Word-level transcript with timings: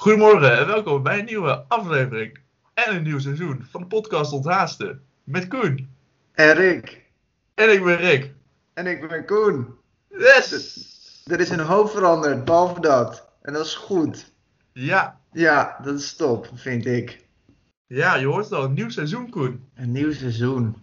Goedemorgen 0.00 0.58
en 0.58 0.66
welkom 0.66 1.02
bij 1.02 1.18
een 1.18 1.24
nieuwe 1.24 1.64
aflevering 1.68 2.38
en 2.74 2.94
een 2.94 3.02
nieuw 3.02 3.18
seizoen 3.18 3.66
van 3.70 3.80
de 3.80 3.86
podcast 3.86 4.32
Onthaasten. 4.32 5.02
Met 5.24 5.48
Koen. 5.48 5.94
En 6.32 6.52
Rick. 6.52 7.04
En 7.54 7.72
ik 7.72 7.84
ben 7.84 7.96
Rick. 7.96 8.32
En 8.74 8.86
ik 8.86 9.08
ben 9.08 9.26
Koen. 9.26 9.66
Yes! 10.08 11.22
Er 11.26 11.40
is 11.40 11.50
een 11.50 11.60
hoop 11.60 11.90
veranderd, 11.90 12.44
behalve 12.44 12.80
dat. 12.80 13.28
En 13.42 13.52
dat 13.52 13.66
is 13.66 13.74
goed. 13.74 14.32
Ja, 14.72 15.20
Ja, 15.32 15.78
dat 15.82 15.98
is 15.98 16.16
top, 16.16 16.50
vind 16.54 16.86
ik. 16.86 17.24
ja, 17.86 18.14
je 18.14 18.26
hoort 18.26 18.44
het 18.44 18.52
al, 18.54 18.64
een 18.64 18.72
nieuw 18.74 18.90
seizoen 18.90 19.30
Koen. 19.30 19.64
Een 19.74 19.92
nieuw 19.92 20.12
seizoen. 20.12 20.76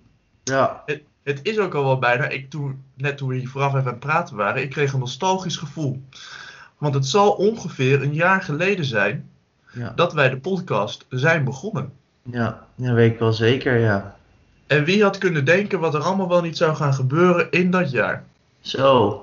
Ja, 0.44 0.84
Het, 0.86 1.04
het 1.24 1.40
is 1.44 1.60
ook 1.60 1.74
al 1.74 1.84
wel 1.84 1.99
bijna, 1.99 2.27
ik, 2.27 2.49
toen, 2.49 2.84
net 2.96 3.18
toen 3.18 3.30
we 3.30 3.36
hier 3.36 3.49
vooraf 3.49 3.70
even 3.74 3.86
aan 3.86 3.88
het 3.88 3.99
praten 3.99 4.36
waren, 4.36 4.62
ik 4.62 4.70
kreeg 4.70 4.94
een 4.94 4.99
nostalgisch 4.99 5.58
gevoel. 5.58 6.04
Want 6.77 6.94
het 6.94 7.05
zal 7.05 7.31
ongeveer 7.31 8.02
een 8.02 8.13
jaar 8.13 8.41
geleden 8.41 8.85
zijn 8.85 9.30
ja, 9.72 9.94
dat 9.95 10.13
wij 10.13 10.30
de 10.30 10.38
podcast 10.38 11.05
zijn 11.09 11.44
begonnen. 11.44 11.91
ja, 12.23 12.66
dat 12.76 12.94
weet 12.94 13.12
ik 13.13 13.20
wel 13.20 13.34
zeker, 13.34 13.77
ja. 13.77 14.16
En 14.68 14.84
wie 14.84 15.04
had 15.04 15.18
kunnen 15.18 15.45
denken 15.45 15.80
wat 15.80 15.94
er 15.94 16.02
allemaal 16.02 16.27
wel 16.30 16.41
niet 16.41 16.58
zou 16.58 16.76
gaan 16.76 16.94
gebeuren 16.94 17.52
in 17.52 17.71
dat 17.71 17.91
jaar? 17.91 18.23
Zo. 18.62 19.21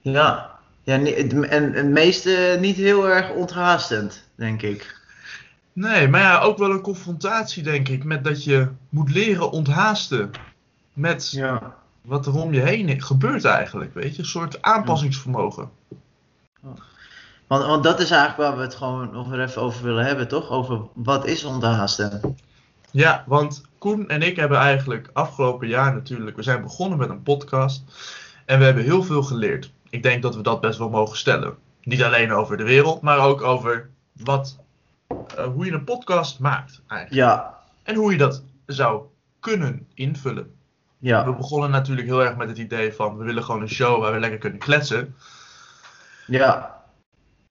Ja. 0.00 0.58
ja 0.82 0.94
en 0.94 1.72
het 1.74 1.86
meeste 1.88 2.56
niet 2.60 2.76
heel 2.76 3.08
erg 3.08 3.30
onthaastend, 3.30 4.24
denk 4.34 4.62
ik. 4.62 4.96
Nee, 5.72 6.08
maar 6.08 6.20
ja, 6.20 6.40
ook 6.40 6.58
wel 6.58 6.70
een 6.70 6.80
confrontatie, 6.80 7.62
denk 7.62 7.88
ik, 7.88 8.04
met 8.04 8.24
dat 8.24 8.44
je 8.44 8.68
moet 8.88 9.10
leren 9.10 9.50
onthaasten. 9.50 10.30
Met 10.92 11.30
Ja. 11.30 11.74
wat 12.02 12.26
er 12.26 12.34
om 12.34 12.52
je 12.52 12.60
heen 12.60 13.02
gebeurt 13.02 13.44
eigenlijk, 13.44 13.94
weet 13.94 14.14
je? 14.16 14.22
Een 14.22 14.28
soort 14.28 14.62
aanpassingsvermogen. 14.62 15.70
Want, 17.46 17.64
want 17.64 17.82
dat 17.84 18.00
is 18.00 18.10
eigenlijk 18.10 18.40
waar 18.50 18.56
we 18.58 18.62
het 18.64 18.74
gewoon 18.74 19.10
nog 19.12 19.32
even 19.32 19.62
over 19.62 19.84
willen 19.84 20.04
hebben, 20.04 20.28
toch? 20.28 20.50
Over 20.50 20.80
wat 20.94 21.26
is 21.26 21.44
onthaasten? 21.44 22.36
Ja, 22.90 23.24
want 23.26 23.62
Koen 23.78 24.08
en 24.08 24.22
ik 24.22 24.36
hebben 24.36 24.58
eigenlijk 24.58 25.10
afgelopen 25.12 25.68
jaar 25.68 25.94
natuurlijk, 25.94 26.36
we 26.36 26.42
zijn 26.42 26.62
begonnen 26.62 26.98
met 26.98 27.08
een 27.08 27.22
podcast 27.22 27.82
en 28.44 28.58
we 28.58 28.64
hebben 28.64 28.84
heel 28.84 29.02
veel 29.02 29.22
geleerd. 29.22 29.70
Ik 29.90 30.02
denk 30.02 30.22
dat 30.22 30.36
we 30.36 30.42
dat 30.42 30.60
best 30.60 30.78
wel 30.78 30.88
mogen 30.88 31.16
stellen. 31.16 31.54
Niet 31.82 32.02
alleen 32.02 32.32
over 32.32 32.56
de 32.56 32.64
wereld, 32.64 33.00
maar 33.00 33.18
ook 33.18 33.42
over 33.42 33.88
wat, 34.12 34.58
eh, 35.36 35.44
hoe 35.44 35.64
je 35.64 35.72
een 35.72 35.84
podcast 35.84 36.38
maakt 36.38 36.80
eigenlijk. 36.86 37.22
Ja. 37.22 37.54
En 37.82 37.94
hoe 37.94 38.12
je 38.12 38.18
dat 38.18 38.42
zou 38.66 39.02
kunnen 39.40 39.86
invullen. 39.94 40.42
We 40.98 41.08
Ja. 41.08 41.32
begonnen 41.32 41.70
natuurlijk 41.70 42.06
heel 42.08 42.24
erg 42.24 42.36
met 42.36 42.48
het 42.48 42.58
idee 42.58 42.92
van 42.92 43.16
we 43.16 43.24
willen 43.24 43.44
gewoon 43.44 43.60
een 43.62 43.68
show 43.68 44.00
waar 44.00 44.12
we 44.12 44.18
lekker 44.20 44.38
kunnen 44.38 44.58
kletsen. 44.58 45.14
Ja. 46.28 46.82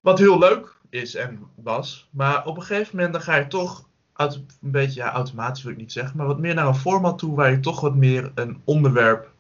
Wat 0.02 0.20
heel 0.20 0.39
leuk 0.39 0.75
is 0.89 1.16
en 1.16 1.47
was. 1.56 2.09
Maar 2.11 2.45
op 2.45 2.58
een 2.58 2.64
gegeven 2.64 2.95
moment 2.95 3.14
dan 3.14 3.22
ga 3.22 3.36
je 3.36 3.47
toch 3.47 3.88
een 4.17 4.45
beetje, 4.59 5.00
ja, 5.00 5.11
automatisch 5.11 5.64
wil 5.64 5.72
ik 5.72 5.78
niet 5.78 5.92
zeggen, 5.92 6.17
maar 6.17 6.28
wat 6.28 6.39
meer 6.39 6.53
naar 6.53 6.67
een 6.67 6.75
format 6.75 7.17
toe 7.17 7.36
waar 7.36 7.52
je 7.52 7.59
toch 7.59 7.81
wat 7.81 7.95
meer 7.95 8.31
een 8.36 8.61
onderwerp 8.64 9.31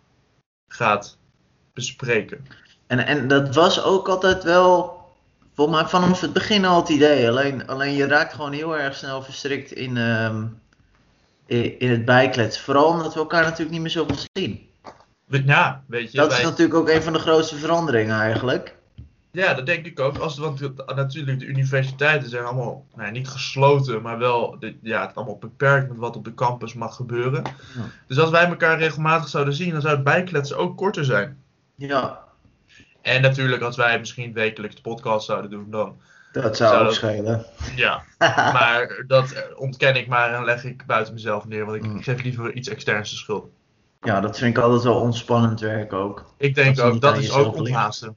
gaat 0.67 1.17
bespreken. 1.73 2.45
En, 2.87 3.05
en 3.05 3.27
dat 3.27 3.55
was 3.55 3.83
ook 3.83 4.09
altijd 4.09 4.43
wel, 4.43 5.01
volgens 5.53 5.81
mij 5.81 5.89
vanaf 5.89 6.21
het 6.21 6.33
begin 6.33 6.65
al 6.65 6.79
het 6.79 6.89
idee. 6.89 7.29
Alleen, 7.29 7.67
alleen 7.67 7.93
je 7.93 8.07
raakt 8.07 8.33
gewoon 8.33 8.51
heel 8.51 8.77
erg 8.77 8.95
snel 8.95 9.21
verstrikt 9.21 9.71
in, 9.71 9.97
ehm, 9.97 10.45
in, 11.45 11.79
in 11.79 11.89
het 11.89 12.05
bijkletsen. 12.05 12.63
Vooral 12.63 12.87
omdat 12.87 13.13
we 13.13 13.19
elkaar 13.19 13.43
natuurlijk 13.43 13.71
niet 13.71 13.81
meer 13.81 13.89
zoveel 13.89 14.17
zien. 14.33 14.69
Ja, 15.27 15.83
weet 15.87 16.11
je, 16.11 16.17
Dat 16.17 16.31
is 16.31 16.41
natuurlijk 16.41 16.79
ook 16.79 16.89
een 16.89 17.03
van 17.03 17.13
de 17.13 17.19
grootste 17.19 17.55
veranderingen 17.55 18.19
eigenlijk. 18.19 18.76
Ja, 19.31 19.53
dat 19.53 19.65
denk 19.65 19.85
ik 19.85 19.99
ook. 19.99 20.17
Als, 20.17 20.37
want 20.37 20.59
natuurlijk, 20.95 21.39
de 21.39 21.45
universiteiten 21.45 22.29
zijn 22.29 22.43
allemaal 22.43 22.85
nou, 22.95 23.05
ja, 23.07 23.11
niet 23.13 23.27
gesloten, 23.27 24.01
maar 24.01 24.17
wel 24.17 24.55
de, 24.59 24.75
ja, 24.81 25.05
het 25.05 25.15
allemaal 25.15 25.37
beperkt 25.37 25.89
met 25.89 25.97
wat 25.97 26.15
op 26.15 26.23
de 26.25 26.33
campus 26.33 26.73
mag 26.73 26.95
gebeuren. 26.95 27.43
Ja. 27.43 27.81
Dus 28.07 28.19
als 28.19 28.29
wij 28.29 28.45
elkaar 28.45 28.77
regelmatig 28.77 29.27
zouden 29.29 29.53
zien, 29.53 29.71
dan 29.71 29.81
zou 29.81 29.95
het 29.95 30.03
bijkletsen 30.03 30.57
ook 30.57 30.77
korter 30.77 31.05
zijn. 31.05 31.37
Ja, 31.75 32.19
En 33.01 33.21
natuurlijk, 33.21 33.61
als 33.61 33.75
wij 33.75 33.99
misschien 33.99 34.33
wekelijks 34.33 34.75
de 34.75 34.81
podcast 34.81 35.25
zouden 35.25 35.51
doen, 35.51 35.67
dan 35.69 35.95
dat 36.31 36.57
zou 36.57 36.69
Zou 36.69 36.79
ook 36.81 36.87
dat- 36.87 36.95
schelen. 36.95 37.45
ja. 37.75 38.03
Maar 38.53 39.03
dat 39.07 39.47
ontken 39.55 39.95
ik 39.95 40.07
maar 40.07 40.33
en 40.33 40.43
leg 40.45 40.63
ik 40.63 40.85
buiten 40.85 41.13
mezelf 41.13 41.45
neer, 41.47 41.65
want 41.65 41.77
ik, 41.77 41.83
Mm. 41.83 41.97
ik 41.97 42.03
geef 42.03 42.23
liever 42.23 42.53
iets 42.53 42.67
externs 42.69 43.09
de 43.09 43.15
schuld. 43.15 43.47
ja, 44.01 44.19
dat 44.21 44.37
vind 44.37 44.57
ik 44.57 44.63
altijd 44.63 44.83
wel 44.83 44.99
ontspannend 44.99 45.59
werk 45.59 45.93
ook. 45.93 46.33
Ik 46.37 46.55
denk 46.55 46.75
Dat 46.75 46.85
ook, 46.93 47.01
dat 47.01 47.17
is 47.17 47.31
ook 47.31 47.55
onthaasten. 47.55 48.15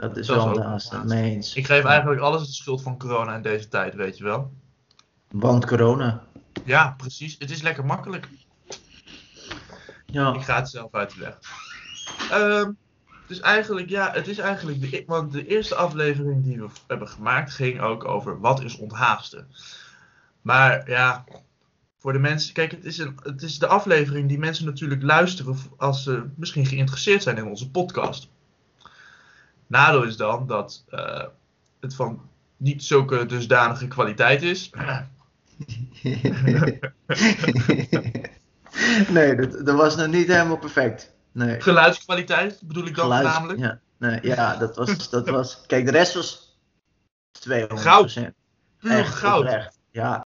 Dat 0.00 0.16
is 0.16 0.26
Dat 0.26 0.36
wel 0.36 0.44
is 0.44 0.50
ook 0.50 0.56
onthaasten, 0.56 0.92
onthaasten. 1.00 1.20
mee 1.22 1.34
eens. 1.34 1.54
Ik 1.54 1.66
geef 1.66 1.84
eigenlijk 1.84 2.20
alles 2.20 2.46
de 2.46 2.52
schuld 2.52 2.82
van 2.82 2.98
corona 2.98 3.34
in 3.34 3.42
deze 3.42 3.68
tijd, 3.68 3.94
weet 3.94 4.18
je 4.18 4.24
wel. 4.24 4.52
Want 5.30 5.66
corona. 5.66 6.22
Ja, 6.64 6.94
precies. 6.96 7.36
Het 7.38 7.50
is 7.50 7.62
lekker 7.62 7.84
makkelijk. 7.84 8.28
Ik 8.66 8.78
Ja, 10.06 10.40
ga 10.40 10.56
het 10.56 10.68
zelf 10.68 10.94
uitleggen. 10.94 11.38
Ehm 12.30 12.70
dus 13.26 13.40
eigenlijk, 13.40 13.88
ja, 13.88 14.10
het 14.12 14.28
is 14.28 14.38
eigenlijk, 14.38 14.80
de, 14.90 15.04
want 15.06 15.32
de 15.32 15.46
eerste 15.46 15.74
aflevering 15.74 16.44
die 16.44 16.60
we 16.60 16.68
hebben 16.86 17.08
gemaakt 17.08 17.52
ging 17.52 17.80
ook 17.80 18.04
over 18.04 18.40
wat 18.40 18.62
is 18.62 18.76
onthaasten. 18.78 19.48
Maar 20.42 20.90
ja, 20.90 21.24
voor 21.98 22.12
de 22.12 22.18
mensen, 22.18 22.54
kijk, 22.54 22.70
het 22.70 22.84
is, 22.84 22.98
een, 22.98 23.18
het 23.22 23.42
is 23.42 23.58
de 23.58 23.66
aflevering 23.66 24.28
die 24.28 24.38
mensen 24.38 24.64
natuurlijk 24.64 25.02
luisteren 25.02 25.56
als 25.76 26.02
ze 26.02 26.24
misschien 26.36 26.66
geïnteresseerd 26.66 27.22
zijn 27.22 27.36
in 27.36 27.46
onze 27.46 27.70
podcast. 27.70 28.28
Nadeel 29.70 30.02
is 30.02 30.16
dan 30.16 30.46
dat 30.46 30.84
eh, 30.88 31.26
het 31.80 31.94
van 31.94 32.28
niet 32.56 32.84
zulke 32.84 33.26
dusdanige 33.26 33.88
kwaliteit 33.88 34.42
is. 34.42 34.70
nee, 39.08 39.34
dat, 39.34 39.66
dat 39.66 39.76
was 39.76 39.96
nog 39.96 40.06
niet 40.06 40.26
helemaal 40.26 40.58
perfect. 40.58 41.14
Nee. 41.32 41.60
Geluidskwaliteit 41.60 42.60
bedoel 42.62 42.86
ik 42.86 42.94
dan 42.94 43.04
Geluid- 43.04 43.24
namelijk. 43.24 43.58
Ja, 43.58 43.80
nee, 43.96 44.18
ja 44.22 44.56
dat, 44.56 44.76
was, 44.76 45.10
dat 45.10 45.28
was. 45.28 45.66
Kijk, 45.66 45.84
de 45.84 45.90
rest 45.90 46.14
was 46.14 46.58
200 47.30 47.80
Goud. 47.80 48.14
Puur 48.78 48.92
Echt 48.92 49.14
goud. 49.14 49.40
oprecht, 49.44 49.78
Ja. 49.90 50.24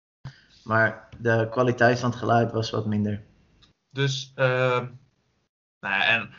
Maar 0.65 1.09
de 1.19 1.47
kwaliteit 1.51 1.99
van 2.01 2.11
het 2.11 2.19
geluid 2.19 2.53
was 2.53 2.71
wat 2.71 2.87
minder. 2.87 3.23
Dus, 3.91 4.33
ehm 4.35 4.87
nou 5.81 5.95
ja, 5.95 6.05
en 6.07 6.31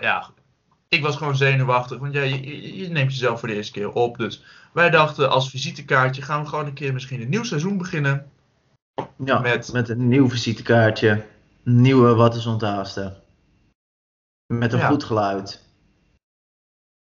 ja, 0.00 0.30
ik 0.90 1.02
was 1.02 1.16
gewoon 1.16 1.36
zenuwachtig, 1.36 1.98
want 1.98 2.14
ja, 2.14 2.22
je, 2.22 2.88
neemt 2.88 3.12
jezelf 3.12 3.38
voor 3.38 3.48
de 3.48 3.54
eerste 3.54 3.72
keer 3.72 3.92
op. 3.92 4.16
Dus 4.18 4.44
wij 4.72 4.90
dachten, 4.90 5.30
als 5.30 5.50
visitekaartje 5.50 6.22
gaan 6.22 6.42
we 6.42 6.48
gewoon 6.48 6.66
een 6.66 6.72
keer 6.74 6.92
misschien 6.92 7.20
een 7.20 7.28
nieuw 7.28 7.42
seizoen 7.42 7.78
beginnen. 7.78 8.30
Ja, 9.24 9.38
Met- 9.38 9.72
met, 9.72 9.88
een 9.88 10.08
nieuw 10.08 10.28
visitekaartje. 10.28 11.26
Nieuwe 11.62 12.14
Wat 12.14 12.34
is 12.34 12.46
onthaasten. 12.46 13.22
Met 14.46 14.72
een 14.72 14.78
Ja. 14.78 14.86
goed 14.88 15.04
geluid. 15.04 15.64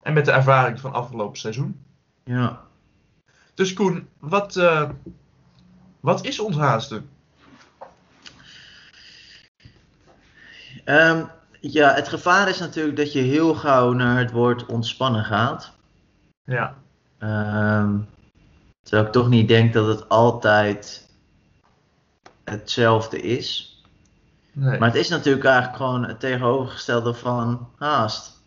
En 0.03 0.12
met 0.12 0.25
de 0.25 0.32
ervaring 0.32 0.81
van 0.81 0.93
afgelopen 0.93 1.38
seizoen. 1.38 1.84
Ja. 2.25 2.65
Dus 3.54 3.72
Koen, 3.72 4.09
wat, 4.19 4.56
eh, 4.56 4.91
wat 6.00 6.25
is 6.25 6.41
onthaasten? 6.41 7.10
Ehm, 10.84 11.25
ja, 11.61 11.95
het 11.95 12.09
gevaar 12.09 12.49
is 12.49 12.59
natuurlijk 12.59 12.97
dat 12.97 13.13
je 13.13 13.21
heel 13.21 13.55
gauw 13.55 13.93
naar 13.93 14.19
het 14.19 14.31
woord 14.31 14.67
ontspannen 14.67 15.25
gaat. 15.25 15.73
Ja, 16.45 16.77
Ehm, 17.19 17.99
terwijl 18.83 19.07
ik 19.07 19.13
toch 19.13 19.29
niet 19.29 19.49
denk 19.49 19.73
dat 19.73 19.87
het 19.87 20.09
altijd 20.09 21.09
hetzelfde 22.45 23.21
is. 23.21 23.77
nee. 24.53 24.78
Maar 24.78 24.89
het 24.89 24.99
is 24.99 25.09
natuurlijk 25.09 25.45
eigenlijk 25.45 25.77
gewoon 25.77 26.05
het 26.05 26.21
tegenovergestelde 26.21 27.15
van 27.15 27.69
haast 27.77 28.43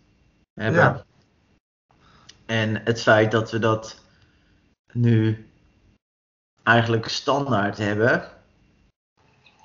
hebben. 0.53 0.81
Ja. 0.81 1.03
En 2.45 2.81
het 2.83 3.01
feit 3.01 3.31
dat 3.31 3.51
we 3.51 3.59
dat 3.59 4.01
nu 4.91 5.49
eigenlijk 6.63 7.07
standaard 7.07 7.77
hebben. 7.77 8.23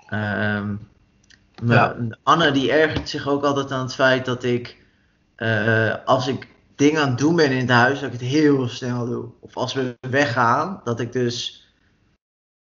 Ehm, 0.09 0.77
Ja. 1.65 1.97
Anne 2.23 2.51
die 2.51 2.73
ergert 2.73 3.09
zich 3.09 3.29
ook 3.29 3.45
altijd 3.45 3.73
aan 3.73 3.81
het 3.83 3.95
feit 3.95 4.25
dat 4.25 4.45
ik, 4.45 4.77
eh, 5.37 5.95
als 6.05 6.27
ik 6.27 6.49
dingen 6.77 7.03
aan 7.03 7.09
het 7.09 7.19
doen 7.19 7.37
ben 7.37 7.51
in 7.51 7.59
het 7.61 7.71
huis, 7.71 8.01
dat 8.01 8.13
ik 8.13 8.21
het 8.21 8.29
heel 8.29 8.69
snel 8.69 9.07
doe. 9.07 9.29
Of 9.41 9.57
als 9.57 9.75
we 9.75 9.97
weggaan, 10.01 10.81
dat 10.85 11.01
ik 11.01 11.13
dus 11.13 11.65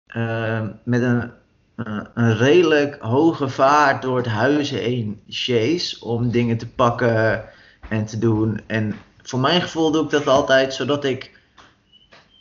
ehm, 0.06 0.72
met 0.84 1.02
een, 1.02 1.32
een- 1.76 2.08
een 2.14 2.38
redelijk 2.38 2.98
hoge 3.02 3.50
vaart 3.50 4.02
door 4.02 4.18
het 4.18 4.26
huis 4.28 4.70
heen 4.70 5.22
chase 5.28 6.06
om 6.06 6.32
dingen 6.32 6.58
te 6.58 6.68
pakken 6.68 7.44
en 7.90 8.06
te 8.06 8.18
doen. 8.18 8.62
En 8.68 8.96
voor 9.22 9.40
mijn 9.40 9.62
gevoel 9.62 9.92
doe 9.92 10.04
ik 10.04 10.10
dat 10.10 10.28
altijd 10.28 10.74
zodat 10.74 11.04
ik 11.06 11.40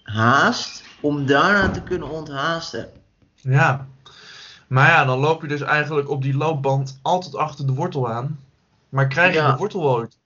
haast 0.02 0.84
om 1.00 1.26
daarna 1.26 1.70
te 1.70 1.82
kunnen 1.82 2.10
onthaasten. 2.10 2.88
ja. 3.34 3.86
Maar 4.70 4.88
ja, 4.88 5.04
dan 5.04 5.18
loop 5.18 5.42
je 5.42 5.48
dus 5.48 5.60
eigenlijk 5.60 6.08
op 6.08 6.22
die 6.22 6.36
loopband 6.36 6.98
altijd 7.02 7.34
achter 7.36 7.66
de 7.66 7.72
wortel 7.72 8.10
aan. 8.10 8.40
Maar 8.88 9.06
krijg 9.08 9.32
je 9.34 9.40
Ja. 9.40 9.50
de 9.50 9.56
wortel 9.56 9.90
ooit? 9.90 10.18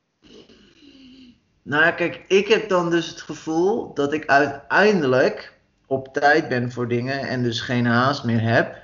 Nou 1.63 1.85
ja, 1.85 1.91
kijk, 1.91 2.25
ik 2.29 2.49
heb 2.49 2.69
dan 2.69 2.91
dus 2.91 3.09
het 3.09 3.21
gevoel 3.21 3.95
dat 3.95 4.13
ik 4.13 4.27
uiteindelijk 4.27 5.53
op 5.87 6.13
tijd 6.13 6.49
ben 6.49 6.73
voor 6.73 6.89
dingen 6.89 7.21
en 7.21 7.43
dus 7.43 7.61
geen 7.61 7.87
haast 7.87 8.25
meer 8.25 8.41
heb. 8.41 8.77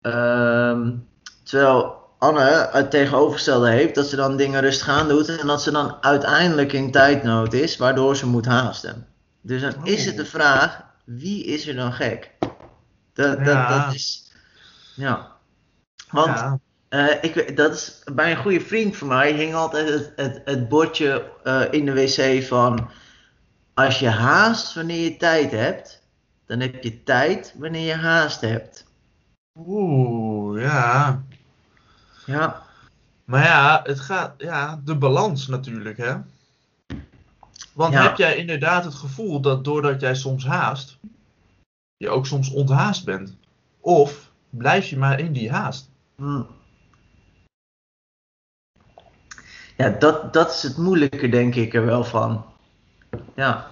Ehm, 0.00 0.90
terwijl 1.42 1.96
Anne 2.18 2.68
het 2.72 2.90
tegenovergestelde 2.90 3.70
heeft, 3.70 3.94
dat 3.94 4.06
ze 4.06 4.16
dan 4.16 4.36
dingen 4.36 4.60
rustig 4.60 4.88
aan 4.88 5.08
doet 5.08 5.38
en 5.38 5.46
dat 5.46 5.62
ze 5.62 5.70
dan 5.70 5.96
uiteindelijk 6.00 6.72
in 6.72 6.90
tijdnood 6.90 7.52
is, 7.52 7.76
waardoor 7.76 8.16
ze 8.16 8.26
moet 8.26 8.46
haasten. 8.46 9.06
Dus 9.40 9.60
dan 9.62 9.74
is 9.86 10.06
het 10.06 10.16
de 10.16 10.26
vraag, 10.26 10.82
wie 11.04 11.44
is 11.44 11.68
er 11.68 11.74
dan 11.74 11.92
gek? 11.92 12.30
Dat, 13.12 13.38
dat, 13.38 13.46
Ja. 13.46 13.84
dat 13.84 13.94
is. 13.94 14.31
Ja. 14.94 15.32
Want 16.10 16.26
Ja. 16.38 16.58
eh, 16.88 17.22
ik, 17.22 17.56
dat 17.56 17.72
is, 17.74 18.02
bij 18.14 18.30
een 18.30 18.36
goede 18.42 18.60
vriend 18.60 18.96
van 18.96 19.08
mij 19.08 19.32
hing 19.32 19.54
altijd 19.54 19.88
het, 19.88 20.12
het, 20.16 20.42
het 20.44 20.68
bordje 20.68 21.30
eh, 21.44 21.62
in 21.70 21.84
de 21.84 21.92
wc 21.92 22.42
van. 22.46 22.90
Als 23.74 23.98
je 23.98 24.08
haast 24.08 24.74
wanneer 24.74 25.04
je 25.04 25.16
tijd 25.16 25.50
hebt, 25.50 26.02
dan 26.46 26.60
heb 26.60 26.82
je 26.82 27.02
tijd 27.02 27.54
wanneer 27.58 27.86
je 27.86 27.94
haast 27.94 28.40
hebt. 28.40 28.86
Oeh, 29.58 30.60
ja. 30.62 31.22
Ja, 32.26 32.62
Maar 33.24 33.44
ja, 33.44 33.80
het 33.84 34.00
gaat, 34.00 34.34
ja, 34.38 34.80
de 34.84 34.96
balans 34.96 35.46
natuurlijk, 35.46 35.96
hè. 35.96 36.14
Want 37.72 37.92
Ja. 37.92 38.02
heb 38.02 38.16
jij 38.16 38.36
inderdaad 38.36 38.84
het 38.84 38.94
gevoel 38.94 39.40
dat 39.40 39.64
doordat 39.64 40.00
jij 40.00 40.14
soms 40.14 40.46
haast, 40.46 40.98
je 41.96 42.08
ook 42.08 42.26
soms 42.26 42.50
onthaast 42.50 43.04
bent? 43.04 43.36
Of 43.80 44.31
blijf 44.52 44.86
je 44.86 44.96
maar 44.98 45.20
in 45.20 45.32
die 45.32 45.50
haast? 45.50 45.90
Hm. 46.16 46.42
Ja, 49.76 49.88
dat, 49.88 50.32
dat 50.32 50.50
is 50.50 50.62
het 50.62 50.76
moeilijke, 50.76 51.28
denk 51.28 51.54
ik, 51.54 51.74
er 51.74 51.84
wel 51.84 52.04
van. 52.04 52.44
Ja. 53.36 53.70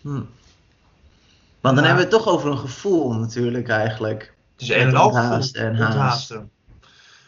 Hm. 0.00 0.22
Want 1.60 1.76
dan 1.76 1.84
Ja. 1.84 1.90
hebben 1.90 1.96
we 2.08 2.14
het 2.16 2.24
toch 2.24 2.34
over 2.34 2.50
een 2.50 2.58
gevoel, 2.58 3.12
natuurlijk, 3.12 3.68
eigenlijk. 3.68 4.34
Het 4.52 4.60
is 4.62 4.68
een 4.68 4.76
en 4.88 4.98
onthaasten 5.00 5.62
en 5.66 5.76
haast. 5.76 5.92
onthaasten. 5.94 6.50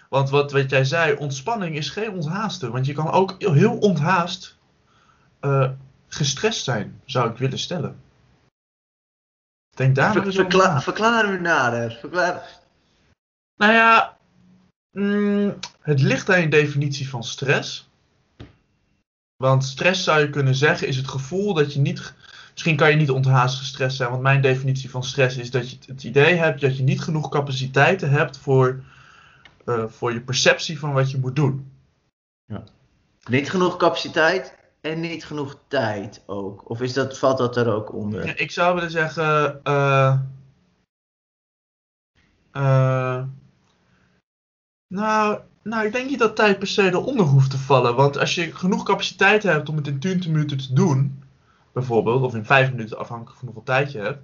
Want 0.08 0.30
wat, 0.30 0.52
wat 0.52 0.70
jij 0.70 0.84
zei, 0.84 1.14
ontspanning 1.16 1.76
is 1.76 1.90
geen 1.90 2.10
onthaasten. 2.10 2.72
Want 2.72 2.86
je 2.86 2.92
kan 2.92 3.10
ook 3.10 3.34
heel 3.38 3.78
onthaast 3.78 4.56
eh, 5.40 5.70
gestrest 6.08 6.64
zijn, 6.64 7.00
zou 7.04 7.30
ik 7.30 7.36
willen 7.36 7.58
stellen. 7.58 8.00
Denk 9.76 9.94
daar 9.94 10.12
Ver- 10.12 10.24
eens 10.26 10.38
over 10.38 10.50
verkla- 10.50 10.72
na. 10.72 10.80
verklaren 10.80 11.30
we 11.32 11.38
nader. 11.38 11.92
Verklaar... 12.00 12.58
Nou 13.60 13.72
ja, 13.72 14.16
mm, 14.90 15.58
het 15.80 16.00
ligt 16.00 16.30
aan 16.30 16.40
je 16.40 16.48
definitie 16.48 17.08
van 17.08 17.24
stress. 17.24 17.88
Want 19.36 19.64
stress 19.64 20.04
zou 20.04 20.20
je 20.20 20.30
kunnen 20.30 20.54
zeggen 20.54 20.88
is 20.88 20.96
het 20.96 21.08
gevoel 21.08 21.54
dat 21.54 21.72
je 21.72 21.80
niet. 21.80 22.14
Misschien 22.52 22.76
kan 22.76 22.90
je 22.90 22.96
niet 22.96 23.10
onthaast 23.10 23.58
gestrest 23.58 23.96
zijn, 23.96 24.10
want 24.10 24.22
mijn 24.22 24.40
definitie 24.40 24.90
van 24.90 25.04
stress 25.04 25.36
is 25.36 25.50
dat 25.50 25.70
je 25.70 25.76
het- 25.86 26.02
idee 26.04 26.34
hebt 26.34 26.60
dat 26.60 26.76
je 26.76 26.82
niet 26.82 27.00
genoeg 27.00 27.28
capaciteiten 27.28 28.10
hebt 28.10 28.38
voor, 28.38 28.82
eh, 29.64 29.84
voor 29.88 30.12
je 30.12 30.20
perceptie 30.20 30.78
van 30.78 30.92
wat 30.92 31.10
je 31.10 31.18
moet 31.18 31.36
doen. 31.36 31.72
Niet 33.28 33.50
genoeg 33.50 33.76
capaciteit 33.76 34.56
en 34.80 35.00
niet 35.00 35.24
genoeg 35.24 35.58
tijd 35.68 36.22
ook. 36.26 36.70
Of 36.70 36.80
is 36.80 36.92
dat, 36.92 37.18
valt 37.18 37.38
dat 37.38 37.56
er 37.56 37.72
ook 37.74 37.92
onder? 37.94 38.26
Ja, 38.26 38.36
ik 38.36 38.50
zou 38.50 38.74
willen 38.74 38.90
zeggen. 38.90 39.60
eh, 39.64 40.18
nou, 44.90 45.40
nou, 45.62 45.86
ik 45.86 45.92
denk 45.92 46.10
niet 46.10 46.18
dat 46.18 46.36
tijd 46.36 46.58
per 46.58 46.68
se 46.68 46.82
eronder 46.82 47.26
hoeft 47.26 47.50
te 47.50 47.58
vallen. 47.58 47.96
Want 47.96 48.18
als 48.18 48.34
je 48.34 48.54
genoeg 48.54 48.82
capaciteit 48.84 49.42
hebt 49.42 49.68
om 49.68 49.76
het 49.76 49.86
in 49.86 49.98
20 49.98 50.30
minuten 50.30 50.58
te 50.58 50.72
doen, 50.72 51.22
bijvoorbeeld, 51.72 52.22
of 52.22 52.34
in 52.34 52.44
5 52.44 52.70
minuten, 52.70 52.98
afhankelijk 52.98 53.38
van 53.38 53.46
hoeveel 53.46 53.64
tijd 53.64 53.92
je 53.92 53.98
hebt, 53.98 54.22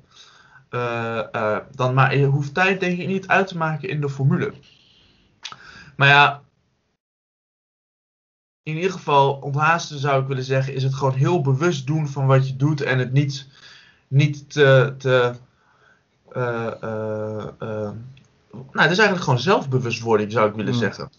eh, 0.68 1.34
eh, 1.34 1.58
dan 1.74 1.94
maar 1.94 2.16
je 2.16 2.26
hoeft 2.26 2.54
tijd 2.54 2.80
denk 2.80 2.98
ik 2.98 3.06
niet 3.06 3.28
uit 3.28 3.46
te 3.46 3.56
maken 3.56 3.88
in 3.88 4.00
de 4.00 4.08
formule. 4.08 4.52
Maar 5.96 6.08
ja, 6.08 6.42
in 8.62 8.74
ieder 8.74 8.92
geval, 8.92 9.34
onthaasten 9.34 9.98
zou 9.98 10.22
ik 10.22 10.28
willen 10.28 10.44
zeggen, 10.44 10.74
is 10.74 10.82
het 10.82 10.94
gewoon 10.94 11.14
heel 11.14 11.40
bewust 11.40 11.86
doen 11.86 12.08
van 12.08 12.26
wat 12.26 12.48
je 12.48 12.56
doet 12.56 12.80
en 12.80 12.98
het 12.98 13.12
niet, 13.12 13.48
niet 14.08 14.50
te. 14.50 14.94
te 14.98 15.34
eh, 16.32 17.90
nou, 18.56 18.82
het 18.82 18.91
is 18.91 18.99
eigenlijk 18.99 19.23
gewoon 19.23 19.38
zelfbewustwording, 19.38 20.32
zou 20.32 20.49
ik 20.49 20.55
willen 20.55 20.73
Hmm. 20.73 20.81
zeggen. 20.81 21.11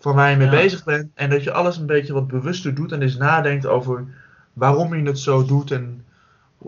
Van 0.00 0.14
waar 0.14 0.30
je 0.30 0.36
mee 0.36 0.46
Ja. 0.46 0.52
bezig 0.52 0.84
bent 0.84 1.10
en 1.14 1.30
dat 1.30 1.42
je 1.42 1.52
alles 1.52 1.76
een 1.76 1.86
beetje 1.86 2.12
wat 2.12 2.26
bewuster 2.26 2.74
doet 2.74 2.92
en 2.92 3.02
eens 3.02 3.16
nadenkt 3.16 3.66
over 3.66 4.04
waarom 4.52 4.94
je 4.94 5.02
het 5.06 5.18
zo 5.18 5.44
doet 5.44 5.70
en 5.70 6.04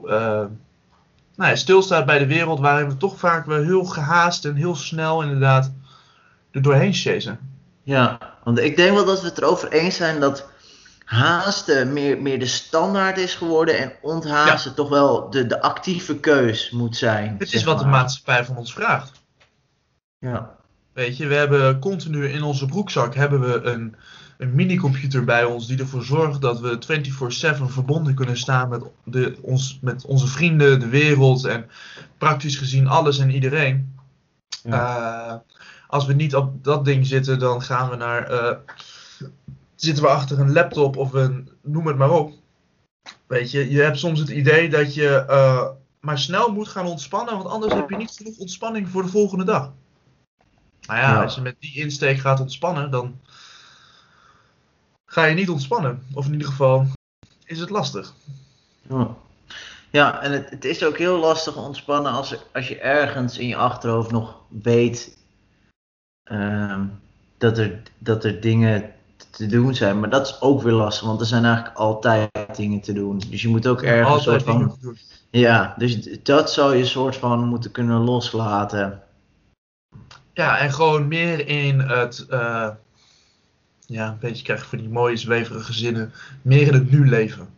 eh, 0.07 0.45
nou 1.37 1.51
ja, 1.51 1.55
stilstaat 1.57 2.07
bij 2.07 2.19
de 2.19 2.27
wereld 2.27 2.61
waarin 2.61 2.89
we 2.89 2.97
toch 2.97 3.19
vaak 3.19 3.47
wel 3.47 3.63
heel 3.63 3.85
gehaast 3.85 4.45
en 4.45 4.55
heel 4.55 4.75
snel 4.77 5.23
inderdaad 5.23 5.73
er 6.51 6.63
doorheen 6.63 6.93
chasen. 6.93 7.39
Ja, 7.83 8.19
want 8.45 8.59
ik 8.59 8.77
denk 8.77 8.95
wel 8.95 9.05
dat 9.05 9.21
we 9.21 9.27
het 9.29 9.39
erover 9.39 9.73
eens 9.73 9.97
zijn 9.97 10.21
dat 10.21 10.49
haasten 11.05 11.93
meer, 11.93 12.23
meer 12.23 12.39
de 12.39 12.47
standaard 12.47 13.19
is 13.19 13.35
geworden 13.35 13.79
en 13.79 13.93
onthaasten 14.03 14.75
toch 14.75 14.89
wel 14.89 15.31
de, 15.31 15.47
de 15.47 15.61
actieve 15.63 16.17
keus 16.19 16.71
moet 16.71 16.97
zijn. 16.97 17.39
Dit 17.39 17.53
is 17.53 17.65
wat 17.65 17.79
de 17.79 17.85
maatschappij 17.87 18.45
van 18.45 18.57
ons 18.57 18.73
vraagt. 18.73 19.23
Ja. 20.25 20.57
Weet 20.93 21.17
je, 21.17 21.27
we 21.27 21.35
hebben 21.35 21.79
continu 21.79 22.29
in 22.29 22.43
onze 22.43 22.67
broekzak 22.67 23.15
hebben 23.15 23.41
we 23.41 23.63
een, 23.63 23.95
een 24.39 24.55
minicomputer 24.55 25.25
bij 25.25 25.45
ons 25.45 25.67
die 25.67 25.79
ervoor 25.79 26.03
zorgt 26.03 26.41
dat 26.41 26.61
we 26.61 26.79
24/7 27.59 27.63
verbonden 27.65 28.15
kunnen 28.15 28.37
staan 28.37 28.69
met, 28.69 28.83
de, 29.05 29.39
ons, 29.41 29.79
met 29.83 30.05
onze 30.05 30.27
vrienden, 30.27 30.81
de 30.81 30.89
wereld 30.89 31.45
en 31.45 31.67
praktisch 32.19 32.57
gezien 32.57 32.87
alles 32.87 33.19
en 33.19 33.31
iedereen. 33.31 33.95
Eh, 34.63 35.35
als 35.89 36.07
we 36.07 36.13
niet 36.13 36.35
op 36.35 36.65
dat 36.65 36.85
ding 36.85 37.07
zitten, 37.07 37.39
dan 37.39 37.63
gaan 37.63 37.91
we 37.91 37.97
naar. 37.97 38.27
eh, 38.27 38.57
zitten 39.75 40.03
we 40.05 40.11
achter 40.11 40.41
een 40.41 40.53
laptop 40.53 40.97
of 40.97 41.13
een. 41.13 41.49
noem 41.63 41.87
het 41.87 41.97
maar 41.97 42.11
op. 42.11 42.33
Weet 43.27 43.51
je, 43.51 43.71
je 43.71 43.81
hebt 43.81 43.99
soms 43.99 44.19
het 44.19 44.29
idee 44.29 44.71
dat 44.71 44.95
je 44.95 45.09
eh, 45.09 45.67
maar 46.01 46.19
snel 46.19 46.53
moet 46.53 46.69
gaan 46.69 46.87
ontspannen, 46.87 47.35
want 47.35 47.49
anders 47.49 47.75
heb 47.75 47.91
je 47.91 47.97
niet 47.97 48.11
genoeg 48.17 48.39
ontspanning 48.39 48.89
voor 48.89 49.03
de 49.03 49.09
volgende 49.09 49.45
dag. 49.45 49.73
Nou 50.87 51.01
ja, 51.01 51.13
Ja. 51.13 51.23
als 51.23 51.35
je 51.35 51.41
met 51.41 51.57
die 51.59 51.75
insteek 51.75 52.19
gaat 52.19 52.41
ontspannen, 52.41 52.91
dan 52.91 53.21
ga 55.07 55.25
je 55.25 55.35
niet 55.35 55.51
ontspannen. 55.51 56.03
Of 56.15 56.27
in 56.27 56.33
ieder 56.33 56.49
geval 56.49 56.87
is 57.45 57.59
het 57.59 57.71
lastig. 57.71 58.13
Ja. 58.89 59.17
Ja, 59.91 60.23
en 60.23 60.33
het, 60.33 60.51
het 60.51 60.65
is 60.65 60.85
ook 60.85 60.99
heel 60.99 61.19
lastig 61.19 61.57
ontspannen 61.57 62.13
als, 62.13 62.37
als 62.53 62.69
je 62.69 62.79
ergens 62.79 63.39
in 63.39 63.47
je 63.47 63.57
achterhoofd 63.57 64.11
nog 64.11 64.37
weet 64.49 65.17
ehm, 66.23 66.87
dat, 67.39 67.59
er, 67.59 67.83
dat 67.99 68.25
er 68.25 68.41
dingen 68.41 68.93
te 69.31 69.47
doen 69.47 69.75
zijn. 69.75 70.01
Maar 70.01 70.11
dat 70.11 70.27
is 70.27 70.41
ook 70.41 70.63
weer 70.63 70.73
lastig, 70.73 71.07
want 71.07 71.21
er 71.21 71.27
zijn 71.27 71.45
eigenlijk 71.45 71.77
altijd 71.77 72.31
dingen 72.57 72.81
te 72.81 72.93
doen. 72.93 73.23
Dus 73.31 73.43
je 73.43 73.49
moet 73.49 73.67
ook 73.67 73.83
ergens 73.83 74.17
een 74.17 74.23
soort 74.23 74.43
van... 74.43 74.79
Ja, 75.31 75.75
dus 75.79 76.19
dat 76.23 76.53
zou 76.53 76.77
je 76.77 76.85
soort 76.85 77.17
van 77.17 77.49
moeten 77.49 77.71
kunnen 77.71 78.01
loslaten. 78.01 79.03
Ja, 80.35 80.59
en 80.59 80.73
gewoon 80.73 81.09
meer 81.09 81.47
in 81.49 81.81
het. 81.81 82.27
eh, 82.29 82.69
ja, 83.87 84.09
een 84.09 84.19
beetje 84.19 84.45
krijg 84.45 84.61
je 84.63 84.67
van 84.69 84.79
die 84.79 84.89
mooie 84.89 85.17
zweverige 85.17 85.73
zinnen. 85.73 86.13
Meer 86.43 86.67
in 86.67 86.75
het 86.75 86.91
nu 86.91 87.09
leven. 87.09 87.49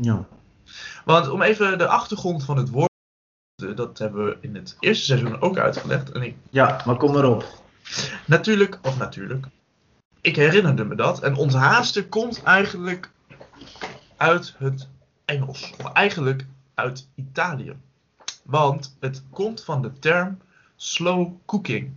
Ja. 0.00 0.26
Want 1.04 1.28
om 1.28 1.42
even 1.42 1.78
de 1.78 1.86
achtergrond 1.86 2.44
van 2.44 2.56
het 2.56 2.70
woord. 2.70 2.90
eh, 3.62 3.76
Dat 3.76 3.98
hebben 3.98 4.24
we 4.24 4.36
in 4.40 4.54
het 4.54 4.76
eerste 4.80 5.04
seizoen 5.04 5.40
ook 5.40 5.58
uitgelegd. 5.58 6.12
En 6.12 6.22
ik, 6.22 6.34
ja, 6.50 6.82
maar 6.86 6.96
kom 6.96 7.12
maar 7.12 7.24
op. 7.24 7.44
natuurlijk, 8.26 8.78
of 8.82 8.98
natuurlijk. 8.98 9.46
Ik 10.20 10.36
herinnerde 10.36 10.84
me 10.84 10.94
dat. 10.94 11.20
En 11.22 11.34
onthaasten 11.36 12.08
komt 12.08 12.42
eigenlijk 12.42 13.10
uit 14.16 14.54
het 14.58 14.88
Engels. 15.24 15.72
Of 15.78 15.92
eigenlijk 15.92 16.44
uit 16.74 17.08
Italië. 17.14 17.76
Want 18.44 18.96
het 19.00 19.22
komt 19.30 19.64
van 19.64 19.82
de 19.82 19.98
term 19.98 20.38
slow 20.76 21.32
cooking. 21.46 21.92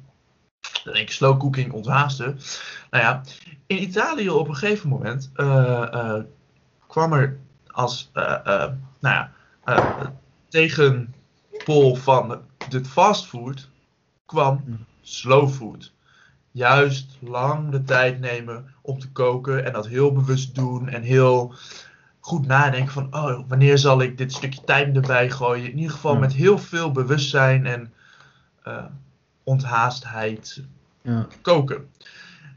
Dan 0.83 0.93
denk 0.93 1.07
ik, 1.07 1.13
slow 1.13 1.39
cooking, 1.39 1.71
onthaasten. 1.71 2.39
Nou 2.91 3.03
ja, 3.03 3.21
in 3.67 3.81
Italië 3.81 4.29
op 4.29 4.47
een 4.47 4.55
gegeven 4.55 4.89
moment 4.89 5.31
eh, 5.35 5.93
eh, 5.93 6.23
kwam 6.87 7.13
er 7.13 7.39
als 7.67 8.09
eh, 8.13 8.67
nou 8.99 9.15
ja, 9.15 9.31
tegenpol 10.47 11.95
van 11.95 12.41
de 12.69 12.85
fastfood 12.85 13.69
kwam 14.25 14.85
slow 15.01 15.49
food. 15.49 15.91
Juist 16.51 17.17
lang 17.19 17.71
de 17.71 17.83
tijd 17.83 18.19
nemen 18.19 18.73
om 18.81 18.99
te 18.99 19.11
koken 19.11 19.65
en 19.65 19.73
dat 19.73 19.87
heel 19.87 20.11
bewust 20.11 20.55
doen 20.55 20.89
en 20.89 21.01
heel 21.01 21.53
goed 22.19 22.45
nadenken 22.45 22.93
van 22.93 23.15
oh, 23.15 23.39
wanneer 23.47 23.77
zal 23.77 24.01
ik 24.01 24.17
dit 24.17 24.33
stukje 24.33 24.63
tijd 24.63 24.95
erbij 24.95 25.29
gooien. 25.29 25.71
In 25.71 25.77
ieder 25.77 25.91
geval 25.91 26.13
Ja. 26.13 26.19
met 26.19 26.33
heel 26.33 26.57
veel 26.57 26.91
bewustzijn 26.91 27.65
en 27.65 27.93
eh, 28.63 28.83
onthaastheid 29.43 30.63
Ja. 31.01 31.27
koken. 31.41 31.89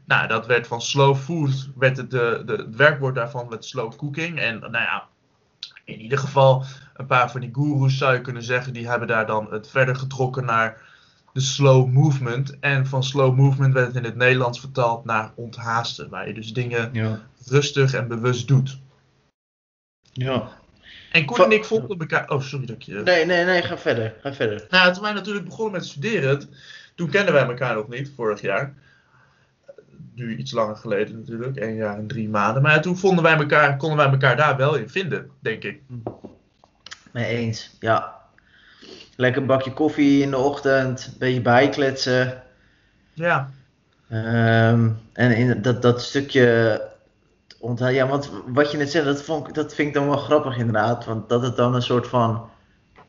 Nou, 0.05 0.27
dat 0.27 0.45
werd 0.45 0.67
van 0.67 0.81
slow 0.81 1.15
food, 1.15 1.69
werd 1.75 1.97
het, 1.97 2.11
de, 2.11 2.41
de, 2.45 2.51
het 2.53 2.75
werkwoord 2.75 3.15
daarvan 3.15 3.49
werd 3.49 3.65
slow 3.65 3.95
cooking. 3.95 4.39
En 4.39 4.59
nou 4.59 4.71
ja, 4.71 5.07
in 5.83 5.99
ieder 6.01 6.17
geval 6.17 6.63
een 6.93 7.05
paar 7.05 7.31
van 7.31 7.41
die 7.41 7.49
gurus 7.53 7.97
zou 7.97 8.13
je 8.13 8.21
kunnen 8.21 8.43
zeggen, 8.43 8.73
die 8.73 8.87
hebben 8.87 9.07
daar 9.07 9.25
dan 9.25 9.47
het 9.51 9.69
verder 9.69 9.95
getrokken 9.95 10.45
naar 10.45 10.81
de 11.33 11.39
slow 11.39 11.87
movement. 11.89 12.59
En 12.59 12.87
van 12.87 13.03
slow 13.03 13.35
movement 13.35 13.73
werd 13.73 13.87
het 13.87 13.95
in 13.95 14.03
het 14.03 14.15
Nederlands 14.15 14.59
vertaald 14.59 15.05
naar 15.05 15.31
onthaasten, 15.35 16.09
waar 16.09 16.27
je 16.27 16.33
dus 16.33 16.53
dingen 16.53 16.89
Ja. 16.93 17.19
rustig 17.45 17.93
en 17.93 18.07
bewust 18.07 18.47
doet. 18.47 18.79
ja. 20.13 20.56
En 21.17 21.25
Koen 21.25 21.45
en 21.45 21.51
ik 21.51 21.65
vonden 21.65 21.99
elkaar... 21.99 22.29
Oh, 22.29 22.41
sorry 22.41 22.65
dat 22.65 22.75
ik 22.75 22.81
je... 22.81 22.93
Nee, 22.93 23.25
nee, 23.25 23.45
nee, 23.45 23.61
ga 23.61 23.77
verder. 23.77 24.13
Ga 24.21 24.33
verder. 24.33 24.65
Nou, 24.69 24.93
toen 24.93 25.03
wij 25.03 25.13
natuurlijk 25.13 25.45
begonnen 25.45 25.73
met 25.73 25.85
studeren, 25.85 26.41
toen 26.95 27.09
kenden 27.09 27.33
wij 27.33 27.43
elkaar 27.43 27.75
nog 27.75 27.87
niet, 27.87 28.11
vorig 28.15 28.41
jaar. 28.41 28.73
Nu 30.15 30.35
iets 30.35 30.51
langer 30.51 30.75
geleden 30.75 31.19
natuurlijk, 31.19 31.57
één 31.57 31.75
jaar 31.75 31.97
en 31.97 32.07
drie 32.07 32.29
maanden. 32.29 32.61
Maar 32.61 32.81
toen 32.81 32.97
vonden 32.97 33.23
wij 33.23 33.35
elkaar, 33.37 33.77
konden 33.77 33.97
wij 33.97 34.07
elkaar 34.07 34.37
daar 34.37 34.57
wel 34.57 34.75
in 34.75 34.89
vinden, 34.89 35.29
denk 35.39 35.63
ik. 35.63 35.81
Mee 37.11 37.25
eens, 37.25 37.75
ja. 37.79 38.15
Lekker 39.15 39.41
een 39.41 39.47
bakje 39.47 39.73
koffie 39.73 40.21
in 40.21 40.29
de 40.29 40.37
ochtend, 40.37 41.05
een 41.05 41.17
beetje 41.17 41.41
bijkletsen. 41.41 42.43
Ja, 43.13 43.51
Ehm, 44.09 44.89
en 45.13 45.35
in 45.35 45.61
dat, 45.61 45.81
dat 45.81 46.01
stukje 46.01 46.81
onthoud, 47.67 47.93
ja, 47.93 48.07
want 48.07 48.31
wat 48.45 48.71
je 48.71 48.77
net 48.77 48.91
zei, 48.91 49.05
dat, 49.05 49.21
vond, 49.21 49.55
dat 49.55 49.73
vind 49.73 49.87
ik 49.87 49.93
dan 49.93 50.07
wel 50.07 50.17
grappig 50.17 50.57
inderdaad. 50.57 51.05
Want 51.05 51.29
dat 51.29 51.41
het 51.41 51.55
dan 51.55 51.75
een 51.75 51.81
soort 51.81 52.07
van 52.07 52.49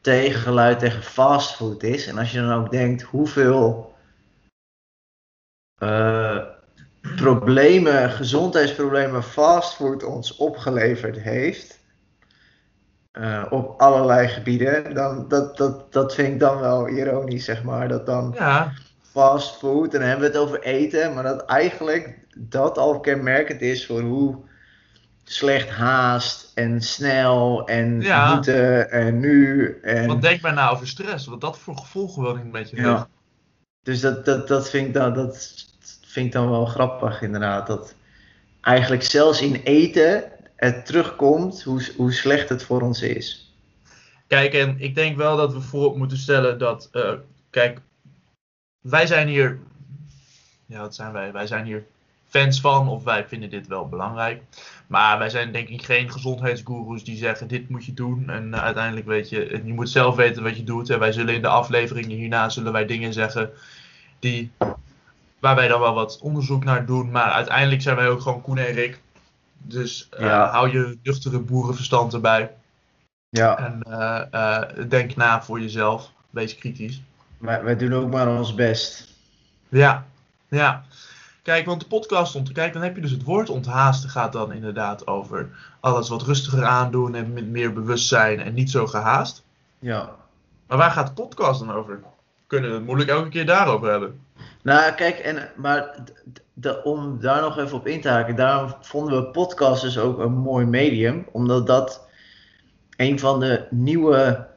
tegengeluid 0.01 0.79
tegen 0.79 1.03
fastfood 1.03 1.83
is. 1.83 2.07
En 2.07 2.19
als 2.19 2.33
je 2.33 2.41
dan 2.41 2.53
ook 2.53 2.71
denkt 2.71 3.03
hoeveel 3.03 3.95
eh, 5.81 6.39
problemen, 7.17 8.11
gezondheidsproblemen 8.11 9.23
fastfood 9.23 10.05
ons 10.05 10.37
opgeleverd 10.37 11.19
heeft. 11.19 11.77
eh, 13.19 13.45
op 13.51 13.81
allerlei 13.81 14.29
gebieden. 14.29 14.95
Dan, 14.95 15.29
dat, 15.29 15.57
dat, 15.57 15.93
dat 15.93 16.15
vind 16.15 16.29
ik 16.29 16.41
dan 16.41 16.61
wel 16.61 16.89
ironisch, 16.89 17.45
zeg 17.45 17.63
maar. 17.63 17.89
Dat 17.89 18.07
dan 18.07 18.35
ja, 18.37 18.73
fast 19.03 19.57
food 19.57 19.95
en 19.95 20.01
dan 20.01 20.09
hebben 20.09 20.31
we 20.31 20.39
het 20.39 20.47
over 20.47 20.63
eten, 20.63 21.15
maar 21.15 21.23
dat 21.23 21.45
eigenlijk 21.45 22.27
dat 22.37 22.79
al 22.79 23.01
kenmerkend 23.01 23.61
is 23.61 23.87
voor 23.87 24.01
hoe 24.01 24.37
slecht 25.29 25.69
haast 25.69 26.53
en 26.55 26.83
snel 26.83 27.67
en 27.67 28.01
Ja. 28.01 28.35
moeten 28.35 28.91
en 28.91 29.21
nu 29.21 29.79
en 29.83 30.07
want 30.07 30.23
denk 30.23 30.41
maar 30.41 30.53
na 30.53 30.71
over 30.71 30.89
stress, 30.89 31.27
wat 31.27 31.41
dat 31.41 31.59
voor 31.59 31.77
gevolgen 31.77 32.23
wel 32.23 32.35
niet 32.35 32.53
met 32.53 32.71
je 32.71 32.77
Ja. 32.77 33.09
dus 33.83 34.01
dat, 34.01 34.25
dat, 34.25 34.49
dat, 34.49 34.71
vind 34.71 34.87
ik 34.87 34.95
dan, 34.95 35.15
dat 35.15 35.67
vind 36.07 36.27
ik 36.27 36.33
dan 36.33 36.51
wel 36.51 36.67
grappig 36.67 37.23
inderdaad 37.23 37.67
dat 37.67 37.95
eigenlijk 38.61 39.03
zelfs 39.03 39.41
in 39.41 39.55
eten 39.55 40.25
het 40.57 40.87
terugkomt 40.87 41.63
hoe, 41.63 41.93
hoe 41.97 42.13
slecht 42.13 42.49
het 42.49 42.63
voor 42.63 42.81
ons 42.83 43.03
is. 43.03 43.53
Kijk, 44.27 44.55
en 44.55 44.81
ik 44.81 44.95
denk 44.95 45.17
wel 45.17 45.37
dat 45.37 45.53
we 45.53 45.61
voorop 45.61 45.97
moeten 45.97 46.19
stellen 46.19 46.59
dat, 46.59 46.89
eh, 46.93 47.13
kijk, 47.51 47.81
wij 48.81 49.07
zijn 49.07 49.29
hier, 49.29 49.59
ja, 50.67 50.81
wat 50.81 50.95
zijn 50.95 51.13
wij? 51.13 51.33
Wij 51.33 51.47
zijn 51.47 51.65
hier 51.65 51.85
fans 52.29 52.61
van 52.61 52.89
of 52.89 53.05
wij 53.05 53.29
vinden 53.29 53.51
dit 53.51 53.67
wel 53.67 53.89
belangrijk. 53.89 54.43
Maar 54.89 55.19
wij 55.19 55.31
zijn 55.31 55.53
denk 55.53 55.69
ik 55.69 55.85
geen 55.85 56.11
gezondheidsgoeroes 56.13 57.05
die 57.05 57.17
zeggen 57.17 57.49
dit 57.49 57.69
moet 57.69 57.85
je 57.85 57.95
doen. 57.95 58.31
En 58.31 58.55
eh, 58.55 58.63
uiteindelijk 58.63 59.07
weet 59.07 59.29
je, 59.29 59.61
je 59.65 59.73
moet 59.75 59.89
zelf 59.91 60.17
weten 60.17 60.43
wat 60.43 60.57
je 60.57 60.65
doet. 60.65 60.91
En 60.91 60.99
wij 60.99 61.13
zullen 61.13 61.35
in 61.35 61.43
de 61.43 61.49
afleveringen 61.49 62.17
hierna 62.17 62.49
zullen 62.49 62.73
wij 62.73 62.87
dingen 62.87 63.13
zeggen 63.13 63.51
die, 64.19 64.51
waar 65.39 65.55
wij 65.57 65.69
dan 65.69 65.81
wel 65.81 65.95
wat 65.95 66.19
onderzoek 66.23 66.65
naar 66.65 66.87
doen. 66.87 67.11
Maar 67.11 67.31
uiteindelijk 67.31 67.83
zijn 67.83 67.97
wij 67.97 68.09
ook 68.09 68.21
gewoon 68.21 68.43
Koen 68.43 68.59
en 68.59 68.73
Rick. 68.73 69.01
Dus 69.59 70.09
eh, 70.11 70.21
Ja. 70.27 70.51
hou 70.51 70.71
je 70.73 70.99
nuchtere 71.03 71.39
boerenverstand 71.39 72.13
erbij. 72.15 72.51
Ja, 73.29 73.59
En 73.59 73.83
eh, 73.83 74.85
denk 74.89 75.17
na 75.17 75.43
voor 75.43 75.61
jezelf. 75.61 76.11
Wees 76.31 76.55
kritisch. 76.59 77.03
wij, 77.39 77.63
wij 77.63 77.77
doen 77.77 77.93
ook 77.95 78.11
maar 78.11 78.29
ons 78.29 78.55
best. 78.55 79.15
Ja, 79.69 80.07
ja. 80.49 80.85
Kijk, 81.49 81.67
want 81.67 81.81
de 81.81 81.87
podcast 81.87 82.35
ont 82.35 82.53
Kijk, 82.53 82.73
dan 82.73 82.83
heb 82.83 82.95
je 82.95 83.01
dus 83.01 83.11
het 83.11 83.23
woord 83.23 83.51
onthaasten 83.51 84.11
gaat 84.11 84.33
dan 84.33 84.53
inderdaad 84.53 85.07
over 85.07 85.49
alles 85.81 86.09
wat 86.09 86.23
rustiger 86.23 86.65
aandoen 86.65 87.15
en 87.15 87.33
met 87.33 87.47
meer 87.47 87.73
bewustzijn 87.73 88.41
en 88.41 88.55
niet 88.55 88.71
zo 88.71 88.87
gehaast. 88.87 89.45
Ja. 89.79 90.15
Maar 90.67 90.79
waar 90.79 90.91
gaat 90.91 91.07
de 91.07 91.13
podcast 91.13 91.61
dan 91.61 91.73
over? 91.73 91.95
We 91.95 92.07
kunnen 92.47 92.73
het 92.73 92.85
moeilijk 92.85 93.11
elke 93.11 93.29
keer 93.29 93.47
daarover 93.47 93.91
hebben. 93.91 94.21
Nou, 94.63 94.93
kijk, 94.93 95.19
en, 95.19 95.51
maar 95.57 95.95
om 96.85 97.21
daar 97.21 97.41
nog 97.41 97.59
even 97.59 97.77
op 97.77 97.87
in 97.87 98.01
te 98.01 98.09
haken, 98.09 98.37
daarom 98.37 98.75
vonden 98.81 99.23
we 99.23 99.31
podcast 99.31 99.83
dus 99.83 99.99
ook 99.99 100.19
een 100.19 100.33
mooi 100.33 100.67
medium, 100.67 101.27
omdat 101.33 101.67
dat 101.67 102.09
een 102.97 103.19
van 103.19 103.41
de 103.41 103.67
nieuwe 103.71 104.48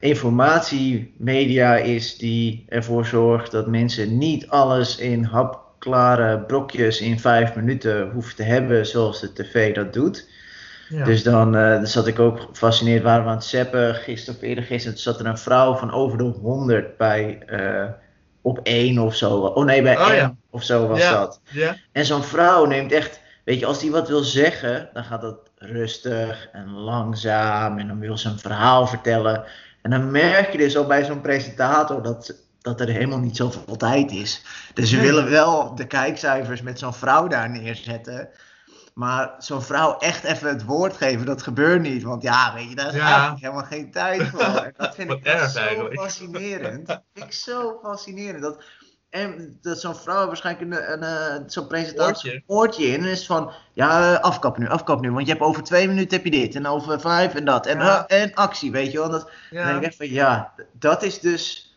informatiemedia 0.00 1.76
is 1.76 2.16
die 2.16 2.64
ervoor 2.68 3.06
zorgt 3.06 3.50
dat 3.50 3.66
mensen 3.66 4.18
niet 4.18 4.48
alles 4.48 4.96
in 4.98 5.24
hapklare 5.24 6.38
brokjes 6.38 7.00
in 7.00 7.18
vijf 7.20 7.54
minuten 7.54 8.10
hoeven 8.10 8.36
te 8.36 8.42
hebben 8.42 8.86
zoals 8.86 9.20
de 9.20 9.32
tv 9.32 9.74
dat 9.74 9.92
doet. 9.92 10.28
Ja. 10.88 11.04
Dus 11.04 11.22
dan, 11.22 11.56
eh, 11.56 11.70
dan 11.70 11.86
zat 11.86 12.06
ik 12.06 12.18
ook 12.18 12.40
gefascineerd, 12.40 13.02
waren 13.02 13.24
we 13.24 13.28
aan 13.30 13.36
het 13.36 13.44
zappen, 13.44 13.94
gisteren 13.94 14.40
of 14.40 14.46
eerder 14.46 14.64
gisteren, 14.64 14.98
zat 14.98 15.20
er 15.20 15.26
een 15.26 15.38
vrouw 15.38 15.74
van 15.74 15.92
over 15.92 16.18
de 16.18 16.24
100 16.24 16.96
bij, 16.96 17.38
eh, 17.46 17.84
op 18.42 18.60
één 18.62 18.98
of 18.98 19.14
zo. 19.14 19.36
Oh 19.38 19.64
nee, 19.64 19.82
bij 19.82 19.96
Oh, 19.98 20.14
ja. 20.14 20.34
of 20.50 20.62
zo 20.62 20.86
was 20.86 21.00
Ja. 21.00 21.12
dat. 21.18 21.40
ja? 21.50 21.76
En 21.92 22.04
zo'n 22.04 22.22
vrouw 22.22 22.64
neemt 22.64 22.92
echt, 22.92 23.20
weet 23.48 23.58
je, 23.60 23.66
als 23.66 23.78
die 23.78 23.90
wat 23.90 24.08
wil 24.08 24.22
zeggen, 24.22 24.90
dan 24.92 25.04
gaat 25.04 25.20
dat 25.20 25.36
rustig 25.56 26.48
en 26.52 26.70
langzaam 26.70 27.78
en 27.78 27.88
dan 27.88 27.98
wil 27.98 28.18
ze 28.18 28.28
een 28.28 28.38
verhaal 28.38 28.86
vertellen. 28.86 29.44
En 29.82 29.90
dan 29.90 30.10
merk 30.10 30.52
je 30.52 30.58
dus 30.58 30.76
al 30.76 30.86
bij 30.86 31.04
zo'n 31.04 31.20
presentator 31.20 32.02
dat, 32.02 32.34
dat 32.60 32.80
er 32.80 32.88
helemaal 32.88 33.18
niet 33.18 33.36
zoveel 33.36 33.76
tijd 33.76 34.10
is. 34.10 34.42
Dus 34.74 34.90
ze 34.90 34.96
Nee. 34.96 35.04
willen 35.06 35.30
wel 35.30 35.74
de 35.74 35.86
kijkcijfers 35.86 36.62
met 36.62 36.78
zo'n 36.78 36.94
vrouw 36.94 37.26
daar 37.26 37.50
neerzetten. 37.50 38.28
Maar 38.94 39.34
zo'n 39.38 39.62
vrouw 39.62 39.98
echt 39.98 40.24
even 40.24 40.48
het 40.48 40.64
woord 40.64 40.96
geven, 40.96 41.26
dat 41.26 41.42
gebeurt 41.42 41.82
niet. 41.82 42.02
Want 42.02 42.22
ja, 42.22 42.54
weet 42.54 42.68
je, 42.68 42.74
daar 42.74 42.86
is 42.88 42.94
Ja. 42.94 43.06
eigenlijk 43.08 43.40
helemaal 43.40 43.64
geen 43.64 43.90
tijd 43.90 44.22
voor. 44.28 44.40
En 44.40 44.74
Dat 44.76 44.94
vind 44.94 45.08
Wat 45.08 45.18
ik 45.18 45.24
erg 45.24 45.50
zo 45.50 45.58
eigenlijk. 45.58 46.00
fascinerend. 46.00 46.86
Dat 46.86 47.02
vind 47.14 47.26
ik 47.26 47.32
zo 47.32 47.78
fascinerend. 47.82 48.42
Dat, 48.42 48.62
en 49.10 49.58
dat 49.62 49.80
zo'n 49.80 49.94
vrouw 49.94 50.26
waarschijnlijk 50.26 50.72
een, 50.72 51.02
een, 51.02 51.50
zo'n 51.50 51.66
presentatie 51.66 52.06
Oortje. 52.30 52.34
een 52.34 52.42
oortje 52.56 52.86
in. 52.86 53.00
En 53.04 53.10
is 53.10 53.26
van, 53.26 53.52
ja, 53.72 54.14
eh, 54.14 54.20
afkap 54.22 54.58
nu, 54.58 54.68
afkap 54.68 55.00
nu. 55.00 55.10
Want 55.12 55.26
je 55.26 55.32
hebt 55.32 55.44
over 55.44 55.62
twee 55.62 55.88
minuten 55.88 56.16
heb 56.16 56.24
je 56.24 56.30
dit. 56.30 56.54
En 56.54 56.66
over 56.66 57.00
vijf 57.00 57.34
en 57.34 57.44
dat. 57.44 57.66
En, 57.66 57.78
Ja. 57.78 58.06
eh, 58.06 58.22
en 58.22 58.34
actie, 58.34 58.70
weet 58.70 58.92
je 58.92 58.98
wel. 58.98 59.10
Dat, 59.10 59.20
dan 59.50 59.62
denk 59.64 59.68
Ja. 59.70 59.76
ik 59.76 59.82
echt 59.82 59.96
van, 59.96 60.10
ja, 60.10 60.52
dat 60.72 61.02
is 61.02 61.20
dus 61.20 61.72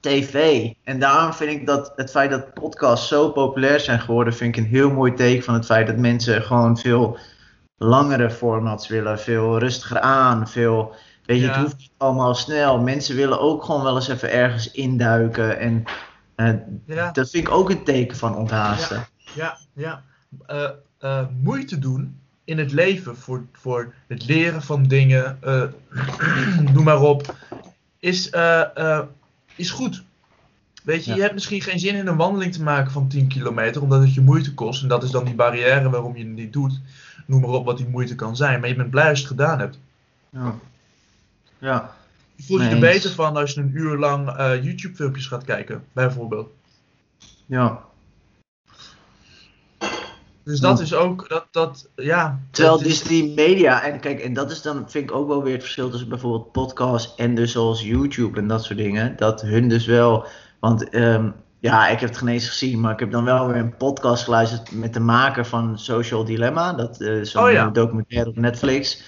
tv. 0.00 0.68
En 0.84 0.98
daarom 1.00 1.32
vind 1.32 1.50
ik 1.50 1.66
dat 1.66 1.92
het 1.96 2.10
feit 2.10 2.30
dat 2.30 2.54
podcasts 2.54 3.08
zo 3.08 3.30
populair 3.30 3.80
zijn 3.80 4.00
geworden, 4.00 4.34
vind 4.34 4.56
ik 4.56 4.64
een 4.64 4.70
heel 4.70 4.90
mooi 4.90 5.14
teken 5.14 5.44
van 5.44 5.54
het 5.54 5.64
feit 5.64 5.86
dat 5.86 5.96
mensen 5.96 6.42
gewoon 6.42 6.78
veel 6.78 7.18
langere 7.76 8.30
formats 8.30 8.88
willen, 8.88 9.18
veel 9.18 9.58
rustiger 9.58 10.00
aan, 10.00 10.48
veel, 10.48 10.94
weet 11.26 11.38
je, 11.40 11.44
Ja. 11.46 11.52
het 11.52 11.60
hoeft 11.62 11.76
niet 11.78 11.90
allemaal 11.96 12.34
snel. 12.34 12.78
Mensen 12.78 13.16
willen 13.16 13.40
ook 13.40 13.64
gewoon 13.64 13.82
wel 13.82 13.94
eens 13.94 14.08
even 14.08 14.30
ergens 14.32 14.70
induiken 14.70 15.58
en 15.58 15.84
Ja. 16.36 17.10
dat 17.12 17.30
vind 17.30 17.46
ik 17.46 17.52
ook 17.52 17.70
een 17.70 17.84
teken 17.84 18.16
van 18.16 18.36
onthaasten. 18.36 19.06
Ja, 19.34 19.58
ja. 19.72 20.02
Eh, 20.46 20.70
eh, 20.98 21.26
moeite 21.42 21.78
doen 21.78 22.20
in 22.44 22.58
het 22.58 22.72
leven 22.72 23.16
voor, 23.16 23.44
voor 23.52 23.94
het 24.06 24.26
leren 24.26 24.62
van 24.62 24.82
dingen, 24.82 25.38
eh, 25.42 25.62
noem 26.74 26.84
maar 26.84 27.00
op, 27.00 27.34
is, 27.98 28.30
is 29.56 29.70
goed. 29.70 30.02
Weet 30.82 31.04
je, 31.04 31.10
Ja. 31.10 31.16
je 31.16 31.22
hebt 31.22 31.34
misschien 31.34 31.62
geen 31.62 31.78
zin 31.78 31.94
in 31.94 32.06
een 32.06 32.16
wandeling 32.16 32.52
te 32.52 32.62
maken 32.62 32.92
van 32.92 33.08
10 33.08 33.28
kilometer, 33.28 33.82
omdat 33.82 34.00
het 34.00 34.14
je 34.14 34.20
moeite 34.20 34.54
kost. 34.54 34.82
En 34.82 34.88
dat 34.88 35.02
is 35.02 35.10
dan 35.10 35.24
die 35.24 35.34
barrière 35.34 35.90
waarom 35.90 36.16
je 36.16 36.24
het 36.24 36.34
niet 36.34 36.52
doet. 36.52 36.80
Noem 37.26 37.40
maar 37.40 37.50
op 37.50 37.64
wat 37.64 37.76
die 37.76 37.88
moeite 37.88 38.14
kan 38.14 38.36
zijn. 38.36 38.60
Maar 38.60 38.68
je 38.68 38.74
bent 38.74 38.90
blij 38.90 39.08
als 39.08 39.20
je 39.20 39.26
het 39.26 39.34
gedaan 39.36 39.58
hebt. 39.58 39.78
Ja. 40.30 40.54
ja. 41.58 41.94
Je 42.46 42.48
voelt 42.48 42.62
je 42.62 42.68
er 42.68 42.78
beter 42.80 43.10
van 43.10 43.36
als 43.36 43.52
je 43.52 43.60
een 43.60 43.70
uur 43.74 43.96
lang 43.98 44.28
eh, 44.36 44.64
YouTube-filmpjes 44.64 45.26
gaat 45.26 45.44
kijken, 45.44 45.84
bijvoorbeeld. 45.92 46.48
ja. 47.46 47.80
Dus 50.44 50.60
dat 50.60 50.78
Ja. 50.78 50.84
is 50.84 50.94
ook, 50.94 51.28
dat, 51.28 51.46
dat 51.50 51.88
ja. 51.96 52.40
Terwijl 52.50 52.76
is- 52.80 52.82
dus 52.82 53.02
die 53.02 53.34
media, 53.34 53.82
en 53.82 54.00
kijk, 54.00 54.20
en 54.20 54.32
dat 54.32 54.50
is 54.50 54.62
dan, 54.62 54.90
vind 54.90 55.10
ik 55.10 55.16
ook 55.16 55.28
wel 55.28 55.42
weer 55.42 55.52
het 55.52 55.62
verschil 55.62 55.90
tussen 55.90 56.08
bijvoorbeeld 56.08 56.52
podcasts 56.52 57.14
en 57.16 57.34
dus 57.34 57.52
zoals 57.52 57.82
YouTube 57.82 58.38
en 58.38 58.46
dat 58.46 58.64
soort 58.64 58.78
dingen. 58.78 59.16
Dat 59.16 59.40
hun 59.42 59.68
dus 59.68 59.86
wel, 59.86 60.26
want 60.60 60.88
ehm, 60.88 61.30
ja, 61.58 61.88
ik 61.88 62.00
heb 62.00 62.08
het 62.08 62.18
geen 62.18 62.28
eens 62.28 62.48
gezien, 62.48 62.80
maar 62.80 62.92
ik 62.92 62.98
heb 63.00 63.10
dan 63.10 63.24
wel 63.24 63.46
weer 63.46 63.56
een 63.56 63.76
podcast 63.76 64.24
geluisterd 64.24 64.72
met 64.72 64.94
de 64.94 65.00
maker 65.00 65.46
van 65.46 65.78
Social 65.78 66.24
Dilemma. 66.24 66.72
Dat 66.72 67.00
eh, 67.00 67.20
is 67.20 67.30
zo'n 67.30 67.44
Oh 67.44 67.50
ja. 67.52 67.66
eh, 67.66 67.72
documentaire 67.72 68.30
op 68.30 68.36
Netflix. 68.36 69.02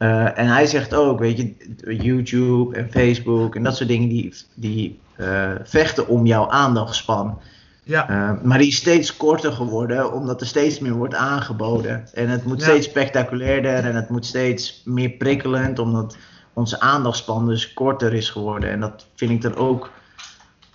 Eh, 0.00 0.38
en 0.38 0.46
hij 0.46 0.66
zegt 0.66 0.94
ook, 0.94 1.18
weet 1.18 1.36
je, 1.36 1.54
YouTube 2.02 2.76
en 2.76 2.90
Facebook 2.90 3.54
en 3.56 3.62
dat 3.62 3.76
soort 3.76 3.88
dingen 3.88 4.08
die, 4.08 4.34
die 4.54 5.00
eh, 5.16 5.50
vechten 5.64 6.08
om 6.08 6.26
jouw 6.26 6.48
aandachtspan. 6.48 7.38
Ja, 7.84 8.08
Eh, 8.08 8.42
maar 8.42 8.58
die 8.58 8.66
is 8.66 8.76
steeds 8.76 9.16
korter 9.16 9.52
geworden, 9.52 10.12
omdat 10.12 10.40
er 10.40 10.46
steeds 10.46 10.78
meer 10.78 10.92
wordt 10.92 11.14
aangeboden. 11.14 12.04
En 12.14 12.28
het 12.28 12.44
moet 12.44 12.60
Ja. 12.60 12.66
steeds 12.66 12.86
spectaculairder 12.86 13.74
en 13.84 13.94
het 13.94 14.08
moet 14.08 14.26
steeds 14.26 14.82
meer 14.84 15.10
prikkelend, 15.10 15.78
omdat 15.78 16.16
onze 16.52 16.80
aandachtspan 16.80 17.46
dus 17.46 17.72
korter 17.72 18.14
is 18.14 18.30
geworden. 18.30 18.70
En 18.70 18.80
dat 18.80 19.06
vind 19.14 19.30
ik 19.30 19.42
dan 19.42 19.54
ook, 19.56 19.90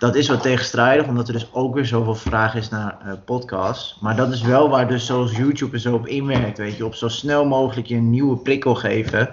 dat 0.05 0.15
is 0.15 0.27
wat 0.27 0.41
tegenstrijdig, 0.41 1.07
omdat 1.07 1.27
er 1.27 1.33
dus 1.33 1.47
ook 1.53 1.73
weer 1.75 1.85
zoveel 1.85 2.15
vraag 2.15 2.55
is 2.55 2.69
naar 2.69 2.97
eh, 3.05 3.11
podcasts. 3.25 3.97
Maar 4.01 4.15
dat 4.15 4.33
is 4.33 4.41
wel 4.41 4.69
waar 4.69 4.87
dus 4.87 5.05
zoals 5.05 5.31
YouTube 5.35 5.73
er 5.73 5.79
zo 5.79 5.93
op 5.93 6.07
inwerkt, 6.07 6.57
weet 6.57 6.77
je, 6.77 6.85
op 6.85 6.95
zo 6.95 7.07
snel 7.07 7.45
mogelijk 7.45 7.87
je 7.87 7.95
een 7.95 8.09
nieuwe 8.09 8.37
prikkel 8.37 8.75
geven. 8.75 9.29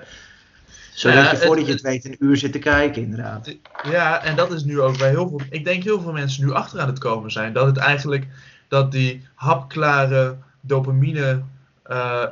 Zodat 0.94 1.16
Ja, 1.18 1.22
je 1.24 1.28
het- 1.36 1.44
voordat 1.44 1.66
je 1.66 1.72
het- 1.72 1.80
weet 1.82 2.04
een 2.04 2.16
uur 2.18 2.36
zit 2.36 2.52
te 2.52 2.58
kijken, 2.58 3.02
inderdaad. 3.02 3.54
Ja, 3.90 4.22
en 4.22 4.36
dat 4.36 4.52
is 4.52 4.64
nu 4.64 4.80
ook 4.80 4.98
bij 4.98 5.08
heel 5.08 5.28
veel. 5.28 5.40
Ik 5.50 5.64
denk 5.64 5.82
heel 5.82 6.00
veel 6.00 6.12
mensen 6.12 6.44
nu 6.44 6.52
achter 6.52 6.80
aan 6.80 6.86
het 6.88 6.98
komen 6.98 7.30
zijn. 7.30 7.52
Dat 7.52 7.66
het 7.66 7.76
eigenlijk. 7.76 8.26
Dat 8.68 8.92
die 8.92 9.26
hapklare 9.34 10.36
dopamine. 10.60 11.42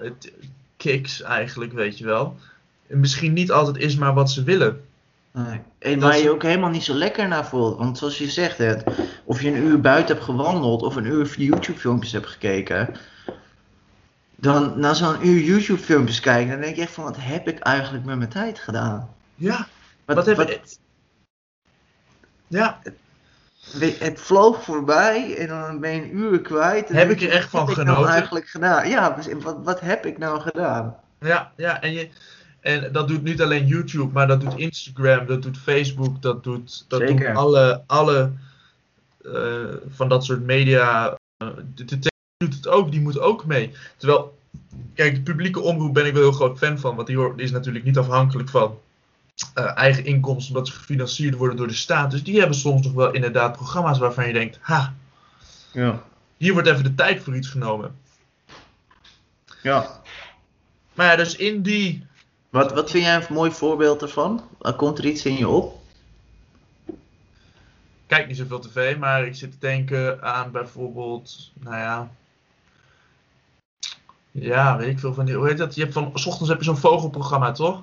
het- 0.00 0.32
kicks 0.76 1.22
eigenlijk, 1.22 1.72
weet 1.72 1.98
je 1.98 2.04
wel. 2.04 2.36
Misschien 2.86 3.32
niet 3.32 3.52
altijd 3.52 3.76
is 3.76 3.96
maar 3.96 4.14
wat 4.14 4.30
ze 4.30 4.42
willen. 4.42 4.80
Nee. 5.32 5.60
En 5.78 6.00
waar 6.00 6.16
is- 6.16 6.22
je 6.22 6.30
ook 6.30 6.42
helemaal 6.42 6.70
niet 6.70 6.82
zo 6.84 6.94
lekker 6.94 7.28
naar 7.28 7.46
voelt. 7.46 7.78
Want 7.78 7.98
zoals 7.98 8.18
je 8.18 8.30
zegt, 8.30 8.58
hè, 8.58 8.74
of 9.24 9.42
je 9.42 9.48
een 9.48 9.56
uur 9.66 9.80
buiten 9.80 10.14
hebt 10.14 10.26
gewandeld 10.26 10.82
of 10.82 10.96
een 10.96 11.04
uur 11.06 11.34
YouTube-filmpjes 11.36 12.12
hebt 12.12 12.26
gekeken. 12.26 12.96
Dan 14.36 14.80
na 14.80 14.94
zo'n 14.94 15.26
uur 15.26 15.40
YouTube-filmpjes 15.42 16.20
kijken, 16.20 16.50
dan 16.52 16.60
denk 16.60 16.76
je 16.76 16.82
echt 16.82 16.92
van 16.92 17.04
wat 17.04 17.16
heb 17.18 17.48
ik 17.48 17.58
eigenlijk 17.58 18.04
met 18.04 18.16
mijn 18.18 18.30
tijd 18.30 18.58
gedaan? 18.58 19.08
Ja, 19.34 19.66
wat, 20.04 20.26
heb 20.26 20.40
ik. 20.40 20.60
Ja, 22.46 22.78
we- 23.72 23.96
het 23.98 24.20
vloog 24.20 24.62
voorbij 24.64 25.36
en 25.36 25.46
dan 25.48 25.80
ben 25.80 25.90
je 25.90 26.02
een 26.02 26.16
uur 26.16 26.40
kwijt. 26.40 26.90
en 26.90 26.96
Heb 26.96 27.10
ik 27.10 27.20
er 27.22 27.30
echt 27.30 27.48
van 27.50 27.60
wat 27.60 27.68
heb 27.68 27.78
ik 27.78 27.82
genoten? 27.82 28.02
Nou 28.02 28.14
eigenlijk 28.14 28.48
gedaan? 28.48 28.88
Ja, 28.88 29.16
wat, 29.42 29.56
wat 29.64 29.80
heb 29.80 30.06
ik 30.06 30.18
nou 30.18 30.40
gedaan? 30.40 30.96
ja, 31.20 31.52
ja. 31.56 31.80
En, 31.80 31.92
je, 31.92 32.08
en 32.60 32.92
dat 32.92 33.08
doet 33.08 33.22
niet 33.22 33.42
alleen 33.42 33.66
YouTube, 33.66 34.12
maar 34.12 34.26
dat 34.26 34.40
doet 34.40 34.56
Instagram, 34.56 35.26
dat 35.26 35.42
doet 35.42 35.58
Facebook, 35.58 36.22
dat 36.22 36.44
doet, 36.44 36.84
dat 36.88 37.00
Zeker. 37.00 37.16
doen 37.26 37.36
alle, 37.36 37.82
alle 37.86 38.32
eh, 39.24 39.74
van 39.88 40.08
dat 40.08 40.24
soort 40.24 40.42
media. 40.42 41.16
de, 41.74 41.84
de 41.84 41.98
tv 41.98 42.08
doet 42.36 42.54
het 42.54 42.68
ook, 42.68 42.90
die 42.90 43.00
moet 43.00 43.18
ook 43.18 43.46
mee. 43.46 43.72
Terwijl, 43.96 44.38
kijk, 44.94 45.14
de 45.14 45.22
publieke 45.22 45.60
omroep 45.60 45.94
ben 45.94 46.06
ik 46.06 46.12
wel 46.12 46.22
heel 46.22 46.32
groot 46.32 46.58
fan 46.58 46.78
van, 46.78 46.94
want 46.94 47.06
die 47.06 47.32
is 47.36 47.50
natuurlijk 47.50 47.84
niet 47.84 47.98
afhankelijk 47.98 48.48
van 48.48 48.78
eh, 49.54 49.76
eigen 49.76 50.04
inkomsten, 50.04 50.54
omdat 50.54 50.68
ze 50.72 50.78
gefinancierd 50.78 51.34
worden 51.34 51.56
door 51.56 51.68
de 51.68 51.74
staat. 51.74 52.10
Dus 52.10 52.22
die 52.22 52.38
hebben 52.38 52.56
soms 52.56 52.84
nog 52.84 52.92
wel 52.92 53.12
inderdaad 53.12 53.52
programma's 53.52 53.98
waarvan 53.98 54.26
je 54.26 54.32
denkt, 54.32 54.58
ha, 54.60 54.94
Ja. 55.72 56.02
hier 56.36 56.52
wordt 56.52 56.68
even 56.68 56.84
de 56.84 56.94
tijd 56.94 57.22
voor 57.22 57.36
iets 57.36 57.48
genomen. 57.48 57.96
ja. 59.62 60.00
Maar 60.94 61.06
ja, 61.06 61.16
dus 61.16 61.36
in 61.36 61.62
die 61.62 62.06
Wat, 62.50 62.72
wat 62.72 62.90
vind 62.90 63.04
jij 63.04 63.14
een 63.16 63.34
mooi 63.34 63.50
voorbeeld 63.50 64.02
ervan? 64.02 64.42
Komt 64.76 64.98
er 64.98 65.06
iets 65.06 65.24
in 65.24 65.36
je 65.36 65.48
op? 65.48 65.78
kijk 68.10 68.26
niet 68.26 68.36
zoveel 68.36 68.58
tv, 68.58 68.96
maar 68.96 69.26
ik 69.26 69.34
zit 69.34 69.52
te 69.52 69.58
denken 69.58 70.22
aan 70.22 70.50
bijvoorbeeld, 70.50 71.50
nou 71.54 71.76
ja. 71.76 72.10
Ja, 74.30 74.76
weet 74.76 74.88
ik 74.88 74.98
veel 74.98 75.14
van 75.14 75.24
die. 75.24 75.34
Hoe 75.34 75.48
heet 75.48 75.58
dat? 75.58 75.74
Je 75.74 75.80
hebt 75.80 75.92
van. 75.92 76.10
S 76.14 76.26
ochtends 76.26 76.48
heb 76.48 76.58
je 76.58 76.64
zo'n 76.64 76.76
vogelprogramma, 76.76 77.52
toch? 77.52 77.82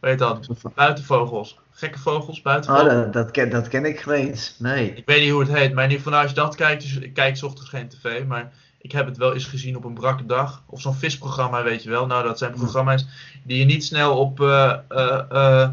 Hoe 0.00 0.08
heet 0.08 0.18
dat? 0.18 0.48
Buitenvogels. 0.74 1.58
Gekke 1.70 1.98
vogels, 1.98 2.38
Oh, 2.38 2.44
buitenvogels. 2.44 2.92
dat, 2.92 3.12
dat, 3.12 3.30
ken, 3.30 3.50
dat 3.50 3.68
ken 3.68 3.84
ik 3.84 4.00
geen 4.00 4.14
eens. 4.14 4.54
Nee. 4.58 4.94
Ik 4.94 5.06
weet 5.06 5.20
niet 5.20 5.30
hoe 5.30 5.40
het 5.40 5.52
heet, 5.52 5.74
maar 5.74 5.84
in 5.84 5.90
ieder 5.90 6.04
geval 6.04 6.20
als 6.20 6.30
je 6.30 6.36
dat 6.36 6.54
kijkt, 6.54 6.82
dus 6.82 6.96
ik 6.96 7.14
kijk 7.14 7.36
's 7.36 7.42
ochtends 7.42 7.70
geen 7.70 7.88
tv, 7.88 8.24
maar 8.24 8.52
ik 8.84 8.92
heb 8.92 9.06
het 9.06 9.16
wel 9.16 9.34
eens 9.34 9.44
gezien 9.44 9.76
op 9.76 9.84
een 9.84 9.94
brakke 9.94 10.26
dag. 10.26 10.62
Of 10.66 10.80
zo'n 10.80 10.94
visprogramma, 10.94 11.62
weet 11.62 11.82
je 11.82 11.90
wel. 11.90 12.06
Nou, 12.06 12.24
dat 12.24 12.38
zijn 12.38 12.52
programma's 12.52 13.06
die 13.42 13.58
je 13.58 13.64
niet 13.64 13.84
snel 13.84 14.18
op, 14.18 14.40
eh, 14.40 14.78
eh, 14.88 15.24
eh, 15.30 15.70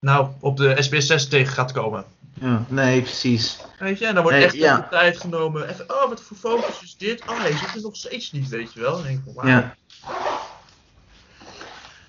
nou, 0.00 0.28
op 0.40 0.56
de 0.56 0.82
SBS6 0.82 1.28
tegen 1.28 1.52
gaat 1.52 1.72
komen. 1.72 2.04
Ja, 2.40 2.64
nee, 2.68 3.02
precies. 3.02 3.58
Weet 3.78 3.98
je, 3.98 4.06
en 4.06 4.14
dan 4.14 4.22
wordt 4.22 4.38
Nee, 4.38 4.46
echt 4.46 4.54
ja. 4.54 4.76
de 4.76 4.88
tijd 4.90 5.18
genomen. 5.18 5.68
Even, 5.68 5.90
oh, 5.90 6.08
wat 6.08 6.20
voor 6.20 6.36
focus 6.36 6.82
is 6.82 6.96
dit? 6.96 7.22
Oh, 7.22 7.40
hij 7.40 7.56
zit 7.56 7.74
er 7.74 7.82
nog 7.82 7.96
steeds 7.96 8.32
niet, 8.32 8.48
weet 8.48 8.72
je 8.72 8.80
wel. 8.80 9.02
Denk 9.02 9.20
ik. 9.26 9.44
Ja. 9.44 9.76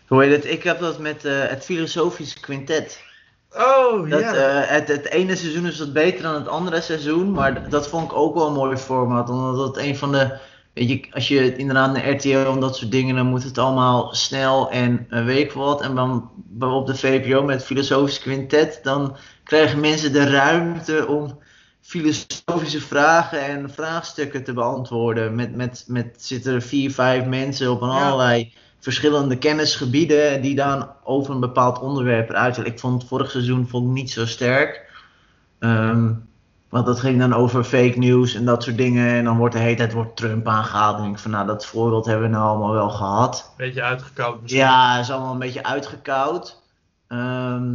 Hoe 0.07 0.23
heet 0.23 0.31
het? 0.31 0.45
Ik 0.45 0.63
heb 0.63 0.79
dat 0.79 0.99
met 0.99 1.23
het 1.23 1.65
filosofische 1.65 2.39
quintet. 2.39 3.03
Oh, 3.57 4.09
Dat, 4.09 4.19
ja. 4.19 4.33
eh, 4.33 4.69
het, 4.71 4.87
het 4.87 5.09
ene 5.09 5.35
seizoen 5.35 5.65
is 5.65 5.79
wat 5.79 5.93
beter 5.93 6.21
dan 6.23 6.33
het 6.33 6.47
andere 6.47 6.81
seizoen, 6.81 7.31
maar 7.31 7.69
dat 7.69 7.87
vond 7.87 8.11
ik 8.11 8.17
ook 8.17 8.33
wel 8.35 8.47
een 8.47 8.53
mooi 8.53 8.77
format. 8.77 9.29
Omdat 9.29 9.67
het 9.67 9.77
een 9.85 9.97
van 9.97 10.11
de, 10.11 10.37
weet 10.73 10.89
je, 10.89 11.07
als 11.11 11.27
je 11.27 11.55
inderdaad 11.55 11.93
naar 11.93 12.09
RTL 12.09 12.29
en 12.51 12.59
dat 12.59 12.75
soort 12.77 12.91
dingen, 12.91 13.15
dan 13.15 13.25
moet 13.25 13.43
het 13.43 13.57
allemaal 13.57 14.13
snel 14.15 14.69
en 14.71 15.07
uh, 15.09 15.25
weet 15.25 15.43
ik 15.45 15.51
wat. 15.51 15.81
En 15.81 15.95
dan 15.95 16.31
op 16.59 16.87
de 16.87 16.95
VPRO 16.95 17.43
met 17.43 17.63
filosofisch 17.63 18.19
quintet, 18.19 18.79
dan 18.83 19.17
krijgen 19.43 19.79
mensen 19.79 20.13
de 20.13 20.29
ruimte 20.29 21.07
om 21.07 21.39
filosofische 21.81 22.81
vragen 22.81 23.41
en 23.45 23.69
vraagstukken 23.69 24.43
te 24.43 24.53
beantwoorden. 24.53 25.35
Met, 25.35 25.55
met, 25.55 25.83
met 25.87 26.15
zitten 26.17 26.53
er 26.53 26.61
vier, 26.61 26.91
vijf 26.91 27.25
mensen 27.25 27.71
op 27.71 27.81
een 27.81 27.89
Ja. 27.89 28.05
allerlei 28.05 28.53
verschillende 28.85 29.37
kennisgebieden 29.37 30.41
die 30.41 30.55
dan 30.55 30.87
over 31.03 31.33
een 31.33 31.39
bepaald 31.39 31.79
onderwerp 31.79 32.29
eruit 32.29 32.55
willen. 32.55 32.71
Ik 32.71 32.79
vond 32.79 33.01
het 33.01 33.09
vorig 33.09 33.31
seizoen 33.31 33.67
vond 33.67 33.87
ik 33.87 33.93
niet 33.93 34.11
zo 34.11 34.25
sterk. 34.25 34.89
Ehm, 35.59 36.13
want 36.69 36.85
dat 36.85 36.99
ging 36.99 37.19
dan 37.19 37.33
over 37.33 37.63
fake 37.63 37.97
news 37.97 38.35
en 38.35 38.45
dat 38.45 38.63
soort 38.63 38.77
dingen. 38.77 39.07
En 39.07 39.23
dan 39.23 39.37
wordt 39.37 39.53
de 39.53 39.61
hele 39.61 39.75
tijd 39.75 39.93
wordt 39.93 40.15
Trump 40.15 40.47
aangehaald. 40.47 40.95
En 40.95 41.01
ik 41.01 41.07
denk 41.07 41.19
van 41.19 41.31
nou, 41.31 41.47
dat 41.47 41.65
voorbeeld 41.65 42.05
hebben 42.05 42.29
we 42.29 42.35
nou 42.35 42.47
allemaal 42.47 42.71
wel 42.71 42.89
gehad. 42.89 43.53
Beetje 43.57 43.81
uitgekoud 43.81 44.41
misschien. 44.41 44.61
Ja, 44.61 44.99
is 44.99 45.11
allemaal 45.11 45.33
een 45.33 45.39
beetje 45.39 45.63
uitgekoud. 45.63 46.61
Ehm, 47.07 47.73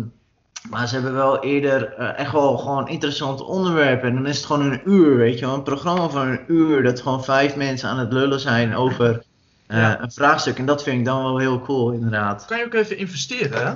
maar 0.71 0.89
ze 0.89 0.95
hebben 0.95 1.15
wel 1.15 1.43
eerder 1.43 1.93
eh, 1.93 2.19
echt 2.19 2.33
wel 2.33 2.59
gewoon 2.59 2.89
interessante 2.89 3.45
onderwerpen. 3.45 4.09
En 4.09 4.15
dan 4.15 4.27
is 4.27 4.37
het 4.37 4.47
gewoon 4.47 4.73
een 4.73 4.81
uur, 4.85 5.17
weet 5.17 5.39
je 5.39 5.47
wel. 5.47 5.55
Een 5.55 5.63
programma 5.63 6.09
van 6.09 6.29
een 6.29 6.45
uur 6.47 6.83
dat 6.83 7.01
gewoon 7.01 7.25
vijf 7.25 7.57
mensen 7.57 7.89
aan 7.89 7.99
het 7.99 8.13
lullen 8.13 8.41
zijn 8.41 8.75
over 8.75 9.23
Ja. 9.71 10.03
een 10.03 10.13
vraagstuk. 10.13 10.59
En 10.59 10.67
dat 10.67 10.83
vind 10.83 10.99
ik 10.99 11.05
dan 11.05 11.23
wel 11.23 11.39
heel 11.39 11.61
cool, 11.61 11.91
inderdaad. 11.91 12.45
Kan 12.45 12.59
je 12.59 12.65
ook 12.65 12.75
even 12.75 12.99
investeren, 12.99 13.67
hè? 13.67 13.75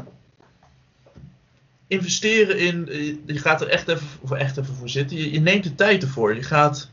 Investeren 1.87 2.59
in, 2.59 2.88
eh, 2.88 3.07
je 3.26 3.38
gaat 3.38 3.61
er 3.61 3.68
echt 3.68 3.88
even, 3.88 4.07
of 4.20 4.30
echt 4.30 4.57
even 4.59 4.74
voor 4.74 4.88
zitten. 4.88 5.16
Je, 5.16 5.33
je 5.33 5.40
neemt 5.40 5.64
de 5.64 5.74
tijd 5.74 6.02
ervoor. 6.02 6.35
Je 6.35 6.42
gaat 6.42 6.88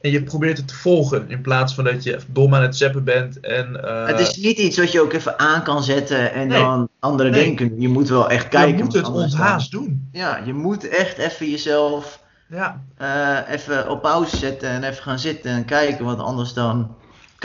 en 0.00 0.10
je 0.10 0.22
probeert 0.22 0.56
het 0.58 0.68
te 0.68 0.74
volgen. 0.74 1.30
In 1.30 1.40
plaats 1.40 1.74
van 1.74 1.84
dat 1.84 2.02
je 2.02 2.18
dom 2.28 2.54
aan 2.54 2.62
het 2.62 2.76
zappen 2.76 3.04
bent. 3.04 3.40
En, 3.40 3.84
eh, 3.84 4.06
het 4.06 4.20
is 4.20 4.36
niet 4.36 4.58
iets 4.58 4.78
wat 4.78 4.92
je 4.92 5.00
ook 5.00 5.12
even 5.12 5.38
aan 5.38 5.62
kan 5.62 5.82
zetten 5.82 6.32
en 6.32 6.48
Nee. 6.48 6.58
dan 6.58 6.88
andere 7.00 7.30
Nee. 7.30 7.56
dingen. 7.56 7.80
Je 7.80 7.88
moet 7.88 8.08
wel 8.08 8.30
echt 8.30 8.48
kijken. 8.48 8.76
je 8.76 8.82
moet 8.84 8.92
het 8.92 9.04
dan- 9.04 9.14
onthaast 9.14 9.70
doen. 9.70 10.08
Ja, 10.12 10.40
je 10.44 10.52
moet 10.52 10.88
echt 10.88 11.18
even 11.18 11.50
jezelf 11.50 12.22
Ja, 12.48 12.82
eh, 12.96 13.54
even 13.54 13.90
op 13.90 14.02
pauze 14.02 14.36
zetten 14.36 14.68
en 14.68 14.82
even 14.82 15.02
gaan 15.02 15.18
zitten 15.18 15.50
en 15.50 15.64
kijken. 15.64 16.04
Want 16.04 16.18
anders 16.20 16.52
dan 16.52 16.94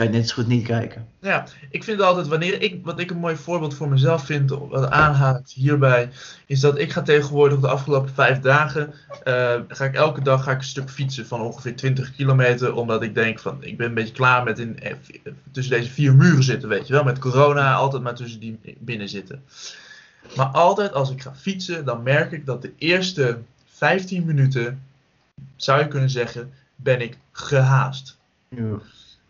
kan 0.00 0.12
je 0.12 0.18
net 0.18 0.28
zo 0.28 0.34
goed 0.34 0.46
niet 0.46 0.66
kijken. 0.66 1.06
Ja, 1.20 1.44
ik 1.70 1.84
vind 1.84 2.00
altijd 2.00 2.26
wanneer 2.28 2.62
ik, 2.62 2.80
wat 2.84 2.98
ik 3.00 3.10
een 3.10 3.16
mooi 3.16 3.36
voorbeeld 3.36 3.74
voor 3.74 3.88
mezelf 3.88 4.24
vind, 4.24 4.50
wat 4.50 4.90
aanhaakt 4.90 5.52
hierbij, 5.52 6.08
is 6.46 6.60
dat 6.60 6.78
ik 6.78 6.92
ga 6.92 7.02
tegenwoordig 7.02 7.58
de 7.60 7.68
afgelopen 7.68 8.14
vijf 8.14 8.38
dagen, 8.40 8.92
eh, 9.24 9.54
ga 9.68 9.84
ik 9.84 9.94
elke 9.94 10.22
dag 10.22 10.44
ga 10.44 10.50
ik 10.50 10.58
een 10.58 10.64
stuk 10.64 10.90
fietsen 10.90 11.26
van 11.26 11.40
ongeveer 11.40 11.76
20 11.76 12.14
kilometer, 12.14 12.74
omdat 12.74 13.02
ik 13.02 13.14
denk 13.14 13.38
van, 13.38 13.56
ik 13.64 13.76
ben 13.76 13.86
een 13.86 13.94
beetje 13.94 14.12
klaar 14.14 14.44
met 14.44 14.58
in, 14.58 14.80
eh, 14.80 14.94
v- 15.02 15.16
tussen 15.52 15.76
deze 15.78 15.90
vier 15.90 16.14
muren 16.14 16.42
zitten, 16.42 16.68
weet 16.68 16.86
je 16.86 16.92
wel, 16.92 17.04
met 17.04 17.18
corona, 17.18 17.74
altijd 17.74 18.02
maar 18.02 18.14
tussen 18.14 18.40
die 18.40 18.58
binnen 18.78 19.08
zitten. 19.08 19.42
Maar 20.36 20.46
altijd 20.46 20.92
als 20.92 21.10
ik 21.10 21.22
ga 21.22 21.34
fietsen, 21.34 21.84
dan 21.84 22.02
merk 22.02 22.32
ik 22.32 22.46
dat 22.46 22.62
de 22.62 22.72
eerste 22.78 23.38
15 23.72 24.24
minuten, 24.24 24.82
zou 25.56 25.80
je 25.80 25.88
kunnen 25.88 26.10
zeggen, 26.10 26.52
ben 26.76 27.00
ik 27.00 27.18
gehaast. 27.32 28.16
Ja. 28.48 28.78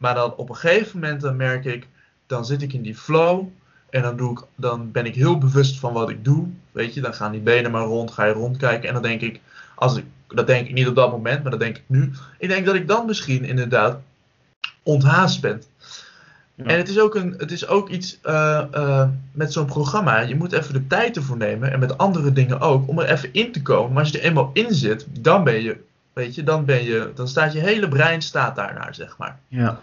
Maar 0.01 0.15
dan 0.15 0.35
op 0.37 0.49
een 0.49 0.57
gegeven 0.57 1.01
moment 1.01 1.21
dan 1.21 1.37
merk 1.37 1.65
ik, 1.65 1.87
dan 2.27 2.45
zit 2.45 2.63
ik 2.63 2.73
in 2.73 2.83
die 2.83 2.97
flow. 2.97 3.47
En 3.91 4.03
dan, 4.03 4.17
doe 4.17 4.31
ik, 4.31 4.45
dan 4.55 4.91
ben 4.91 5.07
ik 5.07 5.15
heel 5.15 5.39
bewust 5.39 5.79
van 5.79 5.93
wat 5.93 6.11
ik 6.11 6.25
doe. 6.25 6.47
Weet 6.73 6.95
je, 6.95 7.01
dan 7.01 7.15
gaan 7.15 7.33
die 7.33 7.41
benen 7.41 7.71
maar 7.71 7.85
rond, 7.85 8.11
ga 8.11 8.25
je 8.25 8.33
rondkijken. 8.33 8.89
En 8.89 8.95
dan 8.95 9.03
denk 9.03 9.21
ik, 9.21 9.41
als 9.75 9.97
ik, 9.97 10.05
dat 10.29 10.47
denk 10.47 10.69
ik 10.69 10.75
niet 10.75 10.89
op 10.89 10.95
dat 10.95 11.11
moment, 11.11 11.43
maar 11.43 11.51
dat 11.51 11.61
denk 11.61 11.77
ik 11.77 11.85
nu. 11.87 12.13
Ik 12.39 12.49
denk 12.49 12.67
dat 12.67 12.75
ik 12.75 12.89
dan 12.89 13.07
misschien 13.07 13.45
inderdaad 13.45 14.01
onthaast 14.83 15.41
ben. 15.41 15.63
Ja. 16.55 16.65
En 16.65 16.77
het 16.77 16.89
is 16.89 16.99
ook, 16.99 17.15
een, 17.15 17.35
het 17.39 17.51
is 17.51 17.67
ook 17.67 17.89
iets 17.89 18.19
eh, 18.23 18.65
eh, 18.73 19.09
met 19.33 19.53
zo'n 19.53 19.67
programma. 19.67 20.21
Je 20.21 20.37
moet 20.37 20.53
even 20.53 20.73
de 20.73 20.87
tijd 20.87 21.17
ervoor 21.17 21.37
nemen. 21.37 21.73
En 21.73 21.79
met 21.79 21.99
andere 21.99 22.33
dingen 22.33 22.61
ook. 22.61 22.89
Om 22.89 22.99
er 22.99 23.11
even 23.11 23.33
in 23.33 23.53
te 23.53 23.63
komen. 23.63 23.93
Maar 23.93 24.03
als 24.03 24.13
je 24.13 24.19
er 24.19 24.25
eenmaal 24.25 24.51
in 24.53 24.75
zit, 24.75 25.07
dan 25.21 25.45
ben 25.45 25.63
je. 25.63 25.77
Weet 26.21 26.35
je, 26.35 26.43
dan 26.43 26.65
ben 26.65 26.85
je. 26.85 27.13
Dan 27.15 27.29
staat 27.29 27.53
je 27.53 27.59
hele 27.59 27.89
brein 27.89 28.23
staat 28.23 28.57
daarnaar, 28.57 28.95
zeg 28.95 29.17
maar. 29.19 29.39
Ja. 29.49 29.81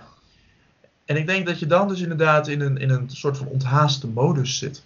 En 1.05 1.15
ik 1.15 1.27
denk 1.27 1.45
dat 1.45 1.59
je 1.59 1.65
dan 1.65 1.87
dus 1.87 2.01
inderdaad 2.01 2.47
in 2.47 2.61
een, 2.61 2.77
in 2.77 2.89
een 2.89 3.09
soort 3.09 3.37
van 3.37 3.47
onthaaste 3.47 4.07
modus 4.07 4.57
zit. 4.57 4.83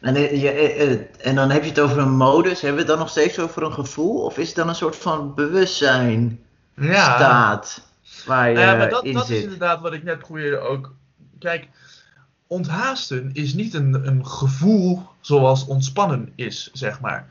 En, 0.00 0.16
eh, 0.16 0.42
je, 0.42 0.50
eh, 0.50 0.92
eh, 0.92 1.00
en 1.20 1.34
dan 1.34 1.50
heb 1.50 1.62
je 1.62 1.68
het 1.68 1.80
over 1.80 1.98
een 1.98 2.16
modus. 2.16 2.60
Hebben 2.60 2.72
we 2.72 2.78
het 2.78 2.86
dan 2.86 2.98
nog 2.98 3.08
steeds 3.08 3.38
over 3.38 3.62
een 3.62 3.72
gevoel? 3.72 4.24
Of 4.24 4.38
is 4.38 4.46
het 4.46 4.56
dan 4.56 4.68
een 4.68 4.74
soort 4.74 4.96
van 4.96 5.34
bewustzijn 5.34 6.40
Ja, 6.74 7.14
staat 7.16 7.86
waar 8.26 8.48
je 8.48 8.54
Nou 8.54 8.66
ja, 8.66 8.76
maar 8.76 8.90
dat, 8.90 9.04
in 9.04 9.12
dat 9.12 9.30
is 9.30 9.42
inderdaad 9.42 9.80
wat 9.80 9.92
ik 9.92 10.02
net 10.02 10.18
probeerde 10.18 10.58
ook. 10.58 10.94
Kijk, 11.38 11.68
onthaasten 12.46 13.30
is 13.32 13.54
niet 13.54 13.74
een, 13.74 14.06
een 14.06 14.26
gevoel 14.26 15.02
zoals 15.20 15.66
ontspannen 15.66 16.32
is, 16.34 16.70
zeg 16.72 17.00
maar. 17.00 17.26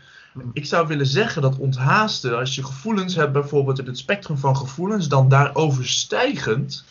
Ik 0.53 0.65
zou 0.65 0.87
willen 0.87 1.05
zeggen 1.05 1.41
dat 1.41 1.57
onthaasten, 1.57 2.37
als 2.37 2.55
je 2.55 2.63
gevoelens 2.63 3.15
hebt, 3.15 3.31
bijvoorbeeld 3.33 3.79
in 3.79 3.85
het 3.85 3.97
spectrum 3.97 4.37
van 4.37 4.57
gevoelens, 4.57 5.07
dan 5.07 5.29
daaroverstijgend 5.29 6.83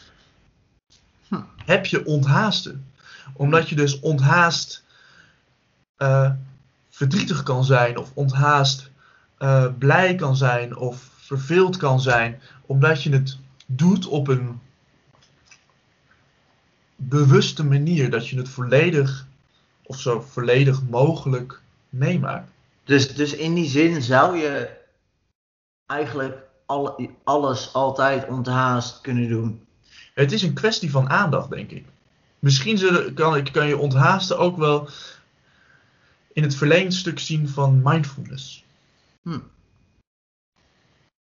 Hm. 1.30 1.40
heb 1.64 1.86
je 1.86 2.06
onthaasten. 2.06 2.86
Omdat 3.32 3.68
je 3.68 3.76
dus 3.76 4.00
onthaast 4.00 4.84
eh, 5.96 6.30
verdrietig 6.88 7.42
kan 7.42 7.64
zijn, 7.64 7.96
of 7.96 8.10
onthaast 8.14 8.90
eh, 9.38 9.66
blij 9.78 10.14
kan 10.14 10.36
zijn, 10.36 10.76
of 10.76 11.10
verveeld 11.16 11.76
kan 11.76 12.00
zijn, 12.00 12.40
omdat 12.66 13.02
je 13.02 13.10
het 13.10 13.38
doet 13.66 14.06
op 14.06 14.28
een 14.28 14.60
bewuste 16.96 17.64
manier, 17.64 18.10
dat 18.10 18.28
je 18.28 18.36
het 18.36 18.48
volledig 18.48 19.26
of 19.82 20.00
zo 20.00 20.20
volledig 20.20 20.82
mogelijk 20.82 21.60
meemaakt. 21.88 22.50
Dus, 22.90 23.14
dus 23.14 23.34
in 23.34 23.54
die 23.54 23.68
zin 23.68 24.02
zou 24.02 24.36
je 24.36 24.68
eigenlijk 25.86 26.38
alle, 26.66 27.10
alles 27.24 27.72
altijd 27.72 28.28
onthaast 28.28 29.00
kunnen 29.00 29.28
doen. 29.28 29.66
Het 30.14 30.32
is 30.32 30.42
een 30.42 30.54
kwestie 30.54 30.90
van 30.90 31.10
aandacht, 31.10 31.50
denk 31.50 31.70
ik. 31.70 31.84
Misschien 32.38 32.78
zullen, 32.78 33.14
kan, 33.14 33.50
kan 33.50 33.66
je 33.66 33.78
onthaasten 33.78 34.38
ook 34.38 34.56
wel 34.56 34.88
in 36.32 36.42
het 36.42 36.54
verleenstuk 36.54 37.18
zien 37.18 37.48
van 37.48 37.80
mindfulness. 37.84 38.64
Hm. 39.22 39.38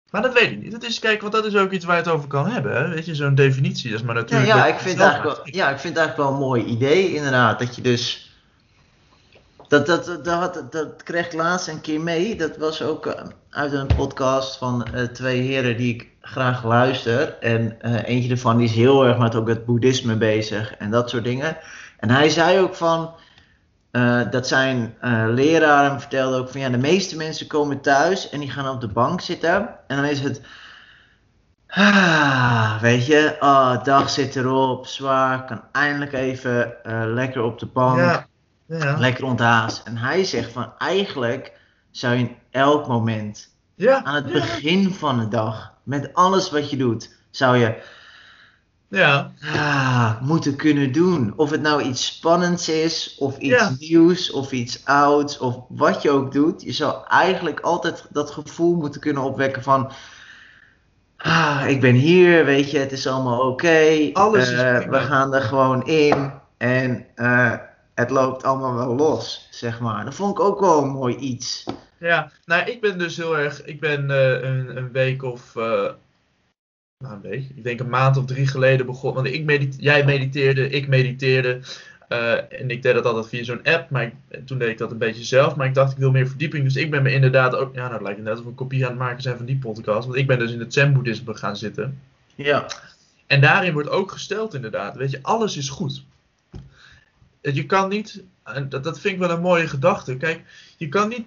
Maar 0.09 0.21
dat 0.21 0.33
weet 0.33 0.51
ik 0.51 0.61
niet. 0.61 0.71
Dat 0.71 0.83
is, 0.83 0.99
kijk, 0.99 1.21
want 1.21 1.33
dat 1.33 1.45
is 1.45 1.55
ook 1.55 1.71
iets 1.71 1.85
waar 1.85 1.95
je 1.95 2.03
het 2.03 2.11
over 2.11 2.27
kan 2.27 2.47
hebben. 2.47 2.75
Hè? 2.75 2.87
Weet 2.87 3.05
je, 3.05 3.15
zo'n 3.15 3.35
definitie 3.35 3.89
dat 3.89 3.99
is 3.99 4.05
maar 4.05 4.15
natuurlijk. 4.15 4.49
ja, 4.49 4.65
ik 4.65 4.79
vind 4.79 4.99
eigenlijk 4.99 5.35
wel, 5.35 5.53
ja, 5.53 5.69
ik 5.69 5.79
vind 5.79 5.95
het 5.95 6.05
eigenlijk 6.05 6.17
wel 6.17 6.27
een 6.27 6.47
mooi 6.47 6.63
idee, 6.63 7.13
inderdaad. 7.15 7.59
Dat 7.59 7.75
je 7.75 7.81
dus. 7.81 8.22
Dat, 9.73 9.85
dat, 9.85 10.25
dat, 10.25 10.71
dat, 10.71 11.03
kreeg 11.03 11.25
ik 11.25 11.33
laatst 11.33 11.67
een 11.67 11.81
keer 11.81 12.01
mee. 12.01 12.35
Dat 12.35 12.57
was 12.57 12.81
ook 12.81 13.05
eh, 13.05 13.23
uit 13.49 13.73
een 13.73 13.87
podcast 13.95 14.57
van 14.57 14.85
eh, 14.85 15.03
twee 15.03 15.41
heren 15.41 15.77
die 15.77 15.93
ik 15.93 16.07
graag 16.21 16.63
luister. 16.63 17.37
En 17.39 17.81
eh, 17.81 18.03
eentje 18.03 18.29
ervan 18.29 18.59
is 18.59 18.71
heel 18.71 19.05
erg 19.05 19.17
met 19.17 19.35
ook 19.35 19.47
het 19.47 19.65
boeddhisme 19.65 20.15
bezig 20.15 20.75
en 20.77 20.91
dat 20.91 21.09
soort 21.09 21.23
dingen. 21.23 21.57
En 21.99 22.09
hij 22.09 22.29
zei 22.29 22.59
ook 22.59 22.75
van. 22.75 23.13
dat 24.31 24.47
zijn 24.47 24.95
leraar 25.27 25.89
hem 25.89 25.99
vertelde 25.99 26.37
ook 26.37 26.49
van 26.49 26.61
ja, 26.61 26.69
de 26.69 26.77
meeste 26.77 27.17
mensen 27.17 27.47
komen 27.47 27.81
thuis 27.81 28.29
en 28.29 28.39
die 28.39 28.51
gaan 28.51 28.75
op 28.75 28.81
de 28.81 28.87
bank 28.87 29.21
zitten. 29.21 29.69
En 29.87 29.95
dan 29.95 30.05
is 30.05 30.19
het. 30.19 30.41
Ah, 31.67 32.81
weet 32.81 33.05
je, 33.05 33.37
oh, 33.39 33.83
dag 33.83 34.09
zit 34.09 34.35
erop, 34.35 34.87
zwaar, 34.87 35.45
kan 35.45 35.61
eindelijk 35.71 36.13
even 36.13 36.75
lekker 37.05 37.41
op 37.41 37.59
de 37.59 37.65
bank, 37.65 37.97
Ja, 37.97 38.25
ja. 38.79 38.97
lekker 38.97 39.23
onthaast. 39.23 39.81
En 39.85 39.97
hij 39.97 40.23
zegt 40.23 40.51
van 40.51 40.73
eigenlijk 40.77 41.51
zou 41.91 42.13
je 42.13 42.19
in 42.19 42.35
elk 42.51 42.87
moment, 42.87 43.55
Ja, 43.75 44.03
aan 44.03 44.15
het 44.15 44.31
begin 44.31 44.93
van 44.93 45.19
de 45.19 45.27
dag, 45.27 45.73
met 45.83 46.13
alles 46.13 46.51
wat 46.51 46.69
je 46.69 46.77
doet, 46.77 47.15
zou 47.29 47.57
je 47.57 47.81
Ja, 48.87 49.31
ah, 49.53 50.21
moeten 50.21 50.55
kunnen 50.55 50.91
doen. 50.91 51.33
Of 51.35 51.49
het 51.49 51.61
nou 51.61 51.81
iets 51.81 52.05
spannends 52.05 52.69
is, 52.69 53.15
of 53.19 53.37
iets 53.37 53.61
Ja. 53.61 53.75
nieuws, 53.79 54.31
of 54.31 54.51
iets 54.51 54.85
ouds, 54.85 55.37
of 55.37 55.59
wat 55.69 56.01
je 56.01 56.09
ook 56.09 56.31
doet. 56.31 56.61
Je 56.61 56.71
zou 56.71 57.07
eigenlijk 57.07 57.59
altijd 57.59 58.05
dat 58.09 58.31
gevoel 58.31 58.75
moeten 58.75 59.01
kunnen 59.01 59.23
opwekken 59.23 59.63
van... 59.63 59.91
Ah, 61.17 61.63
ik 61.67 61.81
ben 61.81 61.93
hier, 61.93 62.45
weet 62.45 62.71
je, 62.71 62.77
het 62.77 62.91
is 62.91 63.07
allemaal 63.07 63.39
oké. 63.39 64.09
Alles 64.13 64.49
is 64.51 64.61
prima. 64.61 64.89
we 64.89 64.99
gaan 64.99 65.33
er 65.33 65.41
gewoon 65.41 65.85
in 65.85 66.31
en 66.57 67.05
eh, 67.15 67.53
het 67.93 68.09
loopt 68.09 68.43
allemaal 68.43 68.75
wel 68.75 68.95
los, 68.95 69.47
zeg 69.51 69.79
maar. 69.79 70.05
Dat 70.05 70.15
vond 70.15 70.37
ik 70.37 70.43
ook 70.43 70.59
wel 70.59 70.83
een 70.83 70.89
mooi 70.89 71.15
iets. 71.15 71.65
Ja, 71.99 72.31
nou, 72.45 72.69
ik 72.71 72.81
ben 72.81 72.97
dus 72.97 73.17
heel 73.17 73.37
erg. 73.37 73.63
Ik 73.65 73.79
ben 73.79 74.11
eh, 74.11 74.49
een, 74.49 74.77
een 74.77 74.91
week 74.91 75.23
of. 75.23 75.55
eh, 75.55 75.63
nou, 76.97 77.15
een 77.15 77.21
week. 77.21 77.49
Ik 77.55 77.63
denk 77.63 77.79
een 77.79 77.89
maand 77.89 78.17
of 78.17 78.25
drie 78.25 78.47
geleden 78.47 78.85
begonnen. 78.85 79.23
Want 79.23 79.35
ik 79.35 79.43
medite 79.43 79.81
jij 79.81 80.05
mediteerde, 80.05 80.69
ik 80.69 80.87
mediteerde. 80.87 81.59
eh, 82.07 82.59
en 82.59 82.69
ik 82.69 82.81
deed 82.81 82.93
dat 82.93 83.05
altijd 83.05 83.27
via 83.27 83.43
zo'n 83.43 83.63
app. 83.63 83.89
Maar 83.89 84.03
ik- 84.03 84.45
toen 84.47 84.57
deed 84.57 84.69
ik 84.69 84.77
dat 84.77 84.91
een 84.91 84.97
beetje 84.97 85.23
zelf. 85.23 85.55
Maar 85.55 85.67
ik 85.67 85.73
dacht, 85.73 85.91
ik 85.91 85.97
wil 85.97 86.11
meer 86.11 86.27
verdieping. 86.27 86.63
Dus 86.63 86.75
ik 86.75 86.91
ben 86.91 87.03
me 87.03 87.11
inderdaad 87.13 87.55
ook. 87.55 87.73
Ja, 87.75 87.81
nou, 87.81 87.93
het 87.93 88.01
lijkt 88.01 88.19
net 88.19 88.29
alsof 88.29 88.43
we 88.43 88.49
een 88.49 88.55
kopie 88.55 88.83
aan 88.83 88.89
het 88.89 88.99
maken 88.99 89.21
zijn 89.21 89.37
van 89.37 89.45
die 89.45 89.57
podcast. 89.57 90.05
Want 90.07 90.17
ik 90.19 90.27
ben 90.27 90.39
dus 90.39 90.51
in 90.51 90.59
het 90.59 90.73
Zen-boeddhisme 90.73 91.35
gaan 91.35 91.57
zitten. 91.57 91.99
Ja, 92.35 92.65
En 93.27 93.41
daarin 93.41 93.73
wordt 93.73 93.89
ook 93.89 94.11
gesteld, 94.11 94.53
inderdaad. 94.53 94.95
Weet 94.95 95.11
je, 95.11 95.19
alles 95.21 95.57
is 95.57 95.69
goed. 95.69 96.03
Je 97.51 97.65
kan 97.65 97.89
niet. 97.89 98.23
En 98.43 98.69
dat, 98.69 98.83
dat 98.83 98.99
vind 98.99 99.13
ik 99.13 99.19
wel 99.19 99.29
een 99.29 99.41
mooie 99.41 99.67
gedachte. 99.67 100.17
Kijk, 100.17 100.43
je 100.77 100.89
kan 100.89 101.09
niet 101.09 101.25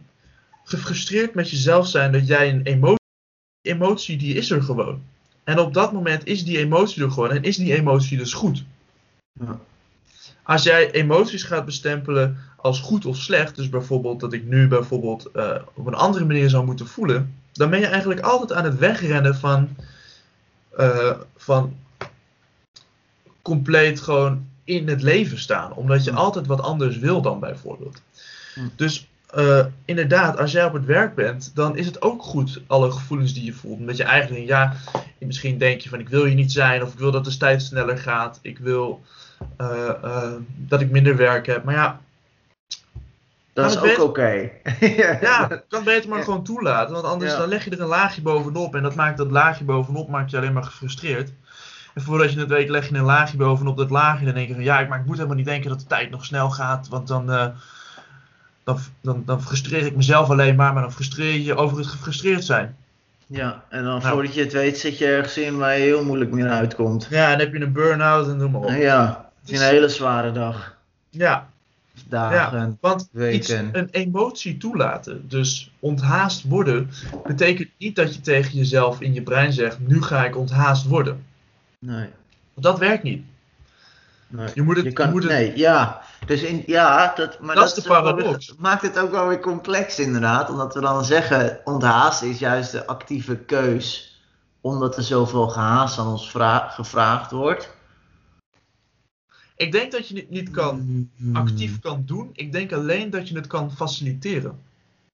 gefrustreerd 0.65 1.35
met 1.35 1.51
jezelf 1.51 1.87
zijn 1.89 2.13
dat 2.13 2.27
jij 2.27 2.51
een 2.51 2.63
emotie. 2.63 3.05
Emotie 3.61 4.17
die 4.17 4.35
is 4.35 4.51
er 4.51 4.63
gewoon. 4.63 5.03
En 5.45 5.59
op 5.59 5.75
dat 5.75 5.93
moment 5.93 6.27
is 6.27 6.45
die 6.45 6.59
emotie 6.59 7.03
er 7.03 7.11
gewoon. 7.11 7.31
En 7.31 7.43
is 7.43 7.57
die 7.57 7.75
emotie 7.75 8.19
dus 8.19 8.33
goed. 8.33 8.65
Ja. 9.33 9.61
Als 10.43 10.63
jij 10.63 10.91
emoties 10.91 11.43
gaat 11.43 11.65
bestempelen 11.65 12.39
als 12.57 12.81
goed 12.81 13.07
of 13.07 13.17
slecht. 13.17 13.57
Dus 13.57 13.69
bijvoorbeeld 13.69 14.21
dat 14.21 14.33
ik 14.33 14.45
nu 14.45 14.69
bijvoorbeeld 14.69 15.31
eh, 15.31 15.63
op 15.75 15.87
een 15.87 15.95
andere 15.95 16.25
manier 16.25 16.51
zou 16.51 16.65
moeten 16.65 16.87
voelen. 16.87 17.35
Dan 17.53 17.71
ben 17.71 17.81
je 17.81 17.87
eigenlijk 17.87 18.21
altijd 18.21 18.53
aan 18.53 18.65
het 18.65 18.79
wegrennen 18.79 19.35
van. 19.35 19.77
eh, 20.77 21.21
van 21.37 21.77
compleet 23.43 24.01
gewoon 24.01 24.47
in 24.67 24.89
het 24.89 25.03
leven 25.03 25.39
staan. 25.39 25.73
Omdat 25.73 26.05
je 26.05 26.11
Hmm. 26.11 26.19
altijd 26.19 26.47
wat 26.47 26.61
anders 26.63 26.99
wil 26.99 27.21
dan 27.23 27.41
bijvoorbeeld. 27.41 28.03
Hmm. 28.55 28.71
Dus 28.77 29.09
eh, 29.31 29.65
inderdaad, 29.85 30.39
als 30.39 30.53
jij 30.53 30.65
op 30.65 30.73
het 30.73 30.85
werk 30.85 31.15
bent, 31.15 31.51
dan 31.55 31.77
is 31.77 31.87
het 31.87 32.03
ook 32.03 32.23
goed, 32.23 32.61
alle 32.67 32.91
gevoelens 32.91 33.35
die 33.35 33.45
je 33.45 33.53
voelt. 33.53 33.79
Omdat 33.79 33.97
je 33.97 34.05
eigenlijk, 34.05 34.47
ja, 34.47 34.73
misschien 35.19 35.59
denk 35.59 35.81
je 35.81 35.89
van 35.89 36.01
ik 36.01 36.09
wil 36.09 36.25
hier 36.25 36.35
niet 36.35 36.53
zijn, 36.53 36.83
of 36.83 36.93
ik 36.93 36.99
wil 36.99 37.11
dat 37.11 37.25
de 37.25 37.37
tijd 37.37 37.63
sneller 37.63 37.99
gaat, 37.99 38.39
ik 38.43 38.59
wil 38.59 39.03
eh, 39.57 39.89
eh, 40.03 40.33
dat 40.57 40.81
ik 40.81 40.91
minder 40.91 41.17
werk 41.17 41.47
heb. 41.47 41.65
Maar 41.65 41.75
ja, 41.75 42.01
dat 43.53 43.71
is 43.71 43.79
ook 43.79 44.03
oké. 44.03 44.51
ja, 45.21 45.63
kan 45.69 45.85
beter 45.85 46.09
maar 46.09 46.19
Ja. 46.19 46.25
gewoon 46.25 46.45
toelaten. 46.45 46.95
Want 46.95 47.07
anders 47.07 47.33
Ja. 47.33 47.39
dan 47.39 47.49
leg 47.49 47.65
je 47.65 47.71
er 47.71 47.81
een 47.81 47.87
laagje 47.87 48.23
bovenop. 48.23 48.75
En 48.75 48.83
dat 48.83 48.95
maakt 48.95 49.17
dat 49.19 49.31
laagje 49.31 49.65
bovenop 49.65 50.09
maakt 50.09 50.31
je 50.31 50.37
alleen 50.37 50.53
maar 50.53 50.63
gefrustreerd. 50.65 51.33
En 51.97 52.03
voordat 52.03 52.33
je 52.33 52.39
het 52.39 52.49
weet 52.49 52.69
leg 52.69 52.89
je 52.89 52.95
een 52.95 53.03
laagje 53.05 53.37
bovenop 53.37 53.77
dat 53.77 53.91
laagje. 53.91 54.25
Dan 54.25 54.35
denk 54.35 54.49
je 54.49 54.55
van 54.55 54.63
ja, 54.63 54.81
ik- 54.81 54.89
maar 54.89 54.99
ik 55.01 55.07
moet 55.07 55.15
helemaal 55.17 55.37
niet 55.37 55.47
denken 55.47 55.71
dat 55.71 55.81
de 55.81 55.87
tijd 55.87 56.11
nog 56.11 56.25
snel 56.25 56.51
gaat. 56.51 56.89
Want 56.89 57.09
dan, 57.09 57.31
eh, 57.33 57.47
dan, 58.65 58.79
dan, 59.01 59.23
dan 59.27 59.43
frustreer 59.43 59.87
ik 59.87 59.97
mezelf 59.97 60.31
alleen 60.31 60.57
maar. 60.57 60.73
Maar 60.73 60.83
dan 60.83 60.93
frustreer 60.93 61.33
je 61.33 61.45
je 61.45 61.55
over 61.57 61.77
het 61.79 61.87
gefrustreerd 61.87 62.45
zijn. 62.45 62.77
Ja, 63.27 63.63
en 63.69 63.85
dan 63.85 63.99
Nou. 63.99 64.13
voordat 64.13 64.35
je 64.35 64.41
het 64.43 64.53
weet 64.53 64.79
zit 64.79 64.99
je 64.99 65.07
ergens 65.07 65.39
in 65.39 65.57
waar 65.57 65.77
je 65.77 65.83
heel 65.85 66.05
moeilijk 66.05 66.31
meer 66.31 66.49
uitkomt. 66.49 67.07
Ja, 67.11 67.25
en 67.25 67.31
dan 67.31 67.47
heb 67.47 67.55
je 67.55 67.61
een 67.61 67.73
burn-out 67.73 68.29
en 68.29 68.37
noem 68.37 68.51
maar 68.51 68.61
op. 68.61 68.71
Ja, 68.71 69.29
het 69.41 69.51
is 69.51 69.61
een 69.61 69.67
hele 69.67 69.89
zware 69.89 70.33
dag. 70.33 70.77
Ja, 71.11 71.49
Dagen. 72.09 72.79
want 72.81 73.01
iets, 73.01 73.09
Weken. 73.13 73.69
een 73.73 73.89
emotie 73.91 74.57
toelaten, 74.57 75.29
dus 75.29 75.71
onthaast 75.79 76.43
worden, 76.43 76.91
betekent 77.27 77.69
niet 77.79 77.97
dat 77.97 78.15
je 78.15 78.21
tegen 78.21 78.59
jezelf 78.59 79.01
in 79.01 79.15
je 79.15 79.23
brein 79.23 79.53
zegt: 79.53 79.79
nu 79.79 80.03
ga 80.03 80.25
ik 80.25 80.37
onthaast 80.37 80.87
worden. 80.87 81.25
Nee. 81.79 82.09
Dat 82.55 82.79
werkt 82.79 83.03
niet. 83.03 83.25
nee. 84.27 84.49
Je 84.55 84.63
moet 84.63 84.75
het, 84.77 84.85
Je 84.85 84.91
je 84.91 84.97
kan, 84.97 85.11
moet 85.11 85.23
het 85.23 85.33
nee, 85.33 85.57
ja. 85.57 86.03
Dus 86.27 86.43
in, 86.43 86.63
ja, 86.67 87.13
dat, 87.15 87.41
maar 87.41 87.55
Dat 87.55 87.67
is 87.67 87.75
de 87.75 87.83
paradox. 87.89 88.47
weer- 88.47 88.57
maakt 88.59 88.83
het 88.83 88.99
ook 88.99 89.11
wel 89.11 89.27
weer 89.29 89.41
complex 89.41 89.99
inderdaad. 89.99 90.51
Omdat 90.51 90.75
we 90.75 90.81
dan 90.81 91.05
zeggen, 91.05 91.61
onthaast 91.65 92.23
is 92.23 92.39
juist 92.39 92.73
de 92.73 92.87
actieve 92.87 93.37
keus. 93.37 94.15
Omdat 94.61 94.97
er 94.97 95.03
zoveel 95.03 95.49
gehaast 95.49 95.99
aan 95.99 96.07
ons 96.07 96.31
vra- 96.31 96.69
gevraagd 96.69 97.31
wordt. 97.31 97.75
Ik 99.57 99.73
denk 99.73 99.93
dat 99.93 100.09
je 100.09 100.17
het 100.17 100.31
niet 100.31 100.51
kan 100.51 101.11
Mm. 101.17 101.37
actief 101.37 101.81
kan 101.81 102.03
doen. 102.07 102.31
Ik 102.33 102.53
denk 102.53 102.73
alleen 102.73 103.11
dat 103.11 103.29
je 103.29 103.35
het 103.37 103.47
kan 103.47 103.73
faciliteren. 103.73 104.59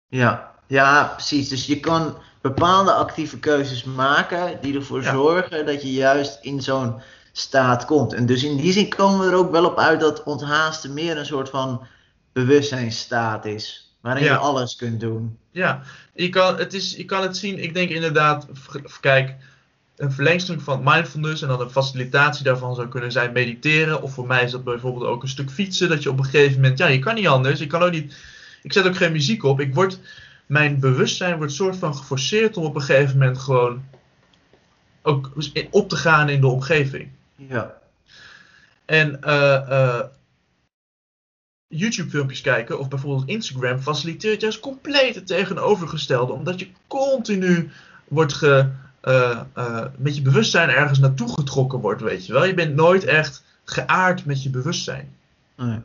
Ja, 0.09 0.55
ja, 0.67 1.05
precies. 1.05 1.49
Dus 1.49 1.67
je 1.67 1.81
kan 1.81 2.17
bepaalde 2.43 2.93
actieve 2.93 3.39
keuzes 3.39 3.85
maken 3.85 4.59
die 4.61 4.75
ervoor 4.75 5.03
Ja. 5.03 5.13
zorgen 5.13 5.67
dat 5.67 5.83
je 5.83 5.93
juist 5.93 6.39
in 6.43 6.61
zo'n 6.63 7.01
staat 7.33 7.85
komt. 7.85 8.13
En 8.13 8.27
dus 8.27 8.43
in 8.45 8.57
die 8.57 8.73
zin 8.73 8.89
komen 8.89 9.21
we 9.21 9.27
er 9.33 9.39
ook 9.39 9.51
wel 9.51 9.65
op 9.65 9.79
uit 9.79 10.01
dat 10.01 10.23
onthaasten 10.23 10.93
meer 10.95 11.19
een 11.19 11.27
soort 11.27 11.49
van 11.49 11.87
bewustzijnstaat 12.33 13.45
is. 13.45 13.95
Waarin 14.01 14.25
Ja. 14.25 14.33
je 14.33 14.39
alles 14.39 14.77
kunt 14.77 15.01
doen. 15.01 15.39
Ja, 15.51 15.83
je 16.15 16.29
kan 16.29 16.59
het, 16.59 16.75
is, 16.75 16.97
je 16.97 17.05
kan 17.05 17.23
het 17.23 17.37
zien. 17.37 17.63
Ik 17.63 17.75
denk 17.75 17.91
inderdaad, 17.91 18.47
kijk, 19.01 19.35
een 19.97 20.13
verlengstuk 20.13 20.61
van 20.61 20.81
mindfulness 20.85 21.43
en 21.43 21.49
dan 21.49 21.61
een 21.61 21.71
facilitatie 21.71 22.45
daarvan 22.45 22.75
zou 22.75 22.89
kunnen 22.89 23.13
zijn 23.13 23.33
mediteren. 23.33 24.03
Of 24.03 24.13
voor 24.13 24.27
mij 24.27 24.45
is 24.45 24.51
dat 24.51 24.65
bijvoorbeeld 24.65 25.05
ook 25.05 25.23
een 25.23 25.29
stuk 25.29 25.51
fietsen. 25.51 25.89
Dat 25.89 26.03
je 26.03 26.11
op 26.11 26.19
een 26.19 26.25
gegeven 26.25 26.61
moment, 26.61 26.79
ja, 26.79 26.87
je 26.87 26.99
kan 26.99 27.15
niet 27.15 27.27
anders. 27.27 27.61
Ik 27.61 27.69
kan 27.69 27.83
ook 27.83 27.91
niet, 27.91 28.17
ik 28.63 28.73
zet 28.73 28.87
ook 28.87 28.97
geen 28.97 29.13
muziek 29.13 29.45
op. 29.45 29.61
Ik 29.61 29.75
word, 29.75 29.99
mijn 30.53 30.81
bewustzijn 30.81 31.37
wordt 31.37 31.53
soort 31.53 31.77
van 31.77 31.95
geforceerd 31.97 32.57
om 32.57 32.65
op 32.65 32.75
een 32.75 32.83
gegeven 32.83 33.19
moment 33.19 33.39
gewoon 33.39 33.85
ook 35.03 35.33
op 35.71 35.89
te 35.89 35.97
gaan 35.97 36.29
in 36.29 36.41
de 36.41 36.47
omgeving. 36.47 37.09
Ja. 37.37 37.79
En 38.85 39.23
eh, 39.23 39.55
eh, 39.55 40.05
YouTube-filmpjes 41.67 42.41
kijken 42.41 42.79
of 42.79 42.89
bijvoorbeeld 42.89 43.29
Instagram 43.29 43.79
faciliteert 43.79 44.41
juist 44.41 44.61
compleet 44.61 45.15
het 45.15 45.27
tegenovergestelde. 45.27 46.33
Omdat 46.33 46.61
je 46.61 46.69
continu 46.87 47.71
wordt 48.09 48.33
ge, 48.33 48.69
eh, 49.01 49.85
met 49.97 50.17
je 50.17 50.23
bewustzijn 50.23 50.69
ergens 50.69 50.99
naartoe 50.99 51.33
getrokken 51.33 51.79
wordt, 51.79 52.03
weet 52.03 52.27
je 52.27 52.33
wel. 52.33 52.45
Je 52.45 52.55
bent 52.55 52.75
nooit 52.75 53.05
echt 53.05 53.45
geaard 53.65 54.25
met 54.25 54.43
je 54.43 54.51
bewustzijn. 54.51 55.17
Nee. 55.57 55.81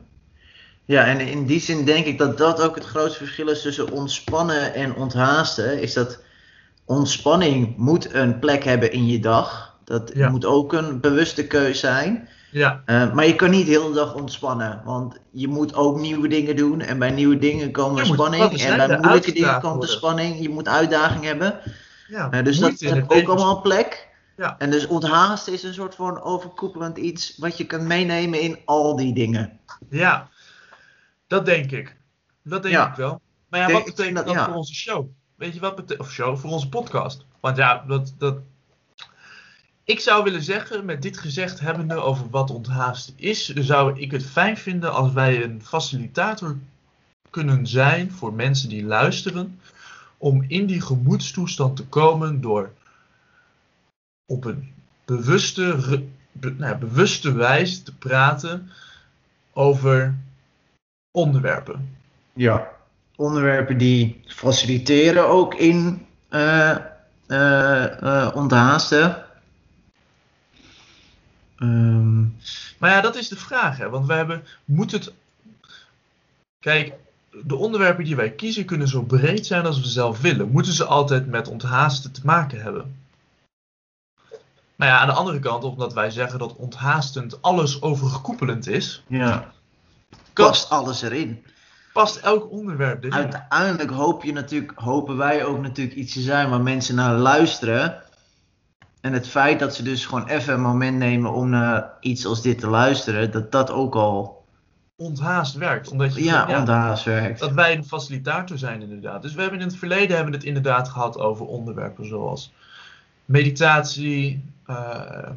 Ja, 0.88 1.04
en 1.04 1.20
in 1.20 1.46
die 1.46 1.60
zin 1.60 1.84
denk 1.84 2.06
ik 2.06 2.18
dat 2.18 2.38
dat 2.38 2.60
ook 2.62 2.74
het 2.74 2.84
grootste 2.84 3.18
verschil 3.18 3.48
is 3.48 3.62
tussen 3.62 3.90
ontspannen 3.90 4.74
en 4.74 4.94
onthaasten. 4.94 5.80
Is 5.82 5.92
dat 5.92 6.18
ontspanning 6.84 7.76
moet 7.76 8.14
een 8.14 8.38
plek 8.38 8.64
hebben 8.64 8.92
in 8.92 9.06
je 9.06 9.18
dag. 9.18 9.76
Dat 9.84 10.10
Ja. 10.14 10.28
moet 10.30 10.44
ook 10.44 10.72
een 10.72 11.00
bewuste 11.00 11.46
keuze 11.46 11.78
zijn. 11.78 12.28
Ja, 12.50 12.82
Eh, 12.84 13.12
maar 13.12 13.26
je 13.26 13.34
kan 13.34 13.50
niet 13.50 13.66
de 13.66 13.72
hele 13.72 13.92
dag 13.92 14.14
ontspannen, 14.14 14.80
want 14.84 15.16
je 15.30 15.48
moet 15.48 15.74
ook 15.74 15.98
nieuwe 16.00 16.28
dingen 16.28 16.56
doen. 16.56 16.80
En 16.80 16.98
bij 16.98 17.10
nieuwe 17.10 17.38
dingen 17.38 17.70
komen 17.72 18.06
spanning. 18.06 18.42
En 18.62 18.76
bij 18.76 18.98
moeilijke 18.98 19.32
dingen 19.32 19.60
komt 19.60 19.80
de 19.80 19.86
spanning. 19.88 20.40
Je 20.40 20.48
moet 20.48 20.68
uitdaging 20.68 21.24
hebben. 21.24 21.60
ja. 22.08 22.30
Eh, 22.30 22.44
dus 22.44 22.58
dat 22.58 22.80
heeft 22.80 23.10
ook 23.10 23.28
allemaal 23.28 23.56
een 23.56 23.62
plek. 23.62 24.08
Ja. 24.36 24.54
En 24.58 24.70
dus 24.70 24.86
onthaasten 24.86 25.52
is 25.52 25.62
een 25.62 25.74
soort 25.74 25.94
van 25.94 26.22
overkoepelend 26.22 26.96
iets 26.98 27.34
wat 27.38 27.58
je 27.58 27.66
kan 27.66 27.86
meenemen 27.86 28.40
in 28.40 28.58
al 28.64 28.96
die 28.96 29.14
dingen. 29.14 29.58
Ja, 29.90 30.28
dat 31.28 31.44
denk 31.46 31.70
ik. 31.70 31.96
Dat 32.42 32.62
denk 32.62 32.74
Ja. 32.74 32.88
ik 32.90 32.94
wel. 32.94 33.20
Maar 33.48 33.60
ja, 33.60 33.70
wat 33.72 33.84
betekent 33.84 34.16
dat 34.16 34.26
dat- 34.26 34.34
ja. 34.34 34.44
voor 34.44 34.54
onze 34.54 34.74
show? 34.74 35.06
Weet 35.34 35.54
je 35.54 35.60
wat 35.60 35.76
betekent, 35.76 36.06
of 36.06 36.12
show, 36.12 36.38
voor 36.38 36.50
onze 36.50 36.68
podcast? 36.68 37.24
Want 37.40 37.56
ja, 37.56 37.84
dat, 37.86 38.14
dat... 38.18 38.36
Ik 39.84 40.00
zou 40.00 40.24
willen 40.24 40.42
zeggen, 40.42 40.84
met 40.84 41.02
dit 41.02 41.18
gezegd 41.18 41.60
hebbende 41.60 41.94
over 41.94 42.30
wat 42.30 42.50
onthaasten 42.50 43.14
is, 43.16 43.48
zou 43.54 44.00
ik 44.00 44.10
het 44.10 44.26
fijn 44.26 44.56
vinden 44.56 44.92
als 44.92 45.12
wij 45.12 45.42
een 45.44 45.62
facilitator 45.64 46.56
kunnen 47.30 47.66
zijn 47.66 48.12
voor 48.12 48.32
mensen 48.32 48.68
die 48.68 48.84
luisteren, 48.84 49.60
om 50.18 50.44
in 50.48 50.66
die 50.66 50.80
gemoedstoestand 50.80 51.76
te 51.76 51.84
komen 51.86 52.40
door 52.40 52.72
op 54.26 54.44
een 54.44 54.74
bewuste, 55.04 55.76
be- 56.32 56.50
nou, 56.50 56.76
bewuste 56.76 57.32
wijze 57.32 57.82
te 57.82 57.94
praten 57.94 58.70
over 59.52 60.18
onderwerpen. 61.18 61.96
Ja. 62.32 62.68
Onderwerpen 63.16 63.78
die 63.78 64.22
faciliteren 64.26 65.28
ook 65.28 65.54
in 65.54 66.06
eh 66.28 66.76
eh, 67.28 68.02
eh, 68.02 68.34
onthaasten. 68.34 69.24
Ehm, 71.58 72.20
Maar 72.78 72.90
ja, 72.90 73.00
dat 73.00 73.16
is 73.16 73.28
de 73.28 73.36
vraag, 73.36 73.76
hè? 73.76 73.88
Want 73.90 74.06
we 74.06 74.12
hebben, 74.12 74.44
moet 74.64 74.92
het. 74.92 75.12
Kijk, 76.58 76.94
de 77.44 77.56
onderwerpen 77.56 78.04
die 78.04 78.16
wij 78.16 78.30
kiezen 78.30 78.64
kunnen 78.64 78.88
zo 78.88 79.02
breed 79.02 79.46
zijn 79.46 79.66
als 79.66 79.80
we 79.80 79.86
zelf 79.86 80.20
willen. 80.20 80.50
Moeten 80.50 80.72
ze 80.72 80.84
altijd 80.84 81.26
met 81.26 81.48
onthaasten 81.48 82.12
te 82.12 82.20
maken 82.24 82.62
hebben? 82.62 82.96
Maar 84.76 84.88
ja, 84.88 84.98
aan 84.98 85.06
de 85.06 85.12
andere 85.12 85.38
kant, 85.38 85.64
omdat 85.64 85.92
wij 85.92 86.10
zeggen 86.10 86.38
dat 86.38 86.56
onthaastend 86.56 87.42
alles 87.42 87.82
overkoepelend 87.82 88.66
is, 88.66 89.02
ja. 89.06 89.52
Past 90.46 90.70
alles 90.70 91.02
erin. 91.02 91.44
past 91.92 92.16
elk 92.16 92.50
onderwerp 92.50 93.04
erin. 93.04 93.14
Uiteindelijk 93.14 93.90
hoop 93.90 94.24
je 94.24 94.32
natuurlijk, 94.32 94.72
hopen 94.74 95.16
wij 95.16 95.44
ook 95.44 95.60
natuurlijk 95.60 95.96
iets 95.96 96.12
te 96.12 96.20
zijn 96.20 96.50
waar 96.50 96.60
mensen 96.60 96.94
naar 96.94 97.14
luisteren. 97.14 98.02
En 99.00 99.12
het 99.12 99.28
feit 99.28 99.58
dat 99.58 99.74
ze 99.74 99.82
dus 99.82 100.06
gewoon 100.06 100.26
even 100.26 100.54
een 100.54 100.60
moment 100.60 100.96
nemen 100.96 101.32
om 101.32 101.48
naar 101.48 101.90
iets 102.00 102.26
als 102.26 102.42
dit 102.42 102.58
te 102.58 102.68
luisteren, 102.68 103.30
dat 103.30 103.52
dat 103.52 103.70
ook 103.70 103.94
al 103.94 104.38
Onthaast 105.00 105.54
werkt. 105.54 105.90
Omdat 105.90 106.14
je, 106.14 106.24
ja, 106.24 106.58
onthaast 106.58 107.04
werkt. 107.04 107.40
dat 107.40 107.52
wij 107.52 107.76
een 107.76 107.84
facilitator 107.84 108.58
zijn 108.58 108.82
inderdaad. 108.82 109.22
Dus 109.22 109.34
we 109.34 109.40
hebben 109.40 109.60
in 109.60 109.66
het 109.66 109.76
verleden 109.76 110.16
hebben 110.16 110.32
we 110.32 110.38
het 110.38 110.46
inderdaad 110.46 110.88
gehad 110.88 111.18
over 111.18 111.46
onderwerpen 111.46 112.06
zoals 112.06 112.52
meditatie, 113.24 114.44
eh, 114.66 115.30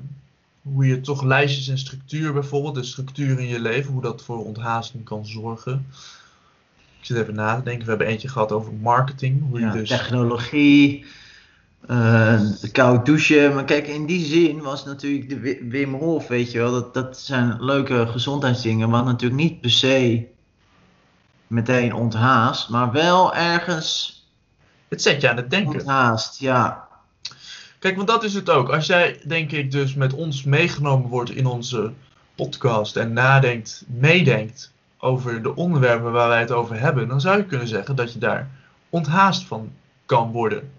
hoe 0.62 0.86
je 0.88 1.02
toch 1.02 1.24
lijstjes 1.24 1.68
en 1.68 1.78
structuur 1.78 2.34
bijvoorbeeld, 2.34 2.76
de 2.76 2.84
structuur 2.84 3.40
in 3.40 3.48
je 3.48 3.60
leven, 3.60 3.92
hoe 3.94 4.02
dat 4.02 4.24
voor 4.24 4.46
onthaasting 4.46 5.04
kan 5.04 5.26
zorgen. 5.26 5.86
Ik 7.00 7.06
zit 7.08 7.18
even 7.18 7.36
na 7.36 7.56
te 7.56 7.64
denken, 7.64 7.84
we 7.84 7.90
hebben 7.90 8.08
eentje 8.08 8.28
gehad 8.28 8.52
over 8.52 8.74
marketing, 8.74 9.50
hoe 9.50 9.60
je 9.60 9.66
Ja, 9.66 9.72
dus... 9.72 9.90
Technologie, 9.90 11.06
eh, 11.88 12.42
koud 12.72 13.06
douchen. 13.06 13.54
Maar 13.54 13.66
kijk, 13.66 13.88
in 13.88 14.06
die 14.06 14.26
zin 14.26 14.62
was 14.62 14.86
natuurlijk 14.86 15.30
de 15.30 15.40
Wi- 15.40 15.60
Wim 15.70 15.94
Hof, 15.94 16.28
weet 16.28 16.52
je 16.52 16.58
wel, 16.58 16.72
dat, 16.72 16.94
dat 16.94 17.20
zijn 17.20 17.64
leuke 17.64 18.08
gezondheidsdingen, 18.08 18.90
wat 18.90 19.06
natuurlijk 19.06 19.42
niet 19.42 19.62
per 19.62 19.72
se 19.72 20.28
meteen 21.48 21.94
onthaast, 21.94 22.70
maar 22.70 22.92
wel 22.92 23.36
ergens 23.36 24.20
Het 24.88 25.02
zet 25.02 25.22
je 25.22 25.30
aan 25.30 25.38
het 25.38 25.50
denken. 25.50 25.74
onthaast, 25.74 26.40
ja. 26.40 26.88
Kijk, 27.82 27.96
want 27.96 28.08
dat 28.08 28.24
is 28.24 28.34
het 28.34 28.50
ook. 28.50 28.70
Als 28.70 28.86
jij, 28.86 29.20
denk 29.26 29.52
ik, 29.52 29.72
dus 29.72 29.94
met 29.94 30.14
ons 30.14 30.44
meegenomen 30.44 31.10
wordt 31.10 31.32
in 31.32 31.46
onze 31.46 31.92
podcast 32.36 32.96
en 32.96 33.14
nadenkt, 33.14 33.86
meedenkt 33.88 34.72
over 34.98 35.44
de 35.44 35.56
onderwerpen 35.56 36.12
waar 36.12 36.28
wij 36.28 36.40
het 36.40 36.52
over 36.52 36.80
hebben, 36.80 37.08
dan 37.08 37.22
zou 37.22 37.38
je 37.38 37.46
kunnen 37.46 37.68
zeggen 37.68 37.96
dat 37.96 38.14
je 38.14 38.20
daar 38.20 38.50
onthaast 38.90 39.44
van 39.44 39.72
kan 40.06 40.32
worden. 40.32 40.72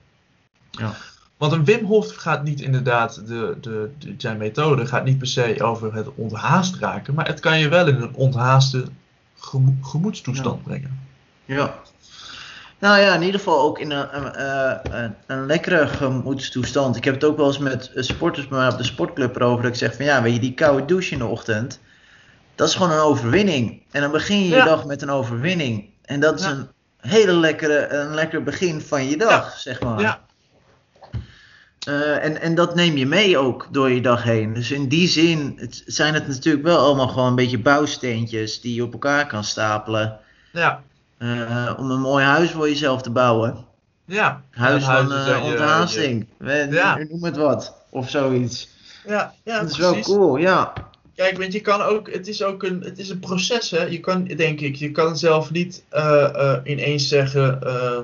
Ja. 0.71 0.95
Want 1.37 1.53
een 1.53 1.65
Wim 1.65 1.85
Hof 1.85 2.15
gaat 2.15 2.45
niet 2.45 2.61
inderdaad, 2.61 3.27
de, 3.27 3.57
de, 3.61 3.91
de, 3.99 4.15
zijn 4.19 4.37
methode 4.37 4.87
gaat 4.87 5.05
niet 5.05 5.19
per 5.19 5.27
se 5.27 5.63
over 5.63 5.95
het 5.95 6.15
onthaast 6.15 6.77
raken, 6.77 7.15
maar 7.15 7.27
het 7.27 7.41
kan 7.41 7.59
je 7.59 7.69
wel 7.69 7.89
in 7.89 8.01
een 8.01 8.15
onthaaste 8.15 8.85
gemo- 9.37 9.77
gemoedstoestand 9.83 10.63
brengen. 10.63 11.01
Ja. 11.45 11.82
Nou 12.83 13.01
ja, 13.01 13.15
in 13.15 13.23
ieder 13.23 13.39
geval 13.41 13.61
ook 13.61 13.79
in 13.79 13.91
een, 13.91 14.17
een, 14.17 14.35
eh, 14.35 15.01
een, 15.03 15.15
een 15.27 15.47
lekkere 15.47 15.87
gemoedstoestand. 15.89 16.97
Ik 16.97 17.05
heb 17.05 17.15
het 17.15 17.25
ook 17.25 17.37
wel 17.37 17.47
eens 17.47 17.59
met 17.59 17.93
eh, 17.95 18.03
sporters 18.03 18.49
bij 18.49 18.59
mij 18.59 18.69
op 18.69 18.77
de 18.79 18.85
sportclub 18.85 19.37
erover. 19.37 19.63
Dat 19.63 19.73
ik 19.73 19.79
zeg 19.79 19.95
van 19.97 20.05
ja, 20.05 20.23
weet 20.23 20.35
je, 20.35 20.41
die 20.41 20.55
koude 20.55 20.85
douche 20.85 21.13
in 21.13 21.19
de 21.19 21.27
ochtend. 21.27 21.81
Dat 22.55 22.69
is 22.69 22.75
gewoon 22.75 22.93
een 22.93 22.99
overwinning. 22.99 23.83
En 23.91 24.01
dan 24.01 24.11
begin 24.11 24.45
je 24.45 24.49
je 24.57 24.65
dag 24.65 24.85
met 24.85 25.03
een 25.03 25.11
overwinning. 25.11 25.85
En 26.05 26.21
dat 26.21 26.39
is 26.41 26.45
Ja. 26.47 26.51
een 26.51 26.69
hele 26.97 27.33
lekkere, 27.33 27.89
een 27.89 28.15
lekker 28.15 28.43
begin 28.43 28.81
van 28.81 29.09
je 29.09 29.17
dag, 29.17 29.59
zeg 29.59 29.81
maar. 29.81 30.01
Ja, 30.01 30.21
Eh, 31.87 32.25
en, 32.25 32.41
en 32.41 32.55
dat 32.55 32.75
neem 32.75 32.97
je 32.97 33.07
mee 33.07 33.39
ook 33.39 33.69
door 33.71 33.91
je 33.91 34.01
dag 34.01 34.23
heen. 34.23 34.55
Dus 34.55 34.71
in 34.71 34.89
die 34.89 35.09
zin 35.09 35.53
het, 35.57 35.83
zijn 35.87 36.15
het 36.15 36.29
natuurlijk 36.29 36.65
wel 36.65 36.79
allemaal 36.79 37.09
gewoon 37.09 37.29
een 37.29 37.35
beetje 37.35 37.59
bouwsteentjes 37.59 38.61
die 38.61 38.75
je 38.75 38.83
op 38.83 38.93
elkaar 38.93 39.27
kan 39.27 39.45
stapelen. 39.45 40.19
ja, 40.53 40.83
eh, 41.23 41.73
om 41.79 41.91
een 41.91 42.01
mooi 42.01 42.25
huis 42.25 42.51
voor 42.51 42.69
jezelf 42.69 43.03
te 43.03 43.11
bouwen. 43.11 43.57
ja. 44.05 44.43
Huis 44.51 44.85
van 44.85 45.13
eh, 45.13 45.27
je- 45.27 45.51
onthaasting. 45.51 46.27
We- 46.39 46.67
Ja. 46.71 46.99
Noem 47.09 47.25
het 47.25 47.37
wat. 47.37 47.75
Of 47.91 48.11
zoiets. 48.11 48.69
Ja, 49.07 49.35
ja, 49.45 49.61
dat 49.61 49.71
is 49.71 49.79
wel 49.79 49.99
cool, 50.01 50.37
ja. 50.37 50.73
Kijk, 51.15 51.39
want 51.39 51.53
je 51.53 51.61
kan 51.61 51.81
ook, 51.83 52.13
het 52.13 52.29
is 52.29 52.43
ook 52.43 52.63
een, 52.63 52.81
het 52.81 52.99
is 52.99 53.09
een 53.09 53.19
proces, 53.19 53.71
hè. 53.71 53.83
Je 53.85 54.01
kan, 54.01 54.25
denk 54.25 54.61
ik, 54.61 54.75
je 54.77 54.91
kan 54.91 55.17
zelf 55.19 55.51
niet 55.51 55.85
eh, 55.89 56.25
eh, 56.35 56.59
ineens 56.65 57.09
zeggen, 57.09 57.63
eh, 57.63 57.99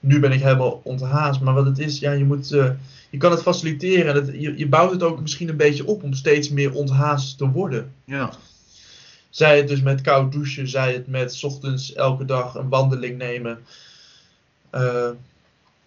nu 0.00 0.20
ben 0.20 0.32
ik 0.32 0.40
helemaal 0.42 0.80
onthaast. 0.84 1.40
Maar 1.40 1.54
wat 1.54 1.66
het 1.66 1.78
is, 1.78 1.98
ja, 1.98 2.12
je 2.12 2.24
moet, 2.24 2.52
eh, 2.52 2.70
je 3.10 3.18
kan 3.18 3.30
het 3.30 3.42
faciliteren. 3.42 4.40
Je, 4.40 4.58
je 4.58 4.68
bouwt 4.68 4.90
het 4.90 5.02
ook 5.02 5.20
misschien 5.20 5.48
een 5.48 5.56
beetje 5.56 5.86
op 5.86 6.02
om 6.02 6.14
steeds 6.14 6.48
meer 6.50 6.72
onthaast 6.74 7.38
te 7.38 7.48
worden. 7.50 7.92
ja. 8.04 8.30
Zij 9.34 9.56
het 9.56 9.68
dus 9.68 9.82
met 9.82 10.00
koud 10.00 10.32
douchen, 10.32 10.68
zij 10.68 10.92
het 10.92 11.06
met 11.06 11.34
's 11.34 11.44
ochtends 11.44 11.92
elke 11.92 12.24
dag 12.24 12.54
een 12.54 12.68
wandeling 12.68 13.18
nemen. 13.18 13.58
Eh, 14.70 15.08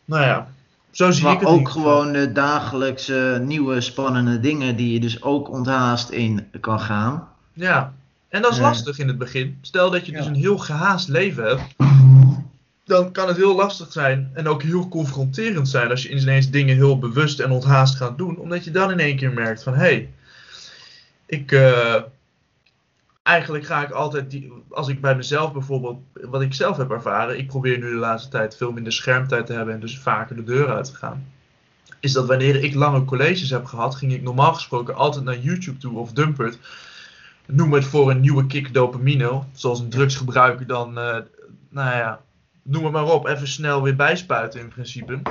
nou 0.05 0.23
ja, 0.23 0.47
zo 0.91 1.11
zie 1.11 1.27
ik 1.29 1.39
het. 1.39 1.49
ook 1.49 1.69
gewoon 1.69 2.11
de 2.11 2.31
dagelijkse 2.31 3.41
nieuwe 3.45 3.81
spannende 3.81 4.39
dingen 4.39 4.75
die 4.75 4.93
je 4.93 4.99
dus 4.99 5.21
ook 5.21 5.49
onthaast 5.49 6.09
in 6.09 6.47
kan 6.59 6.79
gaan. 6.79 7.27
Ja, 7.53 7.93
en 8.29 8.41
dat 8.41 8.51
is 8.51 8.59
lastig 8.59 8.99
in 8.99 9.07
het 9.07 9.17
begin. 9.17 9.57
Stel 9.61 9.91
dat 9.91 10.05
je 10.05 10.11
dus 10.11 10.25
een 10.25 10.35
heel 10.35 10.57
gehaast 10.57 11.07
leven 11.07 11.43
hebt, 11.43 11.75
dan 12.85 13.11
kan 13.11 13.27
het 13.27 13.37
heel 13.37 13.55
lastig 13.55 13.91
zijn 13.91 14.31
en 14.33 14.47
ook 14.47 14.63
heel 14.63 14.87
confronterend 14.87 15.69
zijn 15.69 15.89
als 15.89 16.03
je 16.03 16.09
ineens 16.09 16.49
dingen 16.49 16.75
heel 16.75 16.99
bewust 16.99 17.39
en 17.39 17.51
onthaast 17.51 17.95
gaat 17.95 18.17
doen, 18.17 18.37
omdat 18.37 18.63
je 18.63 18.71
dan 18.71 18.91
in 18.91 18.99
één 18.99 19.15
keer 19.15 19.33
merkt 19.33 19.63
van 19.63 19.73
hé, 19.73 19.79
hey, 19.79 20.09
ik. 21.25 21.51
eh, 21.51 21.95
eigenlijk 23.27 23.65
ga 23.65 23.83
ik 23.83 23.91
altijd, 23.91 24.29
die, 24.29 24.51
als 24.69 24.87
ik 24.87 25.01
bij 25.01 25.15
mezelf 25.15 25.53
bijvoorbeeld, 25.53 25.99
wat 26.13 26.41
ik 26.41 26.53
zelf 26.53 26.77
heb 26.77 26.91
ervaren, 26.91 27.37
ik 27.37 27.47
probeer 27.47 27.77
nu 27.77 27.89
de 27.89 27.95
laatste 27.95 28.29
tijd 28.29 28.57
veel 28.57 28.71
minder 28.71 28.93
schermtijd 28.93 29.45
te 29.45 29.53
hebben 29.53 29.73
en 29.73 29.79
dus 29.79 29.99
vaker 29.99 30.35
de 30.35 30.43
deur 30.43 30.69
uit 30.69 30.85
te 30.85 30.95
gaan. 30.95 31.25
is 31.99 32.13
dat 32.13 32.27
wanneer 32.27 32.63
ik 32.63 32.73
lange 32.73 33.05
colleges 33.05 33.49
heb 33.49 33.65
gehad, 33.65 33.95
ging 33.95 34.13
ik 34.13 34.21
normaal 34.21 34.53
gesproken 34.53 34.95
altijd 34.95 35.23
naar 35.23 35.37
YouTube 35.37 35.77
toe 35.77 35.97
of 35.97 36.11
Dumpert. 36.11 36.59
Noem 37.45 37.73
het 37.73 37.85
voor 37.85 38.11
een 38.11 38.19
nieuwe 38.19 38.45
kick 38.45 38.73
dopamine, 38.73 39.43
zoals 39.53 39.79
een 39.79 39.89
drugsgebruiker 39.89 40.67
dan, 40.67 40.97
eh, 40.97 41.17
nou 41.69 41.95
ja, 41.95 42.21
noem 42.63 42.83
het 42.83 42.93
maar 42.93 43.11
op, 43.11 43.27
even 43.27 43.47
snel 43.47 43.81
weer 43.81 43.95
bijspuiten 43.95 44.59
in 44.59 44.67
principe. 44.67 45.21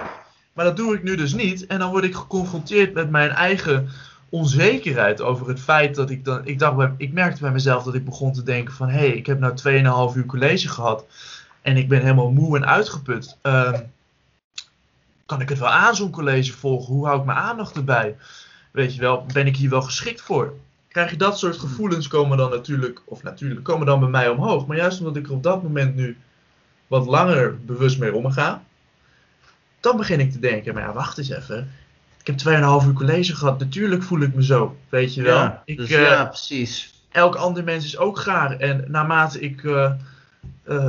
Maar 0.53 0.65
dat 0.65 0.77
doe 0.77 0.95
ik 0.95 1.03
nu 1.03 1.17
dus 1.17 1.35
niet 1.35 1.67
en 1.67 1.79
dan 1.79 1.91
word 1.91 2.05
ik 2.05 2.15
geconfronteerd 2.15 2.95
met 2.95 3.11
mijn 3.11 3.31
eigen 3.31 3.89
onzekerheid 4.29 5.21
over 5.21 5.49
het 5.49 5.61
feit 5.61 5.95
dat 5.95 6.11
ik 6.11 6.25
dan, 6.25 6.47
ik 6.47 6.59
dacht, 6.59 6.77
bij, 6.77 6.95
ik 6.97 7.13
merkte 7.13 7.41
bij 7.41 7.53
mezelf 7.53 7.85
dat 7.85 7.95
ik 7.95 8.05
begon 8.05 8.33
te 8.33 8.43
denken 8.43 8.75
van, 8.75 8.89
hé, 8.89 8.99
hey, 8.99 9.17
ik 9.17 9.27
heb 9.27 9.39
nou 9.39 10.11
2,5 10.13 10.17
uur 10.17 10.27
college 10.27 10.69
gehad 10.69 11.07
en 11.63 11.77
ik 11.77 11.89
ben 11.89 12.01
helemaal 12.01 12.31
moe 12.31 12.57
en 12.57 12.67
uitgeput. 12.67 13.37
Ehm, 13.43 13.81
kan 15.27 15.41
ik 15.41 15.49
het 15.49 15.59
wel 15.59 15.69
aan 15.69 15.97
zo'n 15.97 16.11
college 16.11 16.53
volgen? 16.53 16.95
Hoe 16.95 17.07
hou 17.07 17.19
ik 17.19 17.25
mijn 17.25 17.39
aandacht 17.39 17.77
erbij? 17.77 18.17
Weet 18.71 18.95
je 18.95 19.01
wel, 19.01 19.27
ben 19.33 19.47
ik 19.47 19.57
hier 19.57 19.71
wel 19.71 19.83
geschikt 19.83 20.21
voor? 20.21 20.55
Krijg 20.89 21.11
je 21.11 21.17
dat 21.17 21.39
soort 21.39 21.59
gevoelens 21.59 22.09
komen 22.09 22.37
dan 22.37 22.51
natuurlijk, 22.51 23.03
of 23.05 23.23
natuurlijk, 23.23 23.65
komen 23.65 23.87
dan 23.87 24.01
bij 24.01 24.09
mij 24.09 24.29
omhoog. 24.29 24.67
Maar 24.67 24.77
juist 24.77 24.99
omdat 24.99 25.17
ik 25.17 25.27
er 25.27 25.33
op 25.33 25.43
dat 25.43 25.63
moment 25.63 25.95
nu 25.95 26.17
wat 26.87 27.07
langer 27.07 27.65
bewust 27.65 27.99
mee 27.99 28.15
omga, 28.15 28.63
dan 29.81 29.97
begin 29.97 30.21
ik 30.21 30.33
te 30.33 30.39
denken, 30.39 30.75
maar 30.75 30.83
ja, 30.83 30.93
wacht 30.93 31.19
eens 31.19 31.31
even. 31.31 31.71
Ik 32.27 32.41
heb 32.41 32.55
2,5 32.83 32.87
uur 32.87 32.93
college 32.93 33.37
gehad, 33.37 33.59
natuurlijk 33.59 34.03
voel 34.03 34.21
ik 34.21 34.35
me 34.35 34.45
zo, 34.45 34.77
weet 34.89 35.15
je 35.15 35.23
wel. 35.23 35.37
Ja, 35.37 35.63
ik, 35.65 35.77
dus 35.77 35.91
eh, 35.91 36.03
ja, 36.03 36.25
precies. 36.25 36.95
elk 37.11 37.35
ander 37.35 37.65
mens 37.65 37.85
is 37.85 37.99
ook 37.99 38.19
gaar. 38.19 38.59
En 38.59 38.85
naarmate 38.89 39.41
ik 39.41 39.65
eh, 39.65 39.93
eh, 40.65 40.89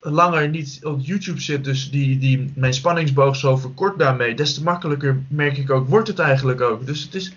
langer 0.00 0.48
niet 0.48 0.80
op 0.82 1.00
YouTube 1.02 1.40
zit, 1.40 1.64
dus 1.64 1.90
die, 1.90 2.18
die, 2.18 2.52
mijn 2.54 2.74
spanningsboog 2.74 3.36
zo 3.36 3.56
verkort 3.56 3.98
daarmee, 3.98 4.34
des 4.34 4.54
te 4.54 4.62
makkelijker 4.62 5.22
merk 5.28 5.58
ik 5.58 5.70
ook, 5.70 5.88
wordt 5.88 6.08
het 6.08 6.18
eigenlijk 6.18 6.60
ook. 6.60 6.86
Dus 6.86 7.02
het 7.02 7.14
is. 7.14 7.32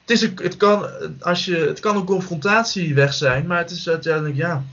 Het, 0.00 0.10
is 0.10 0.22
een, 0.22 0.38
het, 0.42 0.56
kan, 0.56 0.86
als 1.20 1.44
je, 1.44 1.56
het 1.56 1.80
kan 1.80 1.96
een 1.96 2.04
confrontatie 2.04 2.94
weg 2.94 3.14
zijn, 3.14 3.46
maar 3.46 3.58
het 3.58 3.70
is 3.70 3.88
uiteindelijk 3.88 4.36
ja. 4.36 4.64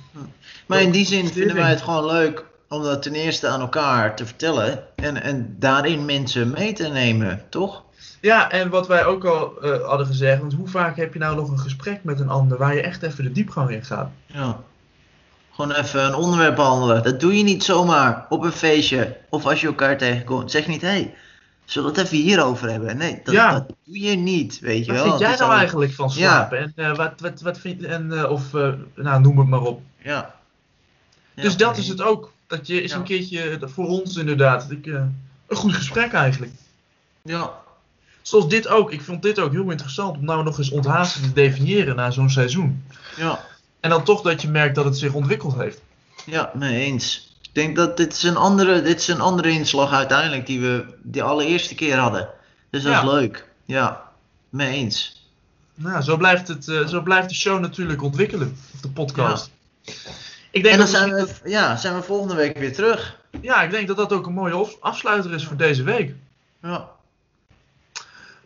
Maar 0.65 0.81
in 0.81 0.91
die 0.91 1.05
zin 1.05 1.27
vinden 1.27 1.55
wij 1.55 1.69
het 1.69 1.81
gewoon 1.81 2.05
leuk 2.05 2.45
om 2.69 2.83
dat 2.83 3.01
ten 3.01 3.13
eerste 3.13 3.47
aan 3.47 3.59
elkaar 3.61 4.15
te 4.15 4.25
vertellen 4.25 4.83
en, 4.95 5.21
en 5.21 5.55
daarin 5.59 6.05
mensen 6.05 6.49
mee 6.51 6.73
te 6.73 6.87
nemen, 6.87 7.41
toch? 7.49 7.83
Ja, 8.21 8.51
en 8.51 8.69
wat 8.69 8.87
wij 8.87 9.05
ook 9.05 9.25
al 9.25 9.61
eh, 9.61 9.87
hadden 9.87 10.07
gezegd, 10.07 10.39
want 10.39 10.53
hoe 10.53 10.67
vaak 10.67 10.97
heb 10.97 11.13
je 11.13 11.19
nou 11.19 11.35
nog 11.35 11.49
een 11.49 11.59
gesprek 11.59 12.03
met 12.03 12.19
een 12.19 12.29
ander 12.29 12.57
waar 12.57 12.75
je 12.75 12.81
echt 12.81 13.03
even 13.03 13.23
de 13.23 13.31
diepgang 13.31 13.69
in 13.69 13.85
gaat? 13.85 14.09
Ja. 14.25 14.59
Gewoon 15.51 15.71
even 15.71 16.05
een 16.05 16.15
onderwerp 16.15 16.55
behandelen. 16.55 17.03
Dat 17.03 17.19
doe 17.19 17.37
je 17.37 17.43
niet 17.43 17.63
zomaar 17.63 18.25
op 18.29 18.43
een 18.43 18.51
feestje 18.51 19.17
of 19.29 19.45
als 19.45 19.61
je 19.61 19.67
elkaar 19.67 19.97
tegenkomt. 19.97 20.51
Zeg 20.51 20.67
niet, 20.67 20.81
hé, 20.81 20.87
hey, 20.87 21.15
zullen 21.65 21.91
we 21.93 21.97
het 21.99 22.05
even 22.05 22.17
hierover 22.23 22.69
hebben? 22.69 22.97
Nee, 22.97 23.21
dat, 23.23 23.33
Ja. 23.33 23.51
dat 23.51 23.65
doe 23.85 23.99
je 23.99 24.15
niet, 24.15 24.59
weet 24.59 24.85
je 24.85 24.91
Wat 24.91 25.01
wel. 25.01 25.03
vind 25.03 25.19
Het 25.19 25.29
jij 25.29 25.37
nou 25.39 25.51
al- 25.51 25.57
eigenlijk 25.57 25.91
van 25.93 26.11
slapen? 26.11 26.57
En 26.57 26.73
eh, 26.75 26.95
wat, 26.95 27.13
wat, 27.17 27.41
wat 27.41 27.59
vind 27.59 27.81
je, 27.81 27.87
en, 27.87 28.11
eh, 28.11 28.31
of 28.31 28.51
nou, 28.95 29.21
noem 29.21 29.37
het 29.39 29.47
maar 29.47 29.61
op. 29.61 29.81
Ja. 29.97 30.35
Dus 31.35 31.57
dat 31.57 31.71
nee. 31.71 31.81
is 31.81 31.87
het 31.87 32.01
ook. 32.01 32.31
Dat 32.47 32.67
je 32.67 32.81
eens 32.81 32.91
Ja. 32.91 32.97
een 32.97 33.03
keertje, 33.03 33.59
voor 33.61 33.87
ons 33.87 34.15
inderdaad, 34.15 34.61
dat 34.61 34.71
ik, 34.71 34.87
eh, 34.87 34.93
een 35.47 35.55
goed 35.55 35.73
gesprek 35.73 36.13
eigenlijk. 36.13 36.51
Ja. 37.21 37.51
Zoals 38.21 38.47
dit 38.49 38.67
ook. 38.67 38.91
Ik 38.91 39.01
vond 39.01 39.21
dit 39.21 39.39
ook 39.39 39.51
heel 39.51 39.69
interessant 39.71 40.17
om 40.17 40.25
nou 40.25 40.43
nog 40.43 40.57
eens 40.57 40.69
onthaasten 40.69 41.21
te 41.21 41.33
definiëren 41.33 41.95
na 41.95 42.11
zo'n 42.11 42.29
seizoen. 42.29 42.83
Ja. 43.17 43.45
En 43.79 43.89
dan 43.89 44.03
toch 44.03 44.21
dat 44.21 44.41
je 44.41 44.47
merkt 44.47 44.75
dat 44.75 44.85
het 44.85 44.97
zich 44.97 45.13
ontwikkeld 45.13 45.55
heeft. 45.57 45.81
Ja, 46.25 46.51
mee 46.53 46.85
eens. 46.85 47.35
Ik 47.41 47.49
denk 47.63 47.75
dat 47.75 47.97
dit 47.97 48.13
is 48.13 48.23
een 48.23 48.37
andere, 48.37 48.81
dit 48.81 48.99
is 48.99 49.07
een 49.07 49.21
andere 49.21 49.49
inslag 49.49 49.91
uiteindelijk 49.91 50.45
die 50.45 50.59
we 50.61 50.85
de 51.03 51.21
allereerste 51.21 51.75
keer 51.75 51.97
hadden. 51.97 52.29
Dus 52.69 52.83
dat 52.83 52.91
Ja. 52.91 52.99
is 53.01 53.05
leuk. 53.09 53.47
Ja, 53.65 54.01
mee 54.49 54.71
eens. 54.73 55.25
Nou, 55.75 56.01
zo 56.01 56.17
blijft, 56.17 56.47
het, 56.47 56.67
eh, 56.67 56.87
zo 56.87 57.01
blijft 57.01 57.29
de 57.29 57.35
show 57.35 57.59
natuurlijk 57.59 58.01
ontwikkelen. 58.01 58.57
Of 58.73 58.79
de 58.81 58.89
podcast. 58.89 59.51
Ik 60.57 60.63
denk 60.63 60.73
En 60.73 60.79
dan 60.79 60.87
zijn 60.87 61.13
we, 61.13 61.27
ja, 61.49 61.75
zijn 61.75 61.95
we 61.95 62.01
volgende 62.01 62.35
week 62.35 62.57
weer 62.57 62.73
terug. 62.73 63.19
ja, 63.41 63.61
ik 63.61 63.71
denk 63.71 63.87
dat 63.87 63.97
dat 63.97 64.13
ook 64.13 64.25
een 64.25 64.33
mooie 64.33 64.53
af- 64.53 64.77
afsluiter 64.79 65.33
is 65.33 65.45
voor 65.45 65.57
deze 65.57 65.83
week. 65.83 66.15
Ja. 66.61 66.89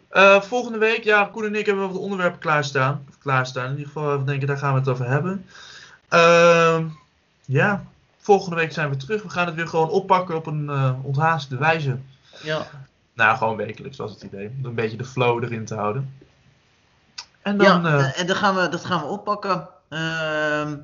Eh, 0.09 0.41
volgende 0.41 0.77
week, 0.77 1.03
ja, 1.03 1.29
Koen 1.31 1.45
en 1.45 1.55
ik 1.55 1.65
hebben 1.65 1.83
wel 1.83 1.93
wat 1.93 2.01
onderwerpen 2.01 2.39
klaarstaan. 2.39 3.05
Of 3.09 3.17
klaarstaan, 3.17 3.65
in 3.65 3.71
ieder 3.71 3.85
geval, 3.85 4.17
we 4.19 4.23
denken, 4.23 4.47
daar 4.47 4.57
gaan 4.57 4.73
we 4.73 4.79
het 4.79 4.89
over 4.89 5.07
hebben. 5.07 5.45
Ehm, 6.07 6.85
ja, 7.45 7.83
volgende 8.17 8.55
week 8.55 8.71
zijn 8.73 8.89
we 8.89 8.97
terug. 8.97 9.23
We 9.23 9.29
gaan 9.29 9.45
het 9.45 9.55
weer 9.55 9.67
gewoon 9.67 9.89
oppakken 9.89 10.35
op 10.35 10.45
een 10.45 10.69
eh 10.69 10.93
onthaaste 11.03 11.57
wijze. 11.57 11.97
Ja. 12.43 12.67
Nou, 13.13 13.37
gewoon 13.37 13.55
wekelijks 13.55 13.97
was 13.97 14.11
het 14.11 14.23
idee. 14.23 14.51
Om 14.59 14.65
een 14.65 14.75
beetje 14.75 14.97
de 14.97 15.05
flow 15.05 15.43
erin 15.43 15.65
te 15.65 15.75
houden. 15.75 16.13
En 17.41 17.57
dan, 17.57 17.83
ja, 17.83 17.97
eh, 17.97 18.19
en 18.19 18.27
dan 18.27 18.35
gaan 18.35 18.55
we, 18.55 18.69
dat 18.69 18.85
gaan 18.85 18.99
we 19.01 19.05
oppakken. 19.07 19.67
Ehm, 19.89 20.75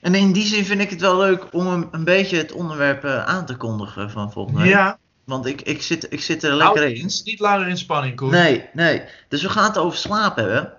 en 0.00 0.14
in 0.14 0.32
die 0.32 0.46
zin 0.46 0.64
vind 0.64 0.80
ik 0.80 0.90
het 0.90 1.00
wel 1.00 1.16
leuk 1.18 1.46
om 1.54 1.66
een, 1.66 1.88
een 1.90 2.04
beetje 2.04 2.36
het 2.36 2.52
onderwerp 2.52 3.04
eh, 3.04 3.24
aan 3.24 3.46
te 3.46 3.56
kondigen 3.56 4.10
van 4.10 4.32
volgende 4.32 4.60
week. 4.60 4.70
ja, 4.70 4.98
Want 5.24 5.46
ik, 5.46 5.60
ik, 5.62 5.82
zit, 5.82 6.06
ik 6.12 6.20
zit 6.22 6.42
er 6.42 6.50
nou, 6.56 6.62
lekker 6.62 6.82
het 6.82 6.98
in. 6.98 7.06
is 7.06 7.22
niet 7.22 7.40
langer 7.40 7.68
in 7.68 7.76
spanning, 7.78 8.16
Koen. 8.16 8.30
Nee, 8.30 8.68
nee. 8.72 9.02
Dus 9.28 9.42
we 9.42 9.48
gaan 9.48 9.64
het 9.64 9.78
over 9.78 9.98
slaap 9.98 10.36
hebben. 10.36 10.72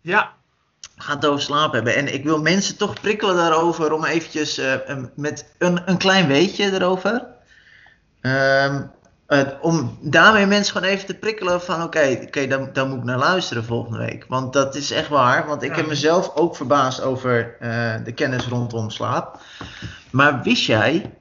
Ja, 0.00 0.32
We 0.96 1.02
gaan 1.02 1.16
het 1.16 1.26
over 1.26 1.42
slaap 1.42 1.72
hebben. 1.72 1.94
En 1.96 2.14
ik 2.14 2.24
wil 2.24 2.40
mensen 2.40 2.76
toch 2.76 3.00
prikkelen 3.00 3.36
daarover 3.36 3.92
om 3.92 4.04
eventjes 4.04 4.58
eh, 4.58 4.74
met 5.16 5.54
een, 5.58 5.82
een 5.90 5.98
klein 5.98 6.26
weetje 6.26 6.72
erover. 6.72 7.26
Ehm, 8.20 8.82
om 9.60 9.98
daarmee 10.00 10.46
mensen 10.46 10.72
gewoon 10.76 10.88
even 10.90 11.06
te 11.06 11.14
prikkelen 11.14 11.60
van 11.62 11.82
oké, 11.82 12.18
oké, 12.22 12.46
dan, 12.46 12.70
dan 12.72 12.88
moet 12.88 12.98
ik 12.98 13.04
naar 13.04 13.18
luisteren 13.18 13.64
volgende 13.64 13.98
week. 13.98 14.24
Want 14.28 14.52
dat 14.52 14.74
is 14.74 14.90
echt 14.90 15.08
waar. 15.08 15.46
Want 15.46 15.62
ik 15.62 15.70
Ja. 15.70 15.76
heb 15.76 15.86
mezelf 15.86 16.34
ook 16.34 16.56
verbaasd 16.56 17.00
over 17.02 17.56
eh, 17.60 17.94
de 18.04 18.12
kennis 18.12 18.46
rondom 18.46 18.90
slaap. 18.90 19.40
Maar 20.10 20.42
wist 20.42 20.64
jij 20.64 21.14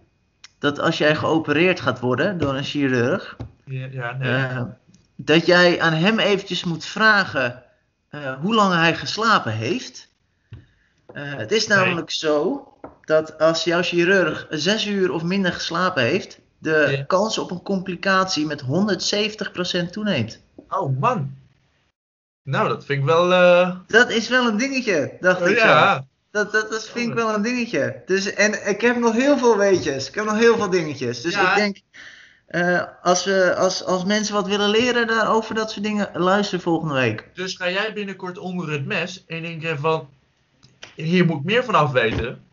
dat 0.59 0.79
als 0.79 0.97
jij 0.97 1.15
geopereerd 1.15 1.79
gaat 1.79 1.99
worden 1.99 2.37
door 2.37 2.55
een 2.55 2.63
chirurg, 2.63 3.37
ja, 3.65 3.87
ja 3.91 4.11
nee. 4.11 4.33
eh, 4.33 4.61
dat 5.15 5.45
jij 5.45 5.81
aan 5.81 5.93
hem 5.93 6.19
eventjes 6.19 6.63
moet 6.63 6.85
vragen 6.85 7.63
eh, 8.09 8.33
hoe 8.41 8.53
lang 8.55 8.73
hij 8.73 8.95
geslapen 8.95 9.51
heeft. 9.51 10.09
Het 11.13 11.51
is 11.51 11.67
namelijk 11.67 12.11
zo 12.11 12.67
dat 13.05 13.37
als 13.39 13.63
jouw 13.63 13.81
chirurg 13.81 14.47
zes 14.49 14.85
uur 14.87 15.11
of 15.11 15.23
minder 15.23 15.53
geslapen 15.53 16.03
heeft, 16.03 16.39
de 16.61 16.87
Ja. 16.97 17.03
kans 17.03 17.37
op 17.37 17.51
een 17.51 17.61
complicatie 17.61 18.45
met 18.45 18.61
170% 18.61 19.91
toeneemt. 19.91 20.41
Oh 20.69 20.99
man. 20.99 21.35
Nou, 22.43 22.67
dat 22.67 22.85
vind 22.85 22.99
ik 22.99 23.05
wel. 23.05 23.31
eh, 23.33 23.75
Dat 23.87 24.09
is 24.09 24.27
wel 24.29 24.47
een 24.47 24.57
dingetje, 24.57 25.17
dacht 25.19 25.41
ik 25.45 25.57
zo. 25.57 25.65
ja. 25.67 26.05
Dat, 26.31 26.51
dat, 26.51 26.69
dat 26.71 26.89
vind 26.89 27.07
ik 27.09 27.13
wel 27.13 27.33
een 27.33 27.41
dingetje. 27.41 28.01
Dus, 28.05 28.33
en 28.33 28.69
ik 28.69 28.81
heb 28.81 28.97
nog 28.97 29.13
heel 29.13 29.37
veel 29.37 29.57
weetjes. 29.57 30.07
Ik 30.07 30.15
heb 30.15 30.25
nog 30.25 30.37
heel 30.37 30.57
veel 30.57 30.69
dingetjes. 30.69 31.21
Dus 31.21 31.33
Ja. 31.33 31.49
ik 31.49 31.55
denk, 31.57 31.81
eh, 32.47 32.81
als, 33.01 33.23
we, 33.25 33.55
als, 33.55 33.83
als 33.83 34.03
mensen 34.05 34.33
wat 34.33 34.47
willen 34.47 34.69
leren 34.69 35.07
daarover 35.07 35.55
dat 35.55 35.71
soort 35.71 35.83
dingen, 35.85 36.09
luister 36.13 36.59
volgende 36.59 36.93
week. 36.93 37.29
Dus 37.33 37.55
ga 37.55 37.69
jij 37.69 37.93
binnenkort 37.93 38.37
onder 38.37 38.71
het 38.71 38.85
mes 38.85 39.23
en 39.27 39.41
denk 39.41 39.61
je 39.61 39.77
van. 39.77 40.09
Hier 40.95 41.25
moet 41.25 41.37
ik 41.37 41.43
meer 41.43 41.63
van 41.63 41.75
af 41.75 41.91
weten. 41.91 42.43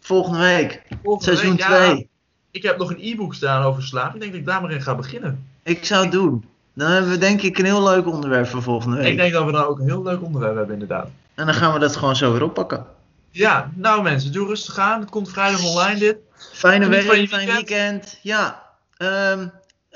Volgende 0.00 0.38
week, 0.38 0.82
Volgende 1.02 1.24
seizoen 1.36 1.56
week, 1.56 1.60
ja, 1.68 1.86
2. 1.92 2.10
Ik 2.56 2.62
heb 2.62 2.78
nog 2.78 2.90
een 2.90 2.98
e-book 3.00 3.34
staan 3.34 3.62
over 3.62 3.82
slaap. 3.82 4.14
Ik 4.14 4.20
denk 4.20 4.32
dat 4.32 4.40
ik 4.40 4.46
daar 4.46 4.60
maar 4.60 4.70
in 4.70 4.82
ga 4.82 4.94
beginnen. 4.94 5.46
Ik 5.62 5.84
zou 5.84 6.02
het 6.02 6.12
doen. 6.12 6.44
Dan 6.74 6.90
hebben 6.90 7.10
we 7.10 7.18
denk 7.18 7.42
ik 7.42 7.58
een 7.58 7.64
heel 7.64 7.82
leuk 7.82 8.06
onderwerp 8.06 8.46
voor 8.46 8.62
volgende 8.62 8.96
week. 8.96 9.06
Ik 9.06 9.16
denk 9.16 9.32
dat 9.32 9.44
we 9.44 9.52
dan 9.52 9.64
ook 9.64 9.78
een 9.78 9.86
heel 9.86 10.02
leuk 10.02 10.22
onderwerp 10.22 10.56
hebben, 10.56 10.72
inderdaad. 10.72 11.08
En 11.34 11.46
dan 11.46 11.54
gaan 11.54 11.72
we 11.72 11.78
dat 11.78 11.96
gewoon 11.96 12.16
zo 12.16 12.32
weer 12.32 12.42
oppakken. 12.42 12.86
Ja, 13.30 13.70
nou 13.74 14.02
mensen, 14.02 14.32
doe 14.32 14.46
rustig 14.46 14.78
aan. 14.78 15.00
Het 15.00 15.10
komt 15.10 15.28
vrijdag 15.30 15.64
online 15.64 15.98
dit. 15.98 16.16
Fijne 16.52 16.88
week, 16.88 17.02
fijn 17.02 17.28
weekend. 17.28 17.52
weekend. 17.52 18.18
Ja, 18.22 18.62
ehm, 18.96 19.46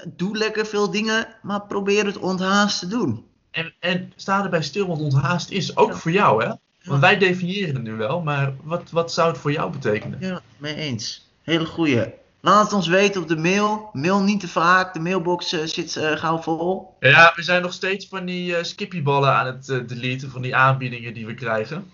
doe 0.07 0.37
lekker 0.37 0.67
veel 0.67 0.91
dingen, 0.91 1.27
maar 1.43 1.61
probeer 1.61 2.07
het 2.07 2.19
onthaast 2.19 2.79
te 2.79 2.87
doen. 2.87 3.25
En, 3.51 3.73
en 3.81 4.13
sta 4.17 4.45
erbij 4.45 4.63
stil, 4.63 4.87
want 4.87 5.01
onthaast 5.01 5.51
is 5.51 5.77
ook 5.77 5.91
Ja. 5.91 5.97
voor 5.97 6.11
jou, 6.11 6.45
hè? 6.45 6.53
Want 6.85 7.01
wij 7.01 7.19
definiëren 7.19 7.75
het 7.75 7.83
nu 7.83 7.93
wel, 7.93 8.21
maar 8.21 8.53
wat, 8.63 8.91
wat 8.91 9.13
zou 9.13 9.29
het 9.29 9.39
voor 9.39 9.53
jou 9.53 9.71
betekenen? 9.73 10.19
Ja, 10.21 10.41
mee 10.57 10.75
eens. 10.75 11.29
Hele 11.43 11.67
goeie. 11.67 12.05
Laat 12.41 12.65
het 12.65 12.73
ons 12.73 12.87
weten 12.89 13.23
op 13.23 13.29
de 13.29 13.37
mail. 13.37 13.91
Mail 13.93 14.21
niet 14.21 14.41
te 14.41 14.49
vaak. 14.49 14.93
De 14.95 15.01
mailbox 15.01 15.53
eh, 15.53 15.61
zit 15.65 15.97
eh, 15.97 16.17
gauw 16.17 16.39
vol. 16.43 16.97
Ja, 17.01 17.33
we 17.35 17.43
zijn 17.43 17.63
nog 17.63 17.73
steeds 17.73 18.09
van 18.09 18.25
die 18.25 18.57
eh 18.57 18.63
skippyballen 18.65 19.33
aan 19.35 19.47
het 19.47 19.67
deleten, 19.67 20.31
van 20.31 20.43
die 20.43 20.57
aanbiedingen 20.57 21.15
die 21.15 21.27
we 21.27 21.35
krijgen. 21.35 21.93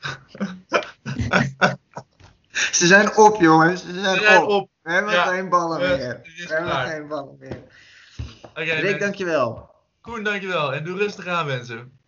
Ze 2.72 2.86
zijn 2.86 3.16
op, 3.16 3.40
jongens. 3.40 3.80
Ze 3.80 4.00
zijn, 4.00 4.42
op. 4.42 4.48
op. 4.48 4.68
We 4.82 4.92
hebben 4.92 5.12
Ja. 5.12 5.24
geen 5.24 5.48
ballen 5.48 5.78
meer. 5.80 5.96
We 5.96 6.02
hebben 6.02 6.64
klaar. 6.66 6.86
geen 6.86 7.08
ballen 7.08 7.36
meer. 7.40 7.58
Oké, 8.50 8.60
Rick, 8.62 8.82
mensen. 8.82 8.98
dankjewel. 8.98 9.70
Koen, 10.00 10.22
dankjewel. 10.24 10.74
En 10.74 10.84
doe 10.84 10.96
rustig 10.98 11.26
aan, 11.26 11.46
mensen. 11.46 11.98